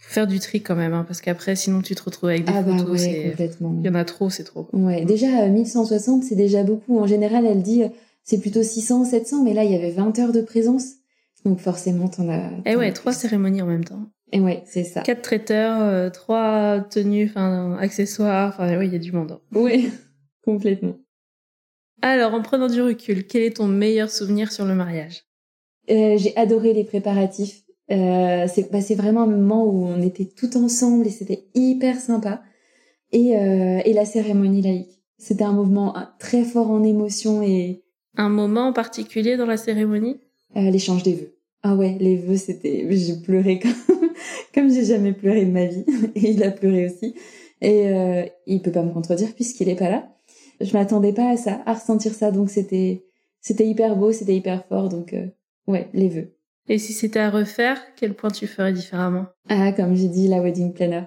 Faire 0.08 0.26
du 0.26 0.38
tri 0.40 0.62
quand 0.62 0.74
même, 0.74 0.94
hein, 0.94 1.04
parce 1.06 1.20
qu'après, 1.20 1.54
sinon 1.54 1.82
tu 1.82 1.94
te 1.94 2.02
retrouves 2.02 2.30
avec 2.30 2.46
des 2.46 2.52
ah 2.56 2.62
bah 2.62 2.78
photos. 2.78 3.02
Ouais, 3.02 3.28
complètement. 3.28 3.76
Il 3.78 3.86
y 3.86 3.90
en 3.90 3.94
a 3.94 4.06
trop, 4.06 4.30
c'est 4.30 4.44
trop. 4.44 4.66
Ouais, 4.72 5.04
déjà 5.04 5.46
1160, 5.46 6.24
c'est 6.24 6.34
déjà 6.34 6.62
beaucoup. 6.62 6.98
En 6.98 7.06
général, 7.06 7.44
elle 7.44 7.62
dit 7.62 7.82
c'est 8.24 8.40
plutôt 8.40 8.62
600, 8.62 9.04
700, 9.04 9.44
mais 9.44 9.52
là, 9.52 9.64
il 9.64 9.70
y 9.70 9.74
avait 9.74 9.90
20 9.90 10.18
heures 10.18 10.32
de 10.32 10.40
présence. 10.40 10.94
Donc 11.44 11.60
forcément, 11.60 12.08
t'en 12.08 12.28
as... 12.30 12.50
Eh 12.64 12.74
ouais, 12.74 12.90
trois 12.94 13.12
cérémonies 13.12 13.60
en 13.60 13.66
même 13.66 13.84
temps. 13.84 14.06
Et 14.32 14.40
ouais, 14.40 14.62
c'est 14.64 14.84
ça. 14.84 15.02
Quatre 15.02 15.20
traiteurs, 15.20 15.80
euh, 15.82 16.08
trois 16.08 16.80
tenues, 16.80 17.28
enfin 17.28 17.76
accessoires, 17.78 18.48
enfin 18.48 18.78
oui, 18.78 18.86
il 18.86 18.92
y 18.94 18.96
a 18.96 18.98
du 18.98 19.12
monde. 19.12 19.32
Hein. 19.32 19.40
Oui, 19.54 19.90
complètement. 20.42 20.96
Alors, 22.00 22.32
en 22.32 22.40
prenant 22.40 22.68
du 22.68 22.80
recul, 22.80 23.26
quel 23.26 23.42
est 23.42 23.56
ton 23.56 23.66
meilleur 23.66 24.10
souvenir 24.10 24.52
sur 24.52 24.64
le 24.64 24.74
mariage? 24.74 25.24
Euh, 25.90 26.16
j'ai 26.16 26.34
adoré 26.34 26.72
les 26.72 26.84
préparatifs. 26.84 27.62
Euh, 27.90 28.46
c'est 28.48 28.70
bah, 28.70 28.80
vraiment 28.96 29.22
un 29.22 29.26
moment 29.26 29.64
où 29.64 29.86
on 29.86 30.02
était 30.02 30.26
tout 30.26 30.56
ensemble 30.56 31.06
et 31.06 31.10
c'était 31.10 31.44
hyper 31.54 31.98
sympa. 32.00 32.42
Et, 33.12 33.36
euh, 33.36 33.80
et 33.84 33.92
la 33.92 34.04
cérémonie 34.04 34.62
laïque. 34.62 35.02
C'était 35.16 35.44
un 35.44 35.52
mouvement 35.52 35.94
très 36.18 36.44
fort 36.44 36.70
en 36.70 36.82
émotion 36.82 37.42
et... 37.42 37.82
Un 38.16 38.28
moment 38.28 38.68
en 38.68 38.72
particulier 38.72 39.36
dans 39.36 39.46
la 39.46 39.56
cérémonie? 39.56 40.20
Euh, 40.56 40.70
L'échange 40.70 41.02
des 41.02 41.14
vœux. 41.14 41.34
Ah 41.62 41.74
ouais, 41.74 41.96
les 41.98 42.16
vœux, 42.16 42.36
c'était... 42.36 42.86
J'ai 42.90 43.16
pleuré 43.16 43.58
comme, 43.58 43.72
comme 44.54 44.70
j'ai 44.72 44.84
jamais 44.84 45.12
pleuré 45.12 45.44
de 45.44 45.50
ma 45.50 45.66
vie. 45.66 45.84
Et 46.14 46.30
il 46.30 46.42
a 46.42 46.50
pleuré 46.50 46.86
aussi. 46.86 47.14
Et 47.60 47.88
euh, 47.88 48.24
il 48.46 48.62
peut 48.62 48.70
pas 48.70 48.82
me 48.82 48.92
contredire 48.92 49.34
puisqu'il 49.34 49.68
est 49.68 49.76
pas 49.76 49.90
là. 49.90 50.08
Je 50.60 50.72
m'attendais 50.72 51.12
pas 51.12 51.30
à 51.30 51.36
ça, 51.36 51.62
à 51.66 51.74
ressentir 51.74 52.12
ça. 52.14 52.30
Donc 52.30 52.50
c'était 52.50 53.04
c'était 53.40 53.66
hyper 53.66 53.96
beau, 53.96 54.12
c'était 54.12 54.36
hyper 54.36 54.64
fort. 54.66 54.88
Donc 54.88 55.12
euh, 55.12 55.26
Ouais, 55.66 55.88
les 55.92 56.08
vœux. 56.08 56.34
Et 56.68 56.78
si 56.78 56.92
c'était 56.92 57.20
à 57.20 57.30
refaire, 57.30 57.80
quel 57.96 58.14
point 58.14 58.30
tu 58.30 58.46
ferais 58.46 58.72
différemment? 58.72 59.26
Ah, 59.48 59.72
comme 59.72 59.96
j'ai 59.96 60.08
dit, 60.08 60.28
la 60.28 60.40
wedding 60.40 60.72
planner. 60.72 61.04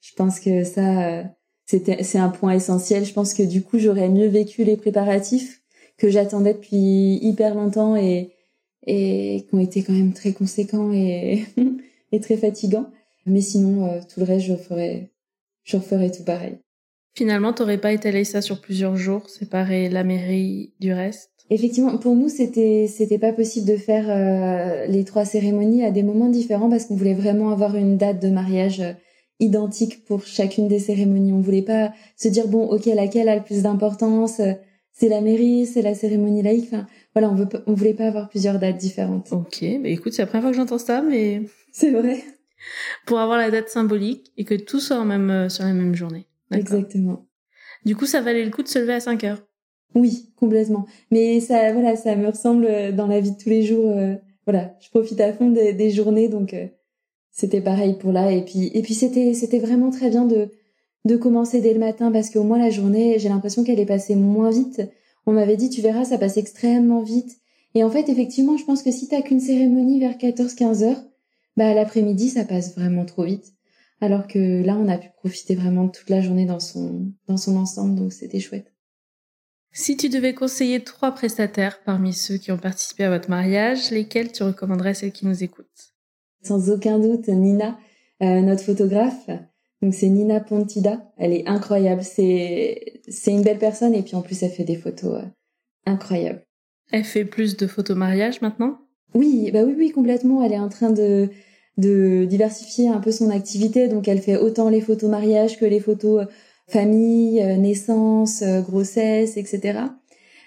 Je 0.00 0.14
pense 0.14 0.40
que 0.40 0.64
ça, 0.64 1.06
euh, 1.06 1.22
c'était, 1.66 2.02
c'est 2.02 2.18
un 2.18 2.30
point 2.30 2.52
essentiel. 2.52 3.04
Je 3.04 3.12
pense 3.12 3.34
que 3.34 3.42
du 3.42 3.62
coup, 3.62 3.78
j'aurais 3.78 4.08
mieux 4.08 4.26
vécu 4.26 4.64
les 4.64 4.76
préparatifs 4.76 5.62
que 5.98 6.08
j'attendais 6.08 6.54
depuis 6.54 7.18
hyper 7.22 7.54
longtemps 7.54 7.94
et, 7.94 8.32
et 8.86 9.46
qui 9.48 9.54
ont 9.54 9.60
été 9.60 9.82
quand 9.82 9.92
même 9.92 10.14
très 10.14 10.32
conséquents 10.32 10.92
et, 10.92 11.44
et 12.12 12.20
très 12.20 12.36
fatigants. 12.36 12.90
Mais 13.26 13.42
sinon, 13.42 13.86
euh, 13.86 14.00
tout 14.00 14.20
le 14.20 14.26
reste, 14.26 14.46
je 14.46 14.56
ferais, 14.56 15.12
je 15.64 15.76
referais 15.76 16.10
tout 16.10 16.24
pareil. 16.24 16.58
Finalement, 17.14 17.52
t'aurais 17.52 17.78
pas 17.78 17.92
étalé 17.92 18.24
ça 18.24 18.40
sur 18.40 18.62
plusieurs 18.62 18.96
jours, 18.96 19.28
séparer 19.28 19.90
la 19.90 20.02
mairie 20.02 20.72
du 20.80 20.92
reste? 20.94 21.31
Effectivement, 21.50 21.98
pour 21.98 22.14
nous, 22.14 22.28
c'était 22.28 22.86
c'était 22.88 23.18
pas 23.18 23.32
possible 23.32 23.66
de 23.66 23.76
faire 23.76 24.06
euh, 24.08 24.86
les 24.86 25.04
trois 25.04 25.24
cérémonies 25.24 25.84
à 25.84 25.90
des 25.90 26.02
moments 26.02 26.28
différents 26.28 26.70
parce 26.70 26.86
qu'on 26.86 26.96
voulait 26.96 27.14
vraiment 27.14 27.50
avoir 27.50 27.76
une 27.76 27.96
date 27.96 28.22
de 28.22 28.28
mariage 28.28 28.80
euh, 28.80 28.92
identique 29.40 30.04
pour 30.04 30.24
chacune 30.24 30.68
des 30.68 30.78
cérémonies. 30.78 31.32
On 31.32 31.40
voulait 31.40 31.62
pas 31.62 31.92
se 32.16 32.28
dire 32.28 32.48
bon, 32.48 32.66
ok, 32.66 32.86
laquelle 32.86 33.28
a 33.28 33.36
le 33.36 33.42
plus 33.42 33.62
d'importance 33.62 34.40
euh, 34.40 34.52
C'est 34.92 35.08
la 35.08 35.20
mairie, 35.20 35.66
c'est 35.66 35.82
la 35.82 35.94
cérémonie 35.94 36.42
laïque. 36.42 36.68
Enfin, 36.72 36.86
voilà, 37.14 37.30
on 37.30 37.34
veut 37.34 37.48
on 37.66 37.74
voulait 37.74 37.94
pas 37.94 38.06
avoir 38.06 38.28
plusieurs 38.28 38.58
dates 38.58 38.78
différentes. 38.78 39.32
Ok, 39.32 39.62
bah 39.82 39.88
écoute, 39.88 40.12
c'est 40.12 40.22
la 40.22 40.26
première 40.26 40.44
fois 40.44 40.50
que 40.52 40.56
j'entends 40.56 40.78
ça, 40.78 41.02
mais 41.02 41.42
c'est 41.72 41.90
vrai. 41.90 42.22
Pour 43.04 43.18
avoir 43.18 43.36
la 43.38 43.50
date 43.50 43.68
symbolique 43.68 44.32
et 44.36 44.44
que 44.44 44.54
tout 44.54 44.78
soit 44.78 44.98
en 44.98 45.04
même 45.04 45.50
sur 45.50 45.64
la 45.64 45.72
même 45.72 45.94
journée. 45.94 46.26
Exactement. 46.52 47.26
Du 47.84 47.96
coup, 47.96 48.06
ça 48.06 48.20
valait 48.20 48.44
le 48.44 48.50
coup 48.50 48.62
de 48.62 48.68
se 48.68 48.78
lever 48.78 48.94
à 48.94 49.00
5 49.00 49.24
heures. 49.24 49.42
Oui, 49.94 50.30
complètement. 50.36 50.86
Mais 51.10 51.40
ça, 51.40 51.72
voilà, 51.72 51.96
ça 51.96 52.16
me 52.16 52.28
ressemble 52.28 52.66
euh, 52.66 52.92
dans 52.92 53.06
la 53.06 53.20
vie 53.20 53.32
de 53.32 53.36
tous 53.36 53.48
les 53.48 53.62
jours. 53.62 53.90
Euh, 53.90 54.14
voilà, 54.46 54.76
je 54.80 54.88
profite 54.90 55.20
à 55.20 55.32
fond 55.32 55.50
des, 55.50 55.90
journées, 55.90 56.28
donc 56.28 56.54
euh, 56.54 56.66
c'était 57.30 57.60
pareil 57.60 57.94
pour 57.98 58.12
là. 58.12 58.32
Et 58.32 58.44
puis, 58.44 58.70
et 58.74 58.82
puis 58.82 58.94
c'était, 58.94 59.34
c'était 59.34 59.58
vraiment 59.58 59.90
très 59.90 60.10
bien 60.10 60.24
de 60.24 60.48
de 61.04 61.16
commencer 61.16 61.60
dès 61.60 61.72
le 61.72 61.80
matin 61.80 62.12
parce 62.12 62.30
qu'au 62.30 62.44
moins 62.44 62.58
la 62.58 62.70
journée, 62.70 63.18
j'ai 63.18 63.28
l'impression 63.28 63.64
qu'elle 63.64 63.80
est 63.80 63.86
passée 63.86 64.14
moins 64.14 64.50
vite. 64.50 64.82
On 65.26 65.32
m'avait 65.32 65.56
dit, 65.56 65.68
tu 65.70 65.80
verras, 65.80 66.04
ça 66.04 66.18
passe 66.18 66.36
extrêmement 66.36 67.02
vite. 67.02 67.38
Et 67.74 67.84
en 67.84 67.90
fait, 67.90 68.08
effectivement, 68.08 68.56
je 68.56 68.64
pense 68.64 68.82
que 68.82 68.92
si 68.92 69.08
t'as 69.08 69.22
qu'une 69.22 69.40
cérémonie 69.40 69.98
vers 69.98 70.16
14-15 70.16 70.84
heures, 70.84 71.02
bah 71.56 71.74
l'après-midi, 71.74 72.28
ça 72.28 72.44
passe 72.44 72.76
vraiment 72.76 73.04
trop 73.04 73.24
vite. 73.24 73.52
Alors 74.00 74.26
que 74.26 74.62
là, 74.62 74.76
on 74.76 74.88
a 74.88 74.98
pu 74.98 75.08
profiter 75.16 75.54
vraiment 75.54 75.84
de 75.84 75.90
toute 75.90 76.10
la 76.10 76.20
journée 76.20 76.46
dans 76.46 76.60
son 76.60 77.12
dans 77.28 77.36
son 77.36 77.56
ensemble, 77.56 77.94
donc 77.94 78.12
c'était 78.12 78.40
chouette. 78.40 78.71
Si 79.74 79.96
tu 79.96 80.10
devais 80.10 80.34
conseiller 80.34 80.84
trois 80.84 81.12
prestataires 81.12 81.80
parmi 81.82 82.12
ceux 82.12 82.36
qui 82.36 82.52
ont 82.52 82.58
participé 82.58 83.04
à 83.04 83.10
votre 83.10 83.30
mariage, 83.30 83.90
lesquels 83.90 84.30
tu 84.30 84.42
recommanderais 84.42 84.92
celles 84.92 85.12
qui 85.12 85.26
nous 85.26 85.42
écoutent? 85.42 85.94
Sans 86.42 86.70
aucun 86.70 86.98
doute, 86.98 87.28
Nina, 87.28 87.78
euh, 88.22 88.42
notre 88.42 88.62
photographe. 88.62 89.30
Donc 89.80 89.94
c'est 89.94 90.08
Nina 90.08 90.40
Pontida. 90.40 91.10
Elle 91.16 91.32
est 91.32 91.48
incroyable. 91.48 92.02
C'est 92.02 93.00
c'est 93.08 93.32
une 93.32 93.42
belle 93.42 93.58
personne 93.58 93.94
et 93.94 94.02
puis 94.02 94.14
en 94.14 94.20
plus 94.20 94.42
elle 94.42 94.50
fait 94.50 94.64
des 94.64 94.76
photos 94.76 95.22
euh, 95.22 95.26
incroyables. 95.86 96.44
Elle 96.90 97.04
fait 97.04 97.24
plus 97.24 97.56
de 97.56 97.66
photos 97.66 97.96
mariage 97.96 98.42
maintenant? 98.42 98.78
Oui, 99.14 99.50
bah 99.52 99.62
oui, 99.64 99.74
oui, 99.76 99.90
complètement. 99.90 100.42
Elle 100.42 100.52
est 100.52 100.58
en 100.58 100.68
train 100.68 100.90
de 100.90 101.30
de 101.78 102.26
diversifier 102.26 102.90
un 102.90 103.00
peu 103.00 103.10
son 103.10 103.30
activité. 103.30 103.88
Donc 103.88 104.06
elle 104.06 104.20
fait 104.20 104.36
autant 104.36 104.68
les 104.68 104.82
photos 104.82 105.10
mariage 105.10 105.58
que 105.58 105.64
les 105.64 105.80
photos 105.80 106.26
famille, 106.72 107.40
euh, 107.40 107.56
naissance, 107.56 108.42
euh, 108.42 108.62
grossesse, 108.62 109.36
etc. 109.36 109.80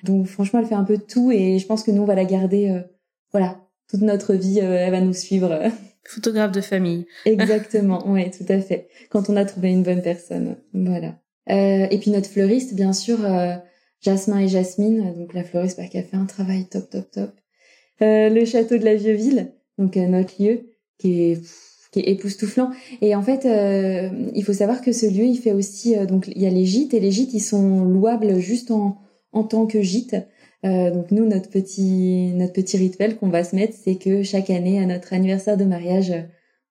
Donc 0.03 0.25
franchement, 0.27 0.59
elle 0.59 0.65
fait 0.65 0.75
un 0.75 0.83
peu 0.83 0.97
de 0.97 1.03
tout 1.03 1.31
et 1.31 1.59
je 1.59 1.65
pense 1.65 1.83
que 1.83 1.91
nous, 1.91 2.01
on 2.01 2.05
va 2.05 2.15
la 2.15 2.25
garder, 2.25 2.69
euh, 2.69 2.81
voilà, 3.31 3.61
toute 3.89 4.01
notre 4.01 4.33
vie, 4.33 4.59
elle 4.59 4.91
va 4.91 5.01
nous 5.01 5.13
suivre. 5.13 5.59
Photographe 6.03 6.51
de 6.51 6.61
famille. 6.61 7.05
Exactement, 7.25 8.03
oui, 8.07 8.29
tout 8.31 8.45
à 8.49 8.59
fait. 8.59 8.89
Quand 9.09 9.29
on 9.29 9.35
a 9.35 9.45
trouvé 9.45 9.71
une 9.71 9.83
bonne 9.83 10.01
personne, 10.01 10.57
voilà. 10.73 11.19
et 11.47 11.97
puis 11.99 12.11
notre 12.11 12.29
fleuriste, 12.29 12.75
bien 12.75 12.93
sûr, 12.93 13.17
Jasmin 14.01 14.39
et 14.39 14.47
Jasmine, 14.47 15.13
donc 15.15 15.33
la 15.33 15.43
fleuriste 15.43 15.77
bah, 15.77 15.87
qui 15.87 15.97
a 15.97 16.03
fait 16.03 16.17
un 16.17 16.25
travail 16.25 16.65
top, 16.65 16.89
top, 16.89 17.09
top. 17.11 17.31
le 17.99 18.45
château 18.45 18.77
de 18.77 18.85
la 18.85 18.95
Vieux-Ville, 18.95 19.53
donc 19.77 19.95
notre 19.95 20.41
lieu, 20.41 20.69
qui 20.99 21.21
est 21.21 21.41
époustouflant. 22.01 22.71
Et 23.01 23.15
en 23.15 23.21
fait, 23.21 23.45
euh, 23.45 24.09
il 24.33 24.43
faut 24.43 24.53
savoir 24.53 24.81
que 24.81 24.91
ce 24.91 25.05
lieu, 25.05 25.25
il 25.25 25.37
fait 25.37 25.51
aussi 25.51 25.95
euh, 25.95 26.05
donc 26.05 26.27
il 26.27 26.41
y 26.41 26.47
a 26.47 26.49
les 26.49 26.65
gîtes 26.65 26.93
et 26.93 26.99
les 26.99 27.11
gîtes, 27.11 27.33
ils 27.33 27.41
sont 27.41 27.83
louables 27.83 28.39
juste 28.39 28.71
en 28.71 28.97
en 29.31 29.43
tant 29.43 29.65
que 29.65 29.81
gîte. 29.81 30.15
Euh, 30.65 30.91
donc 30.91 31.11
nous, 31.11 31.25
notre 31.25 31.49
petit 31.49 32.31
notre 32.35 32.53
petit 32.53 32.77
rituel 32.77 33.17
qu'on 33.17 33.29
va 33.29 33.43
se 33.43 33.55
mettre, 33.55 33.75
c'est 33.81 33.95
que 33.95 34.23
chaque 34.23 34.49
année 34.49 34.79
à 34.79 34.85
notre 34.85 35.13
anniversaire 35.13 35.57
de 35.57 35.65
mariage, 35.65 36.13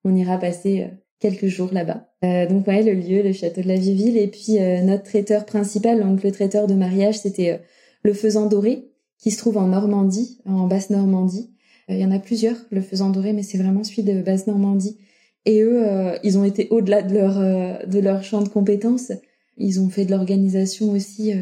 on 0.04 0.14
ira 0.14 0.38
passer 0.38 0.86
quelques 1.20 1.46
jours 1.46 1.70
là-bas. 1.72 2.08
donc 2.48 2.66
ouais, 2.66 2.82
le 2.82 2.92
lieu, 2.92 3.22
le 3.22 3.32
château 3.32 3.62
de 3.62 3.68
la 3.68 3.76
Vieille 3.76 3.94
Ville, 3.94 4.16
et 4.18 4.26
puis 4.26 4.58
notre 4.84 5.04
traiteur 5.04 5.46
principal, 5.46 6.00
donc 6.00 6.22
le 6.22 6.32
traiteur 6.32 6.66
de 6.66 6.74
mariage, 6.74 7.18
c'était 7.18 7.60
le 8.02 8.12
Faisan 8.12 8.46
Doré, 8.46 8.90
qui 9.18 9.30
se 9.30 9.38
trouve 9.38 9.56
en 9.56 9.68
Normandie, 9.68 10.40
en 10.44 10.66
basse 10.66 10.90
Normandie. 10.90 11.54
Il 11.88 11.98
y 11.98 12.04
en 12.04 12.10
a 12.10 12.18
plusieurs, 12.18 12.56
le 12.70 12.80
faisant 12.80 13.10
doré, 13.10 13.32
mais 13.32 13.42
c'est 13.42 13.58
vraiment 13.58 13.84
celui 13.84 14.02
de 14.02 14.22
basse 14.22 14.46
Normandie. 14.46 14.98
Et 15.46 15.62
eux, 15.62 15.84
ils 16.22 16.38
ont 16.38 16.44
été 16.44 16.68
au-delà 16.70 17.02
de 17.02 17.14
leur 17.14 17.86
de 17.86 17.98
leur 17.98 18.22
champ 18.22 18.42
de 18.42 18.48
compétences. 18.48 19.12
Ils 19.56 19.80
ont 19.80 19.88
fait 19.88 20.04
de 20.04 20.10
l'organisation 20.10 20.90
aussi. 20.90 21.32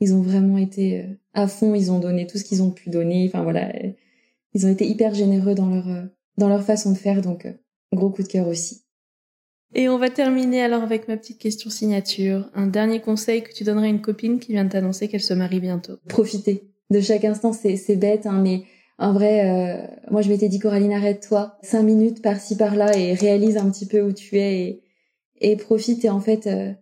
ils 0.00 0.14
ont 0.14 0.20
vraiment 0.20 0.58
été 0.58 1.04
à 1.32 1.46
fond. 1.46 1.74
Ils 1.74 1.92
ont 1.92 2.00
donné 2.00 2.26
tout 2.26 2.38
ce 2.38 2.44
qu'ils 2.44 2.62
ont 2.62 2.70
pu 2.70 2.90
donner. 2.90 3.26
Enfin 3.28 3.42
voilà, 3.42 3.72
ils 4.52 4.66
ont 4.66 4.70
été 4.70 4.86
hyper 4.86 5.14
généreux 5.14 5.54
dans 5.54 5.68
leur 5.68 6.08
dans 6.36 6.48
leur 6.48 6.64
façon 6.64 6.92
de 6.92 6.98
faire. 6.98 7.22
Donc 7.22 7.46
gros 7.92 8.10
coup 8.10 8.22
de 8.22 8.28
cœur 8.28 8.48
aussi. 8.48 8.82
Et 9.74 9.88
on 9.88 9.98
va 9.98 10.10
terminer 10.10 10.62
alors 10.62 10.82
avec 10.82 11.06
ma 11.06 11.16
petite 11.16 11.38
question 11.38 11.70
signature. 11.70 12.48
Un 12.54 12.66
dernier 12.66 13.00
conseil 13.00 13.42
que 13.42 13.52
tu 13.52 13.64
donnerais 13.64 13.88
à 13.88 13.90
une 13.90 14.00
copine 14.00 14.38
qui 14.38 14.52
vient 14.52 14.64
de 14.64 14.70
t'annoncer 14.70 15.08
qu'elle 15.08 15.22
se 15.22 15.34
marie 15.34 15.60
bientôt? 15.60 15.98
Profiter 16.08 16.64
de 16.90 17.00
chaque 17.00 17.24
instant, 17.24 17.52
c'est 17.52 17.96
bête, 17.96 18.26
hein, 18.26 18.40
mais 18.42 18.62
en 18.98 19.12
vrai, 19.12 19.48
euh, 19.48 19.86
moi 20.10 20.22
je 20.22 20.28
m'étais 20.28 20.48
dit 20.48 20.58
Coraline, 20.58 20.92
arrête-toi, 20.92 21.56
cinq 21.62 21.82
minutes 21.82 22.22
par-ci 22.22 22.56
par-là 22.56 22.96
et 22.96 23.14
réalise 23.14 23.56
un 23.56 23.70
petit 23.70 23.86
peu 23.86 24.00
où 24.02 24.12
tu 24.12 24.38
es 24.38 24.60
et, 24.60 24.82
et 25.40 25.56
profite. 25.56 26.04
Et 26.04 26.10
en 26.10 26.20
fait, 26.20 26.46
euh, 26.46 26.72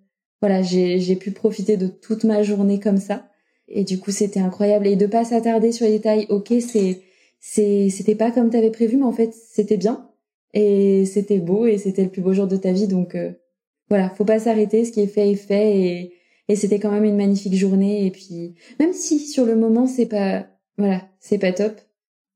voilà, 0.40 0.62
j'ai 0.62 1.16
pu 1.16 1.32
profiter 1.32 1.76
de 1.76 1.88
toute 1.88 2.24
ma 2.24 2.42
journée 2.42 2.80
comme 2.80 2.98
ça. 2.98 3.28
Et 3.68 3.84
du 3.84 3.98
coup, 3.98 4.10
c'était 4.10 4.40
incroyable. 4.40 4.86
Et 4.86 4.96
de 4.96 5.06
pas 5.06 5.24
s'attarder 5.24 5.72
sur 5.72 5.86
les 5.86 5.92
détails, 5.92 6.26
ok, 6.28 6.52
c'est 6.60 7.02
c'était 7.40 8.14
pas 8.14 8.30
comme 8.30 8.50
t'avais 8.50 8.70
prévu, 8.70 8.96
mais 8.96 9.04
en 9.04 9.12
fait, 9.12 9.34
c'était 9.34 9.76
bien 9.76 10.08
et 10.54 11.04
c'était 11.04 11.38
beau 11.38 11.66
et 11.66 11.78
c'était 11.78 12.04
le 12.04 12.10
plus 12.10 12.22
beau 12.22 12.32
jour 12.32 12.46
de 12.46 12.56
ta 12.56 12.72
vie 12.72 12.86
donc 12.86 13.14
euh, 13.14 13.32
voilà 13.90 14.08
faut 14.10 14.24
pas 14.24 14.38
s'arrêter 14.38 14.84
ce 14.84 14.92
qui 14.92 15.00
est 15.00 15.08
fait 15.08 15.30
est 15.30 15.34
fait 15.34 15.76
et 15.76 16.12
et 16.48 16.56
c'était 16.56 16.78
quand 16.78 16.90
même 16.90 17.04
une 17.04 17.16
magnifique 17.16 17.56
journée 17.56 18.06
et 18.06 18.10
puis 18.10 18.54
même 18.78 18.92
si 18.92 19.18
sur 19.18 19.44
le 19.44 19.56
moment 19.56 19.86
c'est 19.86 20.06
pas 20.06 20.46
voilà 20.78 21.02
c'est 21.18 21.38
pas 21.38 21.52
top 21.52 21.80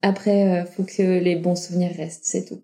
après 0.03 0.63
euh, 0.63 0.65
faut 0.65 0.85
que 0.85 1.19
les 1.19 1.37
bons 1.37 1.57
souvenirs 1.57 1.93
restent 1.97 2.25
c'est 2.25 2.45
tout 2.45 2.63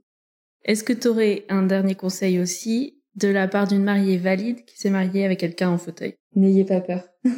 est-ce 0.64 0.84
que 0.84 0.92
tu 0.92 1.08
aurais 1.08 1.44
un 1.48 1.62
dernier 1.62 1.94
conseil 1.94 2.38
aussi 2.38 3.02
de 3.16 3.28
la 3.28 3.48
part 3.48 3.66
d'une 3.68 3.84
mariée 3.84 4.16
valide 4.16 4.64
qui 4.64 4.78
s'est 4.78 4.90
mariée 4.90 5.24
avec 5.24 5.38
quelqu'un 5.38 5.68
en 5.68 5.78
fauteuil? 5.78 6.14
N'ayez 6.34 6.64
pas 6.64 6.80
peur 6.80 7.02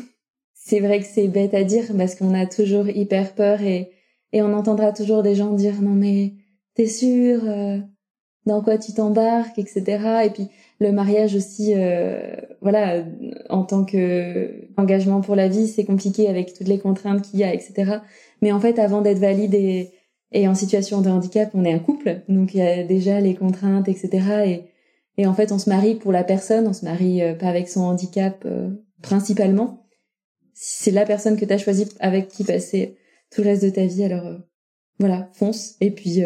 c'est 0.54 0.80
vrai 0.80 1.00
que 1.00 1.06
c'est 1.06 1.28
bête 1.28 1.54
à 1.54 1.64
dire 1.64 1.84
parce 1.96 2.14
qu'on 2.14 2.34
a 2.34 2.46
toujours 2.46 2.88
hyper 2.88 3.34
peur 3.34 3.62
et 3.62 3.90
et 4.32 4.42
on 4.42 4.52
entendra 4.52 4.92
toujours 4.92 5.22
des 5.22 5.34
gens 5.34 5.52
dire 5.52 5.80
non 5.80 5.94
mais 5.94 6.34
t'es 6.74 6.86
sûr 6.86 7.40
euh, 7.44 7.78
dans 8.46 8.62
quoi 8.62 8.78
tu 8.78 8.94
t'embarques, 8.94 9.58
etc. 9.58 10.24
Et 10.24 10.30
puis 10.30 10.48
le 10.80 10.92
mariage 10.92 11.34
aussi, 11.34 11.74
euh, 11.74 12.36
voilà, 12.60 13.04
en 13.50 13.64
tant 13.64 13.84
que 13.84 14.68
engagement 14.76 15.20
pour 15.20 15.34
la 15.34 15.48
vie, 15.48 15.66
c'est 15.66 15.84
compliqué 15.84 16.28
avec 16.28 16.54
toutes 16.54 16.68
les 16.68 16.78
contraintes 16.78 17.22
qu'il 17.22 17.40
y 17.40 17.44
a, 17.44 17.52
etc. 17.52 17.98
Mais 18.42 18.52
en 18.52 18.60
fait, 18.60 18.78
avant 18.78 19.02
d'être 19.02 19.18
valide 19.18 19.54
et, 19.54 19.92
et 20.32 20.48
en 20.48 20.54
situation 20.54 21.00
de 21.00 21.08
handicap, 21.08 21.50
on 21.54 21.64
est 21.64 21.72
un 21.72 21.78
couple, 21.78 22.22
donc 22.28 22.54
il 22.54 22.58
y 22.58 22.62
a 22.62 22.84
déjà 22.84 23.20
les 23.20 23.34
contraintes, 23.34 23.88
etc. 23.88 24.10
Et, 24.46 24.64
et 25.22 25.26
en 25.26 25.34
fait, 25.34 25.52
on 25.52 25.58
se 25.58 25.68
marie 25.68 25.94
pour 25.94 26.12
la 26.12 26.24
personne, 26.24 26.66
on 26.66 26.72
se 26.72 26.84
marie 26.84 27.22
euh, 27.22 27.34
pas 27.34 27.48
avec 27.48 27.68
son 27.68 27.80
handicap 27.82 28.42
euh, 28.44 28.70
principalement. 29.02 29.86
C'est 30.52 30.90
la 30.90 31.04
personne 31.04 31.36
que 31.36 31.44
tu 31.44 31.52
as 31.52 31.58
choisie 31.58 31.88
avec 32.00 32.28
qui 32.28 32.44
passer 32.44 32.96
tout 33.30 33.42
le 33.42 33.48
reste 33.48 33.64
de 33.64 33.70
ta 33.70 33.84
vie, 33.84 34.04
alors 34.04 34.38
voilà, 34.98 35.28
fonce. 35.34 35.76
Et 35.80 35.90
puis 35.90 36.22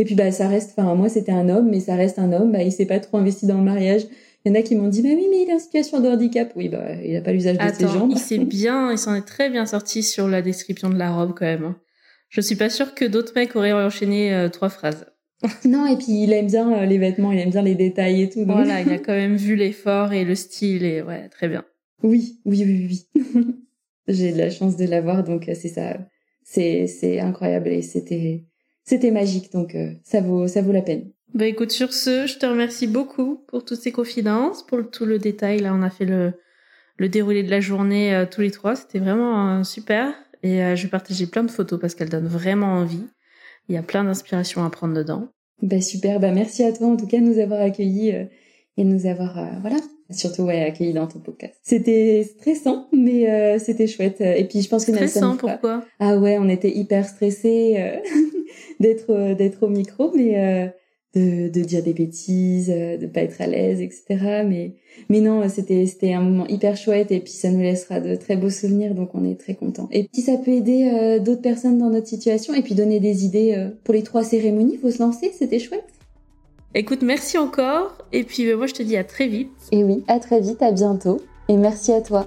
et 0.00 0.04
puis 0.04 0.14
bah 0.14 0.32
ça 0.32 0.48
reste, 0.48 0.72
enfin 0.76 0.94
moi 0.94 1.10
c'était 1.10 1.30
un 1.30 1.50
homme, 1.50 1.68
mais 1.68 1.78
ça 1.78 1.94
reste 1.94 2.18
un 2.18 2.32
homme. 2.32 2.52
Bah 2.52 2.62
il 2.62 2.72
s'est 2.72 2.86
pas 2.86 3.00
trop 3.00 3.18
investi 3.18 3.46
dans 3.46 3.58
le 3.58 3.64
mariage. 3.64 4.06
Il 4.44 4.48
y 4.48 4.52
en 4.52 4.58
a 4.58 4.62
qui 4.62 4.74
m'ont 4.74 4.88
dit 4.88 5.02
bah 5.02 5.10
oui 5.14 5.26
mais 5.30 5.42
il 5.42 5.50
est 5.50 5.54
en 5.54 5.58
situation 5.58 6.00
de 6.00 6.08
handicap. 6.08 6.52
Oui 6.56 6.68
bah 6.68 6.94
il 7.04 7.14
a 7.16 7.20
pas 7.20 7.32
l'usage 7.32 7.58
de 7.58 7.74
ses 7.74 7.88
jambes. 7.88 8.12
Il 8.12 8.18
s'est 8.18 8.38
bien, 8.38 8.90
il 8.90 8.98
s'en 8.98 9.14
est 9.14 9.26
très 9.26 9.50
bien 9.50 9.66
sorti 9.66 10.02
sur 10.02 10.28
la 10.28 10.42
description 10.42 10.88
de 10.88 10.96
la 10.96 11.12
robe 11.12 11.34
quand 11.36 11.46
même. 11.46 11.64
Hein. 11.64 11.76
Je 12.28 12.40
suis 12.40 12.56
pas 12.56 12.70
sûre 12.70 12.94
que 12.94 13.04
d'autres 13.04 13.32
mecs 13.34 13.54
auraient 13.56 13.72
enchaîné 13.72 14.32
euh, 14.32 14.48
trois 14.48 14.68
phrases. 14.68 15.06
non 15.64 15.86
et 15.86 15.96
puis 15.96 16.22
il 16.22 16.32
aime 16.32 16.46
bien 16.46 16.72
euh, 16.72 16.86
les 16.86 16.98
vêtements, 16.98 17.32
il 17.32 17.38
aime 17.38 17.50
bien 17.50 17.62
les 17.62 17.74
détails 17.74 18.22
et 18.22 18.30
tout. 18.30 18.44
Voilà, 18.44 18.80
il 18.80 18.90
a 18.90 18.98
quand 18.98 19.12
même 19.12 19.36
vu 19.36 19.56
l'effort 19.56 20.12
et 20.12 20.24
le 20.24 20.34
style 20.34 20.84
et 20.84 21.02
ouais 21.02 21.28
très 21.28 21.48
bien. 21.48 21.64
Oui 22.02 22.40
oui 22.44 22.64
oui 22.64 23.06
oui. 23.14 23.24
J'ai 24.08 24.32
de 24.32 24.38
la 24.38 24.50
chance 24.50 24.76
de 24.76 24.84
l'avoir 24.86 25.24
donc 25.24 25.48
euh, 25.48 25.54
c'est 25.54 25.68
ça, 25.68 25.98
c'est 26.44 26.86
c'est 26.86 27.20
incroyable 27.20 27.68
et 27.68 27.82
c'était 27.82 28.44
c'était 28.84 29.10
magique, 29.10 29.52
donc 29.52 29.74
euh, 29.74 29.92
ça 30.02 30.20
vaut 30.20 30.48
ça 30.48 30.62
vaut 30.62 30.72
la 30.72 30.82
peine. 30.82 31.10
Bah 31.34 31.46
écoute, 31.46 31.70
sur 31.70 31.92
ce, 31.92 32.26
je 32.26 32.38
te 32.38 32.46
remercie 32.46 32.86
beaucoup 32.86 33.44
pour 33.46 33.64
toutes 33.64 33.80
ces 33.80 33.92
confidences, 33.92 34.64
pour 34.64 34.90
tout 34.90 35.04
le 35.04 35.18
détail. 35.18 35.60
Là, 35.60 35.72
on 35.74 35.82
a 35.82 35.90
fait 35.90 36.04
le, 36.04 36.32
le 36.96 37.08
déroulé 37.08 37.42
de 37.42 37.50
la 37.50 37.60
journée 37.60 38.14
euh, 38.14 38.26
tous 38.30 38.40
les 38.40 38.50
trois. 38.50 38.74
C'était 38.74 38.98
vraiment 38.98 39.58
euh, 39.58 39.64
super. 39.64 40.12
Et 40.42 40.74
je 40.74 40.82
vais 40.84 40.88
partager 40.88 41.26
plein 41.26 41.44
de 41.44 41.50
photos 41.50 41.78
parce 41.78 41.94
qu'elles 41.94 42.08
donnent 42.08 42.26
vraiment 42.26 42.68
envie. 42.68 43.04
Il 43.68 43.74
y 43.74 43.78
a 43.78 43.82
plein 43.82 44.04
d'inspirations 44.04 44.64
à 44.64 44.70
prendre 44.70 44.94
dedans. 44.94 45.28
Bah 45.60 45.82
super, 45.82 46.18
bah 46.18 46.32
merci 46.32 46.64
à 46.64 46.72
toi 46.72 46.86
en 46.86 46.96
tout 46.96 47.06
cas 47.06 47.18
de 47.18 47.24
nous 47.24 47.38
avoir 47.38 47.60
accueillis 47.60 48.08
et 48.08 48.30
de 48.78 48.84
nous 48.84 49.04
avoir 49.04 49.34
voilà 49.60 49.76
surtout 50.08 50.44
ouais 50.44 50.62
accueillis 50.62 50.94
dans 50.94 51.06
ton 51.06 51.18
podcast. 51.18 51.56
C'était 51.62 52.24
stressant 52.24 52.88
mais 52.90 53.58
c'était 53.58 53.86
chouette 53.86 54.22
et 54.22 54.44
puis 54.44 54.62
je 54.62 54.70
pense 54.70 54.86
que 54.86 54.94
stressant 54.94 55.36
pourquoi? 55.36 55.84
Ah 55.98 56.16
ouais, 56.16 56.38
on 56.38 56.48
était 56.48 56.74
hyper 56.74 57.06
stressés 57.06 58.00
d'être 58.80 59.10
euh, 59.10 59.34
d'être 59.34 59.62
au 59.62 59.68
micro, 59.68 60.10
mais 60.14 60.38
euh, 60.38 60.68
de, 61.14 61.48
de 61.48 61.60
dire 61.62 61.82
des 61.82 61.92
bêtises, 61.92 62.70
euh, 62.70 62.96
de 62.96 63.06
pas 63.06 63.22
être 63.22 63.40
à 63.40 63.46
l'aise, 63.46 63.80
etc. 63.80 64.44
Mais 64.46 64.74
mais 65.08 65.20
non, 65.20 65.48
c'était 65.48 65.86
c'était 65.86 66.12
un 66.12 66.20
moment 66.20 66.46
hyper 66.46 66.76
chouette 66.76 67.10
et 67.10 67.20
puis 67.20 67.32
ça 67.32 67.50
nous 67.50 67.60
laissera 67.60 68.00
de 68.00 68.14
très 68.14 68.36
beaux 68.36 68.50
souvenirs, 68.50 68.94
donc 68.94 69.14
on 69.14 69.24
est 69.24 69.38
très 69.38 69.54
content. 69.54 69.88
Et 69.92 70.04
puis 70.04 70.22
ça 70.22 70.36
peut 70.36 70.50
aider 70.50 71.18
d'autres 71.24 71.42
personnes 71.42 71.78
dans 71.78 71.90
notre 71.90 72.08
situation 72.08 72.54
et 72.54 72.62
puis 72.62 72.74
donner 72.74 73.00
des 73.00 73.24
idées 73.24 73.68
pour 73.84 73.94
les 73.94 74.02
trois 74.02 74.24
cérémonies. 74.24 74.76
Faut 74.76 74.90
se 74.90 74.98
lancer, 74.98 75.32
c'était 75.36 75.58
chouette. 75.58 75.84
Écoute, 76.74 77.02
merci 77.02 77.38
encore 77.38 77.98
et 78.12 78.24
puis 78.24 78.52
moi 78.54 78.66
je 78.66 78.74
te 78.74 78.82
dis 78.82 78.96
à 78.96 79.04
très 79.04 79.28
vite. 79.28 79.50
Et 79.72 79.84
oui, 79.84 80.04
à 80.06 80.18
très 80.18 80.40
vite, 80.40 80.62
à 80.62 80.72
bientôt 80.72 81.20
et 81.48 81.56
merci 81.56 81.92
à 81.92 82.00
toi. 82.00 82.26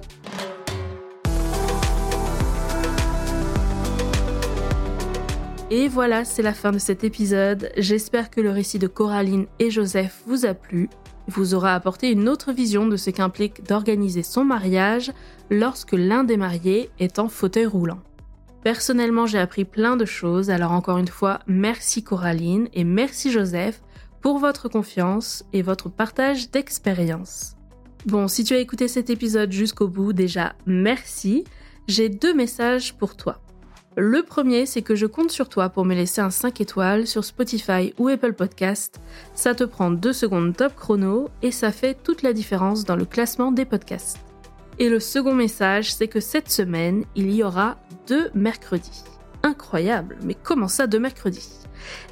Et 5.76 5.88
voilà, 5.88 6.24
c'est 6.24 6.40
la 6.40 6.54
fin 6.54 6.70
de 6.70 6.78
cet 6.78 7.02
épisode. 7.02 7.72
J'espère 7.76 8.30
que 8.30 8.40
le 8.40 8.50
récit 8.50 8.78
de 8.78 8.86
Coraline 8.86 9.46
et 9.58 9.72
Joseph 9.72 10.22
vous 10.24 10.46
a 10.46 10.54
plu, 10.54 10.88
vous 11.26 11.52
aura 11.52 11.74
apporté 11.74 12.12
une 12.12 12.28
autre 12.28 12.52
vision 12.52 12.86
de 12.86 12.96
ce 12.96 13.10
qu'implique 13.10 13.64
d'organiser 13.64 14.22
son 14.22 14.44
mariage 14.44 15.10
lorsque 15.50 15.94
l'un 15.94 16.22
des 16.22 16.36
mariés 16.36 16.90
est 17.00 17.18
en 17.18 17.28
fauteuil 17.28 17.66
roulant. 17.66 17.98
Personnellement, 18.62 19.26
j'ai 19.26 19.40
appris 19.40 19.64
plein 19.64 19.96
de 19.96 20.04
choses, 20.04 20.48
alors 20.48 20.70
encore 20.70 20.98
une 20.98 21.08
fois, 21.08 21.40
merci 21.48 22.04
Coraline 22.04 22.68
et 22.72 22.84
merci 22.84 23.32
Joseph 23.32 23.82
pour 24.20 24.38
votre 24.38 24.68
confiance 24.68 25.44
et 25.52 25.62
votre 25.62 25.88
partage 25.88 26.52
d'expérience. 26.52 27.56
Bon, 28.06 28.28
si 28.28 28.44
tu 28.44 28.54
as 28.54 28.58
écouté 28.58 28.86
cet 28.86 29.10
épisode 29.10 29.50
jusqu'au 29.50 29.88
bout, 29.88 30.12
déjà 30.12 30.54
merci. 30.66 31.42
J'ai 31.88 32.10
deux 32.10 32.32
messages 32.32 32.94
pour 32.94 33.16
toi. 33.16 33.40
Le 33.96 34.24
premier, 34.24 34.66
c'est 34.66 34.82
que 34.82 34.96
je 34.96 35.06
compte 35.06 35.30
sur 35.30 35.48
toi 35.48 35.68
pour 35.68 35.84
me 35.84 35.94
laisser 35.94 36.20
un 36.20 36.30
5 36.30 36.60
étoiles 36.60 37.06
sur 37.06 37.24
Spotify 37.24 37.94
ou 37.96 38.08
Apple 38.08 38.32
Podcast. 38.32 39.00
Ça 39.34 39.54
te 39.54 39.62
prend 39.62 39.92
2 39.92 40.12
secondes 40.12 40.56
top 40.56 40.74
chrono 40.74 41.28
et 41.42 41.52
ça 41.52 41.70
fait 41.70 41.96
toute 42.02 42.22
la 42.22 42.32
différence 42.32 42.84
dans 42.84 42.96
le 42.96 43.04
classement 43.04 43.52
des 43.52 43.64
podcasts. 43.64 44.18
Et 44.80 44.88
le 44.88 44.98
second 44.98 45.34
message, 45.34 45.94
c'est 45.94 46.08
que 46.08 46.18
cette 46.18 46.50
semaine, 46.50 47.04
il 47.14 47.32
y 47.32 47.44
aura 47.44 47.76
deux 48.08 48.30
mercredis. 48.34 49.04
Incroyable, 49.44 50.18
mais 50.24 50.34
comment 50.34 50.66
ça 50.66 50.88
deux 50.88 50.98
mercredis? 50.98 51.60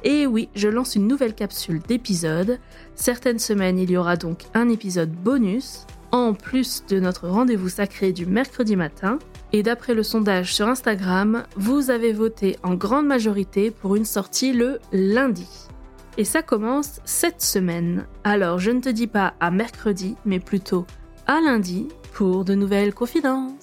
Et 0.05 0.25
oui, 0.25 0.47
je 0.55 0.69
lance 0.69 0.95
une 0.95 1.07
nouvelle 1.07 1.35
capsule 1.35 1.81
d'épisodes. 1.81 2.59
Certaines 2.95 3.39
semaines, 3.39 3.77
il 3.77 3.91
y 3.91 3.97
aura 3.97 4.15
donc 4.15 4.43
un 4.53 4.69
épisode 4.69 5.11
bonus, 5.11 5.85
en 6.11 6.33
plus 6.33 6.85
de 6.87 7.01
notre 7.01 7.27
rendez-vous 7.27 7.67
sacré 7.67 8.13
du 8.13 8.25
mercredi 8.25 8.77
matin. 8.77 9.19
Et 9.55 9.61
d'après 9.61 9.93
le 9.93 10.01
sondage 10.01 10.53
sur 10.53 10.67
Instagram, 10.67 11.43
vous 11.55 11.91
avez 11.91 12.11
voté 12.11 12.57
en 12.63 12.73
grande 12.73 13.05
majorité 13.05 13.69
pour 13.69 13.95
une 13.95 14.03
sortie 14.03 14.51
le 14.51 14.79
lundi. 14.91 15.47
Et 16.17 16.25
ça 16.25 16.41
commence 16.41 16.99
cette 17.05 17.41
semaine. 17.41 18.07
Alors 18.23 18.57
je 18.57 18.71
ne 18.71 18.81
te 18.81 18.89
dis 18.89 19.07
pas 19.07 19.35
à 19.39 19.51
mercredi, 19.51 20.15
mais 20.25 20.39
plutôt 20.39 20.85
à 21.27 21.39
lundi 21.39 21.87
pour 22.13 22.45
de 22.45 22.55
nouvelles 22.55 22.95
confidences. 22.95 23.62